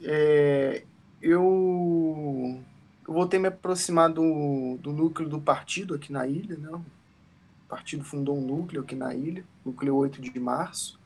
É, 0.02 0.84
eu, 1.22 2.60
eu 3.06 3.14
voltei 3.14 3.38
a 3.38 3.42
me 3.42 3.48
aproximar 3.48 4.10
do, 4.10 4.78
do 4.80 4.92
núcleo 4.92 5.28
do 5.28 5.40
partido 5.40 5.94
aqui 5.94 6.12
na 6.12 6.26
ilha, 6.26 6.56
né? 6.56 6.70
O 6.70 7.68
partido 7.68 8.04
fundou 8.04 8.36
um 8.36 8.46
núcleo 8.46 8.82
aqui 8.82 8.94
na 8.94 9.14
ilha, 9.14 9.44
núcleo 9.64 9.96
8 9.96 10.20
de 10.20 10.38
março. 10.38 11.00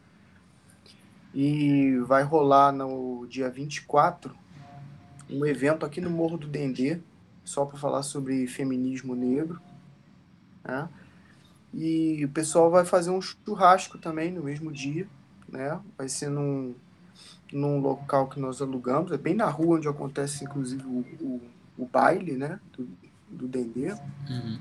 E 1.33 1.97
vai 2.07 2.22
rolar 2.22 2.72
no 2.72 3.26
dia 3.28 3.49
24 3.49 4.35
um 5.31 5.47
evento 5.47 5.87
aqui 5.87 6.01
no 6.01 6.11
Morro 6.11 6.37
do 6.37 6.49
Dendê, 6.49 6.99
só 7.45 7.64
para 7.64 7.78
falar 7.78 8.03
sobre 8.03 8.47
feminismo 8.47 9.14
negro. 9.14 9.61
Né? 10.64 10.89
E 11.72 12.24
o 12.24 12.28
pessoal 12.28 12.70
vai 12.70 12.85
fazer 12.85 13.11
um 13.11 13.20
churrasco 13.20 13.97
também 13.97 14.33
no 14.33 14.43
mesmo 14.43 14.72
dia, 14.72 15.07
né? 15.51 15.80
Vai 15.96 16.09
ser 16.09 16.28
num, 16.28 16.74
num 17.53 17.80
local 17.80 18.28
que 18.28 18.40
nós 18.40 18.61
alugamos, 18.61 19.12
é 19.12 19.18
bem 19.18 19.34
na 19.34 19.48
rua 19.48 19.76
onde 19.76 19.88
acontece 19.88 20.44
inclusive 20.44 20.84
o, 20.84 21.05
o, 21.20 21.40
o 21.78 21.86
baile, 21.86 22.36
né? 22.36 22.61
Do, 22.72 22.88
do 23.28 23.48
Dendê. 23.48 23.92
Uhum. 24.28 24.59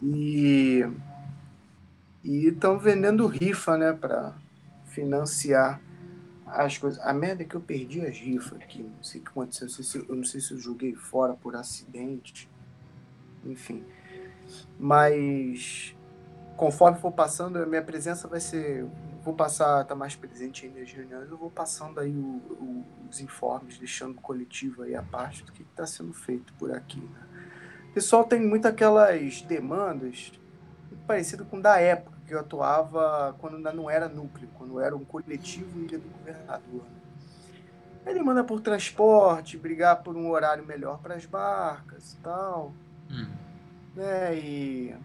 E 0.00 0.84
estão 2.24 2.78
vendendo 2.78 3.26
rifa, 3.26 3.76
né, 3.76 3.92
para 3.92 4.34
financiar 4.86 5.80
as 6.46 6.78
coisas. 6.78 7.00
A 7.04 7.12
merda 7.12 7.42
é 7.42 7.46
que 7.46 7.54
eu 7.54 7.60
perdi 7.60 8.00
as 8.00 8.18
rifas 8.18 8.60
aqui. 8.60 8.82
Não 8.82 9.02
sei 9.02 9.20
o 9.20 9.24
que 9.24 9.30
aconteceu. 9.30 9.66
Não 9.66 9.84
se, 9.84 9.98
eu 10.08 10.16
não 10.16 10.24
sei 10.24 10.40
se 10.40 10.52
eu 10.52 10.58
joguei 10.58 10.94
fora 10.94 11.34
por 11.34 11.54
acidente. 11.56 12.48
Enfim. 13.44 13.84
Mas 14.78 15.94
conforme 16.58 16.98
for 16.98 17.12
passando, 17.12 17.56
a 17.56 17.64
minha 17.64 17.82
presença 17.82 18.28
vai 18.28 18.40
ser. 18.40 18.84
Vou 19.22 19.34
passar, 19.34 19.84
tá 19.84 19.94
mais 19.94 20.16
presente 20.16 20.66
aí 20.66 20.80
nas 20.80 20.90
reuniões, 20.90 21.30
eu 21.30 21.36
vou 21.36 21.50
passando 21.50 22.00
aí 22.00 22.14
o, 22.14 22.40
o, 22.50 22.84
os 23.10 23.20
informes, 23.20 23.78
deixando 23.78 24.16
o 24.18 24.20
coletivo 24.20 24.82
aí 24.82 24.94
a 24.94 25.02
parte 25.02 25.44
do 25.44 25.52
que 25.52 25.62
está 25.62 25.86
sendo 25.86 26.12
feito 26.12 26.52
por 26.54 26.72
aqui. 26.72 27.00
Né? 27.00 27.20
O 27.90 27.92
pessoal 27.92 28.24
tem 28.24 28.40
muito 28.40 28.66
aquelas 28.66 29.42
demandas 29.42 30.32
parecido 31.06 31.44
com 31.44 31.60
da 31.60 31.78
época 31.78 32.16
que 32.26 32.34
eu 32.34 32.40
atuava 32.40 33.34
quando 33.38 33.56
ainda 33.56 33.72
não 33.72 33.88
era 33.88 34.08
núcleo, 34.08 34.48
quando 34.54 34.80
era 34.80 34.96
um 34.96 35.04
coletivo 35.04 35.80
Ilha 35.80 35.98
do 35.98 36.08
Governador. 36.08 36.82
Ele 38.06 38.22
manda 38.22 38.42
por 38.42 38.60
transporte, 38.60 39.58
brigar 39.58 40.02
por 40.02 40.16
um 40.16 40.30
horário 40.30 40.64
melhor 40.64 40.98
para 40.98 41.14
as 41.14 41.26
barcas 41.26 42.14
e 42.14 42.16
tal. 42.18 42.72
Hum. 43.10 43.28
Né? 43.94 44.38
E 44.38 44.96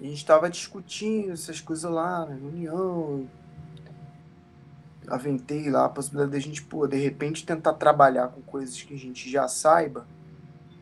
a 0.00 0.04
gente 0.04 0.16
estava 0.16 0.50
discutindo 0.50 1.32
essas 1.32 1.60
coisas 1.60 1.90
lá 1.90 2.26
na 2.26 2.34
reunião. 2.34 3.28
Aventei 5.08 5.70
lá 5.70 5.86
a 5.86 5.88
possibilidade 5.88 6.32
da 6.32 6.38
gente, 6.38 6.62
pô, 6.62 6.86
de 6.86 6.96
repente 6.96 7.46
tentar 7.46 7.74
trabalhar 7.74 8.28
com 8.28 8.42
coisas 8.42 8.82
que 8.82 8.94
a 8.94 8.98
gente 8.98 9.30
já 9.30 9.46
saiba 9.46 10.06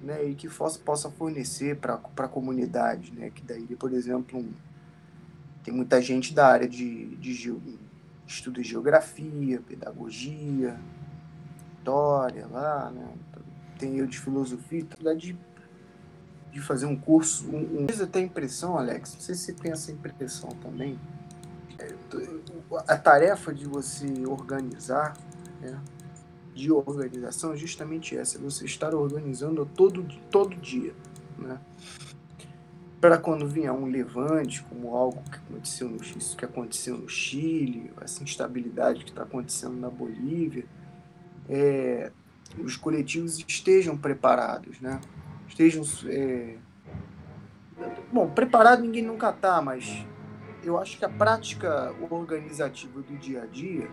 né, 0.05 0.25
e 0.25 0.35
que 0.35 0.49
possa, 0.49 0.79
possa 0.79 1.11
fornecer 1.11 1.77
para 1.77 1.95
a 1.95 2.29
comunidade, 2.29 3.12
né, 3.12 3.31
que 3.31 3.43
daí, 3.43 3.75
por 3.77 3.93
exemplo, 3.93 4.39
um, 4.39 4.53
tem 5.62 5.73
muita 5.73 6.01
gente 6.01 6.35
da 6.35 6.47
área 6.47 6.69
de, 6.69 7.17
de, 7.17 7.35
de 7.35 7.79
estudo 8.27 8.62
de 8.62 8.69
geografia, 8.69 9.61
pedagogia, 9.61 10.79
história 11.79 12.47
lá, 12.47 12.91
né, 12.91 13.09
tem 13.79 13.97
eu 13.97 14.07
de 14.07 14.19
filosofia, 14.19 14.85
de, 15.17 15.37
de 16.55 16.61
fazer 16.61 16.87
um 16.87 16.95
curso, 16.95 17.49
um, 17.49 17.81
um... 17.81 17.87
Às 17.91 17.99
vezes 17.99 18.23
impressão, 18.23 18.79
Alex, 18.79 19.15
não 19.15 19.21
sei 19.21 19.35
se 19.35 19.47
você 19.47 19.53
tem 19.53 19.73
essa 19.73 19.91
impressão 19.91 20.51
também, 20.63 20.97
é, 21.81 21.93
a 22.87 22.97
tarefa 22.97 23.53
de 23.53 23.67
você 23.67 24.07
organizar, 24.25 25.19
né, 25.61 25.77
de 26.55 26.71
organização 26.71 27.55
é 27.55 27.57
justamente 27.57 28.17
essa, 28.17 28.39
você 28.39 28.65
estar 28.65 28.95
organizando 28.95 29.67
todo, 29.67 30.07
todo 30.31 30.55
dia, 30.55 30.95
né? 31.37 31.59
Para 33.01 33.19
quando 33.19 33.49
vier 33.49 33.73
um 33.73 33.87
levante, 33.87 34.63
como 34.63 34.95
algo 34.97 35.21
que 35.25 35.37
aconteceu 35.37 35.89
no 35.89 35.97
isso 35.97 36.37
que 36.37 36.45
aconteceu 36.45 36.97
no 36.97 37.09
Chile, 37.09 37.91
essa 38.01 38.23
instabilidade 38.23 39.05
que 39.05 39.11
está 39.11 39.25
acontecendo 39.25 39.77
na 39.77 39.91
Bolívia, 39.91 40.65
é, 41.49 42.13
os 42.57 42.77
coletivos 42.77 43.45
estejam 43.47 43.97
preparados, 43.97 44.81
né? 44.81 45.01
Estejam 45.55 45.85
é, 46.07 46.57
bom, 48.13 48.29
preparado 48.29 48.83
ninguém 48.83 49.05
nunca 49.05 49.31
está, 49.31 49.63
mas 49.63 50.05
eu 50.65 50.77
acho 50.77 50.99
que 50.99 51.05
a 51.05 51.09
prática 51.09 51.95
organizativa 52.11 53.01
do 53.01 53.17
dia 53.17 53.45
a 53.45 53.47
dia 53.47 53.89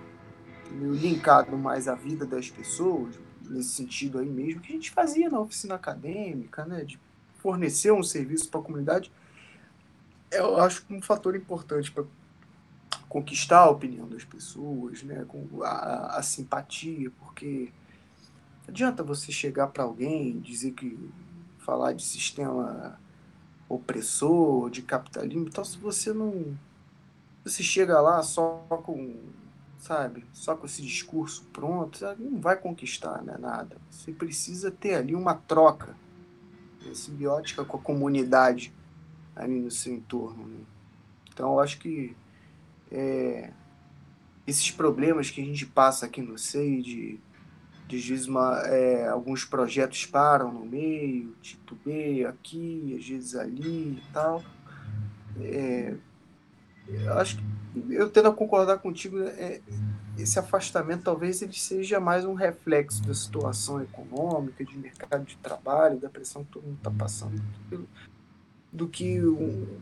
meio 0.72 0.96
linkado 0.96 1.56
mais 1.56 1.88
à 1.88 1.94
vida 1.94 2.26
das 2.26 2.50
pessoas, 2.50 3.20
nesse 3.48 3.70
sentido 3.70 4.18
aí 4.18 4.28
mesmo, 4.28 4.60
que 4.60 4.72
a 4.72 4.76
gente 4.76 4.90
fazia 4.90 5.30
na 5.30 5.40
oficina 5.40 5.76
acadêmica, 5.76 6.66
né, 6.66 6.84
de 6.84 7.00
fornecer 7.38 7.92
um 7.92 8.02
serviço 8.02 8.50
para 8.50 8.60
a 8.60 8.64
comunidade, 8.64 9.12
eu 10.32 10.60
acho 10.60 10.84
um 10.90 11.00
fator 11.00 11.36
importante 11.36 11.92
para 11.92 12.06
conquistar 13.08 13.60
a 13.60 13.70
opinião 13.70 14.08
das 14.08 14.24
pessoas, 14.24 15.04
né, 15.04 15.26
com 15.28 15.62
a, 15.62 16.18
a 16.18 16.24
simpatia, 16.24 17.12
porque 17.20 17.72
não 18.66 18.70
adianta 18.70 19.04
você 19.04 19.32
chegar 19.32 19.68
para 19.68 19.84
alguém 19.84 20.40
dizer 20.40 20.72
que 20.72 20.98
falar 21.62 21.94
de 21.94 22.04
sistema 22.04 23.00
opressor, 23.70 24.70
de 24.70 24.82
capitalismo, 24.82 25.48
então 25.48 25.64
se 25.64 25.78
você 25.78 26.12
não 26.12 26.58
você 27.44 27.64
chega 27.64 28.00
lá 28.00 28.22
só 28.22 28.66
com 28.84 29.16
sabe? 29.82 30.24
Só 30.32 30.56
com 30.56 30.68
esse 30.68 30.82
discurso 30.82 31.44
pronto, 31.52 32.00
não 32.20 32.40
vai 32.40 32.56
conquistar 32.56 33.24
né, 33.24 33.36
nada. 33.40 33.78
Você 33.90 34.12
precisa 34.12 34.70
ter 34.70 34.94
ali 34.94 35.16
uma 35.16 35.34
troca 35.34 35.98
né, 36.86 36.94
simbiótica 36.94 37.66
com 37.66 37.78
a 37.78 37.82
comunidade 37.82 38.72
ali 39.36 39.60
no 39.60 39.72
seu 39.72 39.94
entorno. 39.94 40.46
Né? 40.46 40.60
Então, 41.34 41.54
eu 41.54 41.60
acho 41.60 41.80
que 41.80 42.16
é, 42.92 43.52
esses 44.46 44.70
problemas 44.70 45.32
que 45.32 45.42
a 45.42 45.46
gente 45.46 45.66
passa 45.66 46.06
aqui 46.06 46.22
no 46.22 46.38
SEI, 46.38 46.82
de, 46.82 47.20
às 47.96 48.06
vezes 48.06 48.28
uma, 48.28 48.60
é, 48.66 49.08
alguns 49.08 49.46
projetos 49.46 50.06
param 50.06 50.52
no 50.52 50.66
meio, 50.66 51.34
titubeia 51.42 52.30
aqui, 52.30 52.96
às 53.00 53.08
vezes 53.08 53.36
ali 53.36 53.98
e 53.98 54.04
tal. 54.14 54.44
É, 55.40 55.96
acho 57.18 57.38
que 57.38 57.44
eu 57.90 58.10
tendo 58.10 58.28
a 58.28 58.34
concordar 58.34 58.80
contigo, 58.80 59.18
né, 59.18 59.30
é, 59.38 59.62
esse 60.18 60.38
afastamento 60.38 61.04
talvez 61.04 61.42
ele 61.42 61.54
seja 61.54 62.00
mais 62.00 62.26
um 62.26 62.34
reflexo 62.34 63.02
da 63.04 63.14
situação 63.14 63.82
econômica, 63.82 64.64
de 64.64 64.78
mercado 64.78 65.26
de 65.26 65.38
trabalho, 65.38 66.00
da 66.00 66.10
pressão 66.10 66.44
que 66.44 66.52
todo 66.52 66.64
mundo 66.64 66.78
está 66.78 66.92
passando, 66.92 67.42
do 68.72 68.88
que 68.88 69.22
um, 69.22 69.80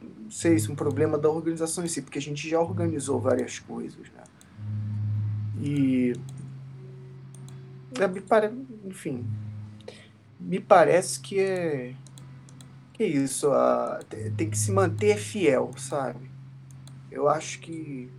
não 0.00 0.30
sei 0.30 0.58
se 0.58 0.70
um 0.70 0.74
problema 0.74 1.18
da 1.18 1.30
organização 1.30 1.84
em 1.84 1.88
si, 1.88 2.02
porque 2.02 2.18
a 2.18 2.22
gente 2.22 2.48
já 2.48 2.60
organizou 2.60 3.18
várias 3.20 3.58
coisas, 3.58 4.08
né? 4.10 4.22
E 5.62 6.14
me 8.08 8.20
pare... 8.20 8.50
enfim, 8.84 9.26
me 10.38 10.60
parece 10.60 11.20
que 11.20 11.38
é 11.40 11.94
que 12.92 13.04
é 13.04 13.06
isso, 13.06 13.50
a... 13.52 14.00
tem 14.36 14.50
que 14.50 14.58
se 14.58 14.70
manter 14.72 15.16
fiel, 15.16 15.70
sabe? 15.76 16.30
Eu 17.10 17.28
acho 17.28 17.60
que 17.60 18.10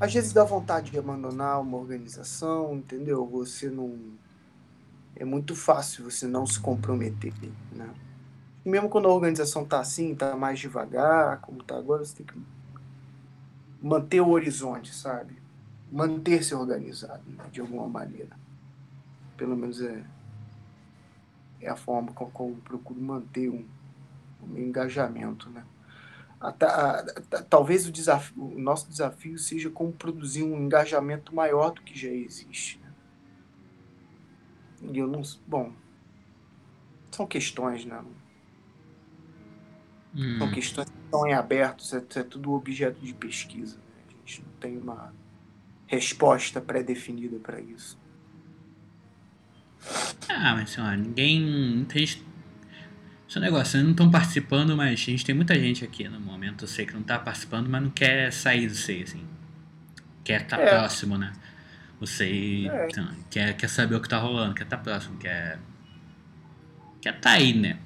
às 0.00 0.12
vezes 0.12 0.32
dá 0.32 0.44
vontade 0.44 0.90
de 0.90 0.98
abandonar 0.98 1.60
uma 1.60 1.78
organização, 1.78 2.74
entendeu? 2.74 3.24
Você 3.26 3.70
não 3.70 3.96
é 5.14 5.24
muito 5.24 5.54
fácil 5.54 6.10
você 6.10 6.26
não 6.26 6.46
se 6.46 6.58
comprometer, 6.58 7.32
né? 7.72 7.88
mesmo 8.64 8.88
quando 8.88 9.08
a 9.08 9.12
organização 9.12 9.64
tá 9.64 9.80
assim, 9.80 10.14
tá 10.14 10.36
mais 10.36 10.58
devagar, 10.58 11.40
como 11.40 11.62
tá 11.62 11.76
agora, 11.76 12.04
você 12.04 12.16
tem 12.16 12.26
que 12.26 12.40
manter 13.80 14.20
o 14.20 14.30
horizonte, 14.30 14.94
sabe? 14.94 15.41
Manter-se 15.92 16.54
organizado, 16.54 17.22
né? 17.30 17.44
de 17.52 17.60
alguma 17.60 17.86
maneira. 17.86 18.36
Pelo 19.36 19.56
menos 19.56 19.80
é 19.80 20.02
é 21.62 21.68
a 21.68 21.76
forma 21.76 22.12
com 22.12 22.24
a 22.24 22.30
qual 22.30 22.48
eu 22.50 22.56
procuro 22.56 23.00
manter 23.00 23.48
um, 23.48 23.64
um 24.42 24.58
engajamento, 24.58 25.48
né? 25.48 25.64
talvez 27.48 27.86
o, 27.86 27.92
desafio, 27.92 28.42
o 28.42 28.58
nosso 28.58 28.88
desafio 28.88 29.38
seja 29.38 29.70
como 29.70 29.92
produzir 29.92 30.42
um 30.42 30.56
engajamento 30.56 31.32
maior 31.32 31.70
do 31.70 31.82
que 31.82 31.96
já 31.96 32.08
existe. 32.08 32.80
Né? 32.80 32.92
E 34.92 34.98
eu 34.98 35.06
não. 35.06 35.22
Bom, 35.46 35.72
são 37.12 37.28
questões, 37.28 37.84
né? 37.84 38.02
Hum. 40.16 40.38
São 40.38 40.50
questões 40.50 40.90
que 40.90 40.98
estão 41.04 41.24
em 41.28 41.32
aberto, 41.32 41.84
é, 41.94 42.18
é 42.18 42.22
tudo 42.24 42.52
objeto 42.52 43.00
de 43.00 43.14
pesquisa. 43.14 43.76
Né? 43.76 44.02
A 44.08 44.10
gente 44.10 44.42
não 44.42 44.52
tem 44.58 44.78
uma 44.78 45.14
resposta 45.92 46.60
pré-definida 46.60 47.38
para 47.38 47.60
isso. 47.60 47.98
Ah, 50.28 50.54
mas 50.54 50.78
ó, 50.78 50.90
ninguém. 50.92 51.42
Muita 51.42 51.98
gente. 51.98 52.24
Esse 53.28 53.40
negócio, 53.40 53.76
eles 53.76 53.84
não 53.84 53.92
estão 53.92 54.10
participando, 54.10 54.76
mas 54.76 54.92
a 54.92 54.94
gente 54.94 55.24
tem 55.24 55.34
muita 55.34 55.54
gente 55.54 55.84
aqui 55.84 56.08
no 56.08 56.20
momento. 56.20 56.64
Eu 56.64 56.68
sei 56.68 56.86
que 56.86 56.92
não 56.94 57.00
está 57.00 57.18
participando, 57.18 57.68
mas 57.68 57.82
não 57.82 57.90
quer 57.90 58.32
sair 58.32 58.66
do 58.66 58.74
SEI, 58.74 59.02
assim. 59.02 59.26
Quer 60.24 60.42
estar 60.42 60.56
tá 60.56 60.62
é. 60.62 60.68
próximo, 60.68 61.18
né? 61.18 61.32
SEI 62.04 62.68
é. 62.68 62.88
então, 62.90 63.08
quer, 63.30 63.56
quer 63.56 63.68
saber 63.68 63.94
o 63.94 64.00
que 64.00 64.06
está 64.06 64.18
rolando, 64.18 64.54
quer 64.54 64.64
estar 64.64 64.78
tá 64.78 64.82
próximo, 64.82 65.18
quer. 65.18 65.58
Quer 67.00 67.14
estar 67.14 67.30
tá 67.30 67.36
aí, 67.36 67.54
né? 67.54 67.78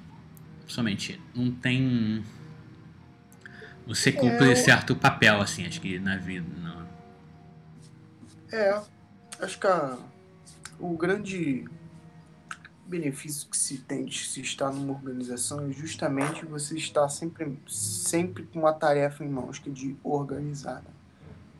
Somente. 0.65 1.19
Não 1.35 1.51
tem. 1.51 2.23
Você 3.85 4.11
cumpre 4.11 4.51
é, 4.51 4.55
certo 4.55 4.95
papel, 4.95 5.41
assim, 5.41 5.65
acho 5.65 5.79
que 5.79 5.97
na 5.99 6.17
vida. 6.17 6.45
É. 8.51 8.81
Acho 9.39 9.59
que 9.59 9.67
a, 9.67 9.97
o 10.79 10.95
grande 10.97 11.65
benefício 12.87 13.49
que 13.49 13.57
se 13.57 13.79
tem 13.79 14.05
de 14.05 14.25
se 14.25 14.41
estar 14.41 14.71
numa 14.71 14.93
organização 14.93 15.67
é 15.67 15.71
justamente 15.71 16.45
você 16.45 16.75
estar 16.75 17.07
sempre, 17.09 17.59
sempre 17.67 18.43
com 18.43 18.59
uma 18.59 18.73
tarefa 18.73 19.23
em 19.23 19.29
mãos, 19.29 19.59
que 19.59 19.69
é 19.69 19.73
de 19.73 19.97
organizar. 20.03 20.81
Né? 20.81 20.91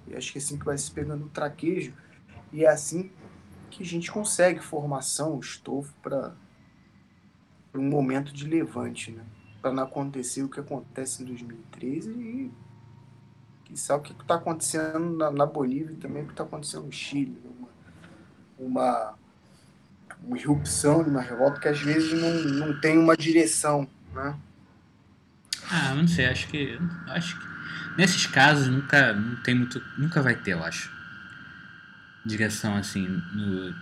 E 0.07 0.15
acho 0.15 0.31
que 0.31 0.37
é 0.37 0.41
assim 0.41 0.57
que 0.57 0.65
vai 0.65 0.77
se 0.77 0.89
pegando 0.89 1.25
o 1.25 1.29
traquejo, 1.29 1.93
e 2.51 2.63
é 2.63 2.69
assim 2.69 3.11
que 3.69 3.83
a 3.83 3.85
gente 3.85 4.09
consegue 4.09 4.61
formação, 4.61 5.39
estofo 5.39 5.93
para 6.01 6.33
um 7.75 7.89
momento 7.89 8.31
de 8.31 8.47
levante, 8.47 9.11
né? 9.11 9.25
para 9.61 9.73
não 9.73 9.83
acontecer 9.83 10.43
o 10.43 10.49
que 10.49 10.59
acontece 10.59 11.23
em 11.23 11.25
2013 11.25 12.11
e 12.11 12.51
que 13.67 13.77
sabe 13.77 13.99
o 13.99 14.03
que 14.03 14.21
está 14.21 14.35
acontecendo 14.35 15.17
na, 15.17 15.29
na 15.29 15.45
Bolívia 15.45 15.95
também 15.99 16.23
o 16.23 16.25
que 16.25 16.31
está 16.31 16.43
acontecendo 16.43 16.85
no 16.85 16.91
Chile. 16.91 17.37
Uma, 18.57 18.67
uma 18.67 19.17
uma 20.23 20.37
irrupção 20.37 21.03
de 21.03 21.09
uma 21.09 21.21
revolta 21.21 21.59
que 21.59 21.67
às 21.67 21.79
vezes 21.79 22.13
não, 22.13 22.33
não 22.67 22.79
tem 22.79 22.97
uma 22.97 23.15
direção, 23.15 23.87
né? 24.13 24.35
Ah, 25.69 25.93
não 25.93 26.07
sei, 26.07 26.25
acho 26.25 26.47
que 26.47 26.79
acho 27.07 27.39
que 27.39 27.45
nesses 27.97 28.25
casos 28.25 28.67
nunca 28.67 29.13
não 29.13 29.35
tem 29.43 29.55
muito, 29.55 29.81
nunca 29.97 30.21
vai 30.21 30.35
ter, 30.35 30.53
eu 30.53 30.63
acho. 30.63 30.91
Direção 32.25 32.75
assim, 32.75 33.07
no, 33.33 33.73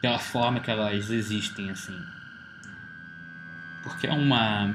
pela 0.00 0.18
forma 0.18 0.60
que 0.60 0.70
elas 0.70 1.10
existem 1.10 1.70
assim. 1.70 1.98
Porque 3.82 4.06
é 4.06 4.12
uma 4.12 4.74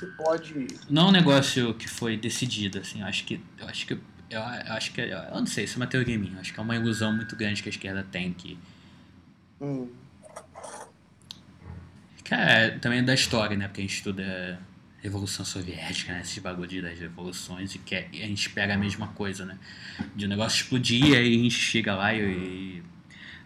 você 0.00 0.06
pode 0.06 0.66
não 0.88 1.06
é 1.06 1.08
um 1.08 1.12
negócio 1.12 1.74
que 1.74 1.88
foi 1.88 2.16
decidido 2.16 2.78
assim, 2.78 3.00
eu 3.00 3.06
acho 3.06 3.24
que 3.24 3.40
eu 3.58 3.68
acho 3.68 3.86
que 3.86 3.98
eu, 4.30 4.42
acho 4.42 4.92
que 4.92 5.00
eu 5.00 5.34
não 5.34 5.46
sei, 5.46 5.64
isso 5.64 5.74
é 5.74 5.76
uma 5.78 5.86
teoria 5.86 6.18
minha, 6.18 6.38
acho 6.40 6.52
que 6.52 6.60
é 6.60 6.62
uma 6.62 6.76
ilusão 6.76 7.12
muito 7.14 7.36
grande 7.36 7.62
que 7.62 7.68
a 7.68 7.70
esquerda 7.70 8.06
tem 8.10 8.32
que 8.32 8.56
Hum. 9.60 9.88
é 12.30 12.70
também 12.78 13.00
é 13.00 13.02
da 13.02 13.12
história, 13.12 13.56
né? 13.56 13.68
Porque 13.68 13.82
a 13.82 13.84
gente 13.84 13.96
estuda 13.96 14.58
Revolução 15.02 15.44
Soviética, 15.44 16.12
né? 16.12 16.20
Esses 16.22 16.38
bagulho 16.38 16.82
das 16.82 16.98
revoluções 16.98 17.74
e, 17.74 17.78
quer, 17.78 18.08
e 18.12 18.22
a 18.22 18.26
gente 18.26 18.48
pega 18.50 18.74
a 18.74 18.78
mesma 18.78 19.08
coisa, 19.08 19.44
né? 19.44 19.58
De 20.16 20.24
um 20.24 20.28
negócio 20.28 20.62
explodir 20.62 21.10
e 21.10 21.16
aí 21.16 21.34
a 21.34 21.42
gente 21.42 21.54
chega 21.54 21.94
lá 21.94 22.14
e, 22.14 22.20
e 22.20 22.82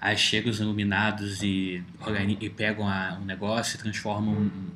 aí 0.01 0.17
chegam 0.17 0.51
os 0.51 0.61
iluminados 0.61 1.43
e, 1.43 1.83
e 2.41 2.51
pegam 2.51 2.89
a, 2.89 3.19
um 3.21 3.25
negócio 3.25 3.77
e 3.77 3.79
transformam 3.79 4.35
um, 4.35 4.71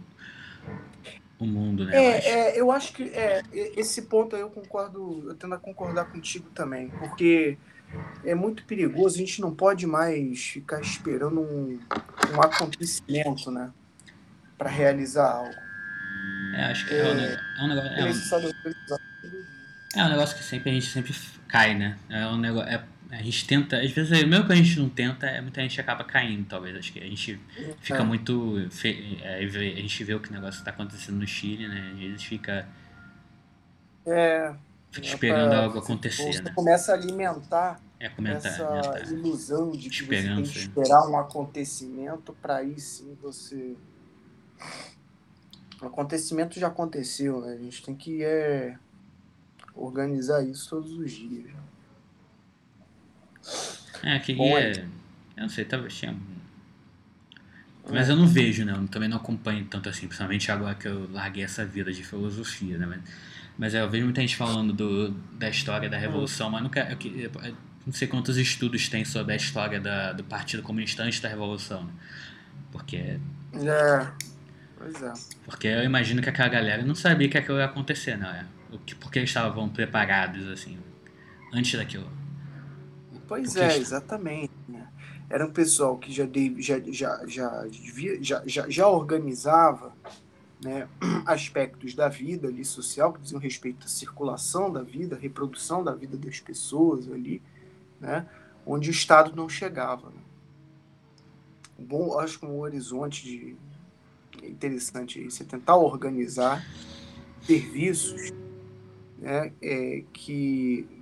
o 1.38 1.46
mundo, 1.46 1.84
né? 1.84 1.96
É, 1.96 2.00
eu 2.00 2.10
acho. 2.10 2.28
É, 2.28 2.60
eu 2.60 2.72
acho 2.72 2.92
que 2.92 3.02
é, 3.04 3.42
esse 3.52 4.02
ponto 4.02 4.36
eu 4.36 4.50
concordo, 4.50 5.24
eu 5.28 5.34
tendo 5.34 5.54
a 5.54 5.58
concordar 5.58 6.06
contigo 6.06 6.50
também, 6.50 6.88
porque 6.90 7.56
é 8.24 8.34
muito 8.34 8.64
perigoso, 8.64 9.16
a 9.16 9.18
gente 9.18 9.40
não 9.40 9.54
pode 9.54 9.86
mais 9.86 10.40
ficar 10.40 10.80
esperando 10.80 11.40
um, 11.40 11.78
um 12.34 12.42
acontecimento, 12.42 13.50
né? 13.50 13.70
Para 14.56 14.68
realizar 14.68 15.30
algo. 15.30 15.54
É, 16.54 16.64
acho 16.64 16.86
que 16.86 16.94
é, 16.94 16.98
é, 16.98 17.04
um, 17.04 17.18
é 17.18 17.64
um 17.64 17.68
negócio. 17.68 18.36
É 18.36 18.38
um, 19.96 20.00
é 20.00 20.04
um 20.04 20.08
negócio 20.10 20.36
que 20.36 20.42
sempre 20.42 20.70
a 20.70 20.74
gente 20.74 20.86
sempre 20.86 21.14
cai, 21.46 21.74
né? 21.74 21.96
É 22.10 22.26
um 22.26 22.36
negócio. 22.36 22.68
É, 22.68 22.84
a 23.10 23.22
gente 23.22 23.46
tenta, 23.46 23.80
às 23.80 23.90
vezes, 23.90 24.10
mesmo 24.24 24.46
que 24.46 24.52
a 24.52 24.56
gente 24.56 24.78
não 24.78 24.88
tenta, 24.88 25.26
é, 25.26 25.40
muita 25.40 25.62
gente 25.62 25.80
acaba 25.80 26.04
caindo, 26.04 26.46
talvez. 26.46 26.76
Acho 26.76 26.92
que 26.92 27.00
a 27.00 27.06
gente 27.06 27.40
fica 27.80 28.00
é. 28.00 28.04
muito. 28.04 28.58
É, 29.22 29.38
a 29.38 29.80
gente 29.80 30.04
vê 30.04 30.14
o 30.14 30.20
que 30.20 30.32
negócio 30.32 30.58
está 30.58 30.70
acontecendo 30.70 31.16
no 31.16 31.26
Chile, 31.26 31.68
né? 31.68 31.90
Às 31.94 31.98
vezes 31.98 32.22
fica. 32.22 32.68
É. 34.06 34.54
Fica 34.90 35.06
esperando 35.06 35.50
pra, 35.50 35.64
algo 35.64 35.78
acontecer, 35.78 36.32
você 36.32 36.42
né? 36.42 36.50
começa 36.54 36.92
a 36.92 36.94
alimentar 36.94 37.78
é, 38.00 38.08
comentar, 38.08 38.46
essa 38.46 39.12
ilusão 39.12 39.70
de 39.72 39.90
que 39.90 40.04
você 40.04 40.22
tem 40.22 40.42
que 40.42 40.58
esperar 40.58 41.06
um 41.08 41.18
acontecimento 41.18 42.32
para 42.40 42.56
aí 42.56 42.78
sim 42.80 43.16
você. 43.20 43.76
O 45.80 45.86
acontecimento 45.86 46.58
já 46.58 46.68
aconteceu, 46.68 47.40
né? 47.40 47.54
A 47.54 47.62
gente 47.62 47.82
tem 47.82 47.94
que 47.94 48.24
é, 48.24 48.76
organizar 49.74 50.42
isso 50.42 50.70
todos 50.70 50.92
os 50.92 51.10
dias. 51.12 51.50
É, 54.02 54.18
que 54.18 54.34
Bom, 54.34 54.56
é, 54.56 54.72
eu 55.36 55.42
não 55.42 55.48
sei, 55.48 55.64
talvez 55.64 55.94
tinha. 55.94 56.14
Mas 57.90 58.08
eu 58.08 58.16
não 58.16 58.26
vejo, 58.26 58.64
né? 58.64 58.74
Eu 58.76 58.86
também 58.88 59.08
não 59.08 59.16
acompanho 59.16 59.64
tanto 59.64 59.88
assim, 59.88 60.06
principalmente 60.06 60.52
agora 60.52 60.74
que 60.74 60.86
eu 60.86 61.10
larguei 61.10 61.42
essa 61.42 61.64
vida 61.64 61.92
de 61.92 62.04
filosofia, 62.04 62.76
né? 62.76 62.86
Mas 62.86 63.00
mas 63.58 63.74
é, 63.74 63.80
eu 63.80 63.90
vejo 63.90 64.04
muita 64.04 64.20
gente 64.20 64.36
falando 64.36 64.72
do, 64.72 65.10
da 65.36 65.50
história 65.50 65.90
da 65.90 65.98
Revolução, 65.98 66.48
mas 66.48 66.62
nunca, 66.62 66.96
eu, 67.02 67.30
eu, 67.42 67.56
não 67.84 67.92
sei 67.92 68.06
quantos 68.06 68.36
estudos 68.36 68.88
tem 68.88 69.04
sobre 69.04 69.32
a 69.32 69.36
história 69.36 69.80
da, 69.80 70.12
do 70.12 70.22
Partido 70.22 70.62
Comunista 70.62 71.02
antes 71.02 71.18
da 71.18 71.28
Revolução. 71.28 71.82
Né? 71.82 71.92
Porque. 72.70 72.96
É. 72.96 74.06
Pois 74.76 75.02
é. 75.02 75.12
Porque 75.44 75.66
eu 75.66 75.82
imagino 75.82 76.22
que 76.22 76.28
aquela 76.28 76.48
galera 76.48 76.84
não 76.84 76.94
sabia 76.94 77.28
que 77.28 77.36
aquilo 77.36 77.58
ia 77.58 77.64
acontecer, 77.64 78.16
né? 78.16 78.46
O 78.70 78.78
que, 78.78 78.94
porque 78.94 79.18
eles 79.18 79.30
estavam 79.30 79.68
preparados, 79.68 80.46
assim, 80.46 80.78
antes 81.52 81.76
daquilo. 81.76 82.08
Pois 83.28 83.52
porque 83.52 83.60
é, 83.60 83.76
exatamente. 83.76 84.52
Né? 84.66 84.88
Era 85.28 85.46
um 85.46 85.52
pessoal 85.52 85.98
que 85.98 86.10
já, 86.10 86.24
deve, 86.24 86.62
já, 86.62 86.80
já, 86.80 87.26
já, 87.26 87.66
já, 88.20 88.42
já, 88.46 88.68
já 88.68 88.88
organizava 88.88 89.92
né, 90.64 90.88
aspectos 91.26 91.94
da 91.94 92.08
vida 92.08 92.48
ali 92.48 92.64
social 92.64 93.12
que 93.12 93.20
diziam 93.20 93.38
respeito 93.38 93.84
à 93.84 93.88
circulação 93.88 94.72
da 94.72 94.82
vida, 94.82 95.14
à 95.14 95.18
reprodução 95.18 95.84
da 95.84 95.94
vida 95.94 96.16
das 96.16 96.40
pessoas 96.40 97.10
ali, 97.12 97.42
né, 98.00 98.26
onde 98.66 98.88
o 98.88 98.90
Estado 98.90 99.36
não 99.36 99.48
chegava. 99.48 100.08
Né. 100.08 100.22
Bom, 101.78 102.18
acho 102.18 102.40
que 102.40 102.46
um 102.46 102.58
horizonte 102.60 103.22
de, 103.22 103.56
interessante 104.42 105.18
aí, 105.18 105.30
você 105.30 105.44
tentar 105.44 105.76
organizar 105.76 106.66
serviços 107.42 108.32
né, 109.18 109.52
é, 109.60 110.04
que 110.12 110.97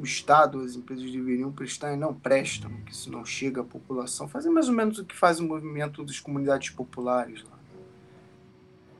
o 0.00 0.04
Estado, 0.04 0.60
as 0.60 0.74
empresas 0.74 1.10
deveriam 1.10 1.52
prestar 1.52 1.92
e 1.92 1.96
não 1.96 2.14
prestam, 2.14 2.70
que 2.86 2.92
isso 2.92 3.10
não 3.10 3.24
chega 3.24 3.60
à 3.60 3.64
população. 3.64 4.26
Fazer 4.26 4.48
mais 4.50 4.68
ou 4.68 4.74
menos 4.74 4.98
o 4.98 5.04
que 5.04 5.14
faz 5.14 5.40
o 5.40 5.44
movimento 5.44 6.02
das 6.02 6.18
comunidades 6.18 6.70
populares 6.70 7.44
lá 7.44 7.60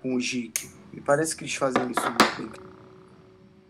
com 0.03 0.15
o 0.15 0.21
GIC. 0.21 0.71
Me 0.93 1.01
parece 1.01 1.37
que 1.37 1.45
eles 1.45 1.55
fazem 1.55 1.91
isso 1.91 2.01
muito 2.01 2.59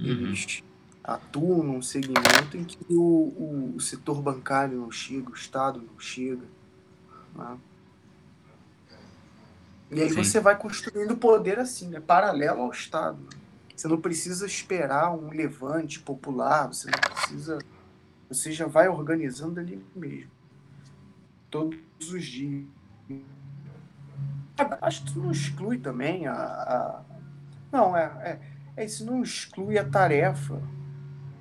bem. 0.01 0.11
Uhum. 0.11 0.27
Eles 0.29 0.63
atuam 1.03 1.63
num 1.63 1.83
segmento 1.83 2.57
em 2.57 2.65
que 2.65 2.79
o, 2.95 3.75
o, 3.77 3.81
setor 3.81 4.23
bancário 4.23 4.79
não 4.79 4.91
chega, 4.91 5.31
o 5.31 5.35
Estado 5.35 5.81
não 5.81 5.99
chega. 5.99 6.45
Né? 7.35 7.59
E 9.91 10.03
aí 10.03 10.11
Sim. 10.11 10.17
você 10.17 10.41
vai 10.41 10.57
construindo 10.57 11.17
poder 11.17 11.59
assim, 11.59 11.89
né? 11.89 12.01
paralelo 12.01 12.63
ao 12.63 12.71
Estado. 12.71 13.19
Você 13.81 13.89
não 13.89 13.99
precisa 13.99 14.45
esperar 14.45 15.11
um 15.11 15.31
levante 15.31 16.01
popular, 16.01 16.67
você 16.67 16.91
não 16.91 17.01
precisa. 17.01 17.59
Você 18.29 18.53
já 18.53 18.67
vai 18.67 18.91
organizando 18.91 19.59
ali 19.59 19.83
mesmo. 19.97 20.31
Todos 21.51 21.79
os 21.99 22.23
dias. 22.23 22.67
Acho 24.83 25.03
que 25.03 25.09
isso 25.09 25.19
não 25.19 25.31
exclui 25.31 25.79
também 25.79 26.27
a. 26.27 26.35
a... 26.35 27.03
Não, 27.73 27.97
é, 27.97 28.05
é, 28.77 28.83
é, 28.83 28.85
Isso 28.85 29.03
não 29.07 29.23
exclui 29.23 29.79
a 29.79 29.89
tarefa. 29.89 30.61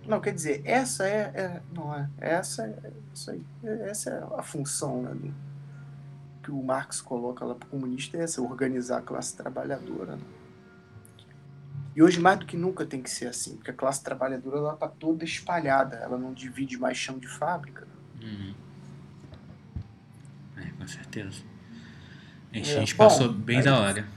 Não, 0.07 0.21
quer 0.21 0.33
dizer, 0.33 0.61
essa 0.63 1.05
é. 1.05 1.33
é 1.35 1.61
não 1.73 1.93
é. 1.93 2.09
Essa 2.19 2.67
é 2.67 2.93
isso 3.13 3.31
aí. 3.31 3.43
Essa 3.61 4.11
é 4.11 4.39
a 4.39 4.43
função 4.43 5.01
né, 5.01 5.33
que 6.41 6.51
o 6.51 6.63
Marx 6.63 7.01
coloca 7.01 7.43
lá 7.43 7.53
para 7.53 7.67
o 7.67 7.69
comunista 7.69 8.15
é 8.15 8.21
essa, 8.21 8.41
organizar 8.41 8.99
a 8.99 9.01
classe 9.01 9.35
trabalhadora. 9.35 10.15
Né? 10.15 10.38
E 11.95 12.03
hoje 12.03 12.19
mais 12.19 12.39
do 12.39 12.45
que 12.45 12.55
nunca 12.55 12.85
tem 12.85 13.01
que 13.01 13.09
ser 13.09 13.27
assim, 13.27 13.55
porque 13.55 13.71
a 13.71 13.73
classe 13.73 14.03
trabalhadora 14.03 14.73
está 14.73 14.87
toda 14.87 15.23
espalhada, 15.23 15.97
ela 15.97 16.17
não 16.17 16.33
divide 16.33 16.77
mais 16.77 16.97
chão 16.97 17.17
de 17.17 17.27
fábrica. 17.27 17.85
Né? 18.21 18.27
Uhum. 18.27 18.53
É, 20.57 20.69
com 20.77 20.87
certeza. 20.87 21.43
A 22.51 22.55
gente, 22.55 22.71
é, 22.71 22.75
a 22.75 22.79
gente 22.79 22.95
bom, 22.95 23.03
passou 23.03 23.31
bem 23.31 23.61
da 23.61 23.79
hora. 23.79 24.07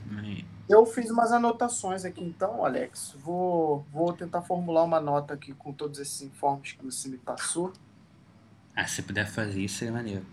Eu 0.68 0.87
fiz 0.87 1.11
umas 1.11 1.33
anotações 1.33 2.05
aqui 2.05 2.25
então, 2.25 2.64
Alex. 2.64 3.14
Vou, 3.18 3.85
vou 3.93 4.12
tentar 4.12 4.41
formular 4.41 4.85
uma 4.85 5.01
nota 5.01 5.35
aqui 5.35 5.53
com 5.53 5.70
todos 5.70 5.99
esses 5.99 6.23
informes 6.23 6.73
que 6.73 6.85
você 6.85 7.09
me 7.11 7.18
passou. 7.18 7.73
Ah, 8.75 8.87
se 8.87 9.03
puder 9.03 9.27
fazer 9.27 9.61
isso, 9.61 9.79
seria 9.79 9.93
maneiro. 9.93 10.25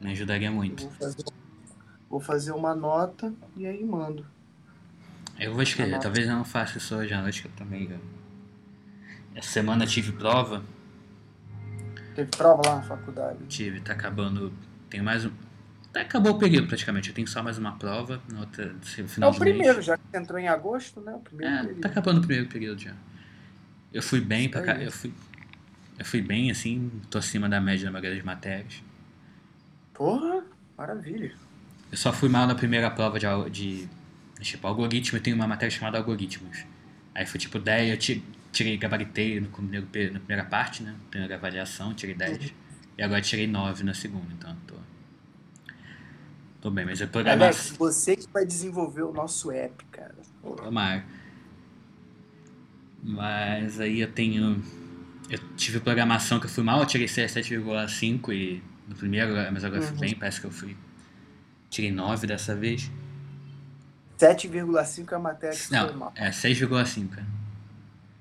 Me 0.00 0.10
ajudaria 0.10 0.50
muito. 0.50 0.82
Vou 0.82 0.92
fazer, 0.92 1.24
vou 2.10 2.20
fazer, 2.20 2.52
uma 2.52 2.74
nota 2.74 3.32
e 3.56 3.64
aí 3.64 3.84
mando. 3.84 4.26
Eu 5.38 5.52
vou 5.52 5.62
escrever, 5.62 5.98
talvez 5.98 6.26
eu 6.26 6.34
não 6.34 6.44
faça 6.44 6.78
isso 6.78 6.94
hoje 6.94 7.12
à 7.12 7.20
noite, 7.20 7.42
que 7.42 7.48
eu 7.48 7.52
também. 7.52 7.90
Essa 9.34 9.50
semana 9.50 9.86
tive 9.86 10.12
prova. 10.12 10.62
Teve 12.14 12.30
prova 12.30 12.62
lá 12.66 12.76
na 12.76 12.82
faculdade? 12.82 13.38
Tive, 13.46 13.80
tá 13.80 13.92
acabando. 13.92 14.52
Tenho 14.88 15.04
mais 15.04 15.26
um. 15.26 15.30
Tá, 15.92 16.00
acabou 16.00 16.32
o 16.32 16.38
período 16.38 16.66
praticamente. 16.66 17.10
Eu 17.10 17.14
tenho 17.14 17.28
só 17.28 17.42
mais 17.42 17.58
uma 17.58 17.72
prova 17.72 18.22
no 18.32 18.40
outra, 18.40 18.74
final 18.82 19.30
É 19.30 19.34
o 19.34 19.38
primeiro, 19.38 19.74
mês. 19.74 19.84
já 19.84 19.98
que 19.98 20.16
entrou 20.16 20.38
em 20.38 20.48
agosto, 20.48 21.00
né? 21.02 21.12
O 21.12 21.20
primeiro 21.20 21.54
é, 21.54 21.58
período. 21.58 21.80
tá 21.82 21.88
acabando 21.88 22.18
o 22.18 22.20
primeiro 22.20 22.48
período 22.48 22.80
já. 22.80 22.94
Eu 23.92 24.02
fui 24.02 24.20
bem 24.20 24.48
pra 24.48 24.62
cá. 24.62 24.74
Eu 24.76 24.90
fui, 24.90 25.12
eu 25.98 26.04
fui 26.04 26.22
bem, 26.22 26.50
assim, 26.50 26.90
tô 27.10 27.18
acima 27.18 27.46
da 27.46 27.60
média 27.60 27.84
na 27.84 27.92
maioria 27.92 28.14
das 28.14 28.24
matérias. 28.24 28.82
Porra, 29.92 30.42
maravilha. 30.78 31.34
Eu 31.92 31.98
só 31.98 32.12
fui 32.12 32.30
mal 32.30 32.46
na 32.46 32.54
primeira 32.54 32.90
prova 32.90 33.18
de, 33.18 33.26
de 33.50 33.88
tipo, 34.40 34.66
algoritmo, 34.66 35.18
eu 35.18 35.22
tenho 35.22 35.36
uma 35.36 35.46
matéria 35.46 35.70
chamada 35.70 35.98
algoritmos. 35.98 36.64
Aí 37.14 37.24
foi 37.26 37.40
tipo 37.40 37.58
10, 37.58 37.90
eu 37.90 38.22
tirei, 38.52 38.76
gabaritei 38.76 39.40
no 39.40 39.48
primeiro, 39.48 39.86
na 40.12 40.20
primeira 40.20 40.44
parte, 40.44 40.82
né? 40.82 40.94
Primeira 41.10 41.34
avaliação, 41.34 41.94
tirei 41.94 42.14
10. 42.14 42.38
Uhum. 42.38 42.50
E 42.98 43.02
agora 43.02 43.20
tirei 43.20 43.46
9 43.46 43.84
na 43.84 43.94
segunda, 43.94 44.32
então 44.32 44.56
tô 44.66 44.76
Tô 46.66 46.70
bem, 46.70 46.84
mas 46.84 47.00
é 47.00 47.06
programação. 47.06 47.44
Alex, 47.44 47.76
você 47.78 48.16
que 48.16 48.26
vai 48.32 48.44
desenvolver 48.44 49.02
o 49.02 49.12
nosso 49.12 49.52
app, 49.52 49.84
cara. 49.84 50.16
Tomara. 50.42 51.04
Mas 53.00 53.78
aí 53.78 54.00
eu 54.00 54.10
tenho. 54.10 54.60
Eu 55.30 55.38
tive 55.56 55.78
programação 55.78 56.40
que 56.40 56.46
eu 56.46 56.50
fui 56.50 56.64
mal, 56.64 56.80
eu 56.80 56.86
tirei 56.86 57.06
7,5 57.06 58.32
e 58.34 58.60
no 58.88 58.96
primeiro, 58.96 59.32
mas 59.52 59.62
agora 59.62 59.80
uhum. 59.80 59.86
fui 59.86 59.98
bem, 59.98 60.14
parece 60.16 60.40
que 60.40 60.46
eu 60.48 60.50
fui. 60.50 60.76
Tirei 61.70 61.92
9 61.92 62.26
dessa 62.26 62.52
vez. 62.52 62.90
7,5 64.18 65.12
é 65.12 65.14
a 65.14 65.18
matéria 65.18 65.58
que 65.58 65.72
Não, 65.72 65.88
foi 65.88 65.96
mal. 65.96 66.12
É 66.14 66.30
6,5. 66.30 67.08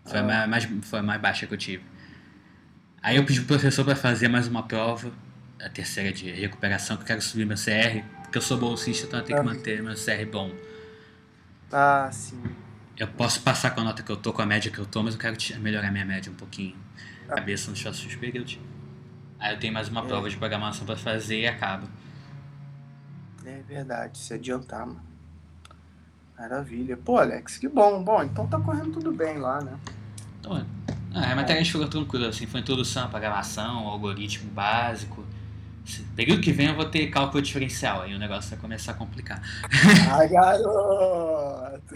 Foi, 0.06 0.20
ah. 0.20 0.48
mais, 0.48 0.68
foi 0.84 1.00
a 1.00 1.04
mais 1.04 1.22
baixa 1.22 1.48
que 1.48 1.54
eu 1.54 1.58
tive. 1.58 1.84
Aí 3.02 3.18
eu 3.18 3.26
pedi 3.26 3.40
pro 3.40 3.50
professor 3.50 3.86
para 3.86 3.96
fazer 3.96 4.28
mais 4.28 4.48
uma 4.48 4.64
prova, 4.64 5.12
a 5.62 5.70
terceira 5.70 6.12
de 6.12 6.30
recuperação, 6.32 6.98
que 6.98 7.04
eu 7.04 7.08
quero 7.08 7.22
subir 7.22 7.46
meu 7.46 7.58
CR 7.58 8.04
porque 8.36 8.40
eu 8.40 8.42
sou 8.42 8.58
bolsista, 8.58 9.08
então 9.08 9.20
eu 9.20 9.26
tenho 9.26 9.40
que 9.40 9.46
manter 9.46 9.82
meu 9.82 9.96
CR 9.96 10.30
bom. 10.30 10.52
Ah, 11.72 12.10
sim. 12.12 12.44
Eu 12.98 13.08
posso 13.08 13.42
passar 13.42 13.72
com 13.72 13.80
a 13.80 13.84
nota 13.86 14.04
que 14.04 14.12
eu 14.12 14.18
tô, 14.18 14.34
com 14.34 14.42
a 14.42 14.46
média 14.46 14.70
que 14.70 14.78
eu 14.78 14.86
tô, 14.86 15.02
mas 15.02 15.14
eu 15.14 15.20
quero 15.20 15.38
melhorar 15.62 15.90
minha 15.90 16.04
média 16.04 16.30
um 16.30 16.36
pouquinho. 16.36 16.76
Ah. 17.30 17.36
Cabeça 17.36 17.72
nos 17.72 17.82
próximos 17.82 18.16
períodos. 18.16 18.60
Aí 19.40 19.54
eu 19.54 19.60
tenho 19.60 19.74
mais 19.74 19.88
uma 19.88 20.02
é. 20.02 20.06
prova 20.06 20.30
de 20.30 20.36
programação 20.36 20.86
pra 20.86 20.98
fazer 20.98 21.42
e 21.42 21.48
acaba. 21.48 21.88
É 23.46 23.62
verdade, 23.62 24.18
se 24.18 24.34
adiantar, 24.34 24.86
mano. 24.86 25.15
Maravilha. 26.38 26.98
Pô, 26.98 27.18
Alex, 27.18 27.58
que 27.58 27.68
bom. 27.68 28.04
Bom, 28.04 28.24
então 28.24 28.48
tá 28.48 28.60
correndo 28.60 28.92
tudo 28.92 29.12
bem 29.12 29.38
lá, 29.38 29.62
né? 29.62 29.78
Então, 30.40 30.66
ah, 31.14 31.32
a 31.32 31.36
matéria 31.36 31.62
a 31.62 31.64
gente 31.64 31.72
ficou 31.72 31.88
tranquilo, 31.88 32.26
assim, 32.26 32.46
foi 32.46 32.60
introdução, 32.60 33.10
programação, 33.10 33.88
algoritmo 33.88 34.52
básico, 34.52 35.26
Período 36.16 36.42
que 36.42 36.52
vem 36.52 36.68
eu 36.68 36.76
vou 36.76 36.86
ter 36.86 37.08
cálculo 37.08 37.42
diferencial, 37.42 38.02
aí 38.02 38.16
o 38.16 38.20
negócio 38.20 38.50
vai 38.50 38.60
começar 38.60 38.94
a 38.94 38.96
complicar. 38.96 39.42
Ai, 40.12 40.28
garoto! 40.28 41.96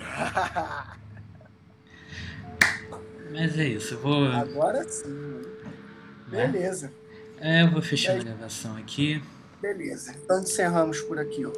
Mas 3.32 3.58
é 3.58 3.68
isso, 3.68 3.96
eu 3.96 4.02
vou. 4.02 4.26
Agora 4.32 4.84
sim. 4.84 5.42
Né? 6.28 6.48
Beleza. 6.48 6.92
É, 7.40 7.64
eu 7.64 7.72
vou 7.72 7.82
fechar 7.82 8.20
a 8.20 8.24
gravação 8.24 8.78
aqui. 8.78 9.24
Beleza. 9.62 10.14
Então 10.24 10.40
encerramos 10.40 11.02
por 11.02 11.18
aqui, 11.18 11.46
ó. 11.46 11.48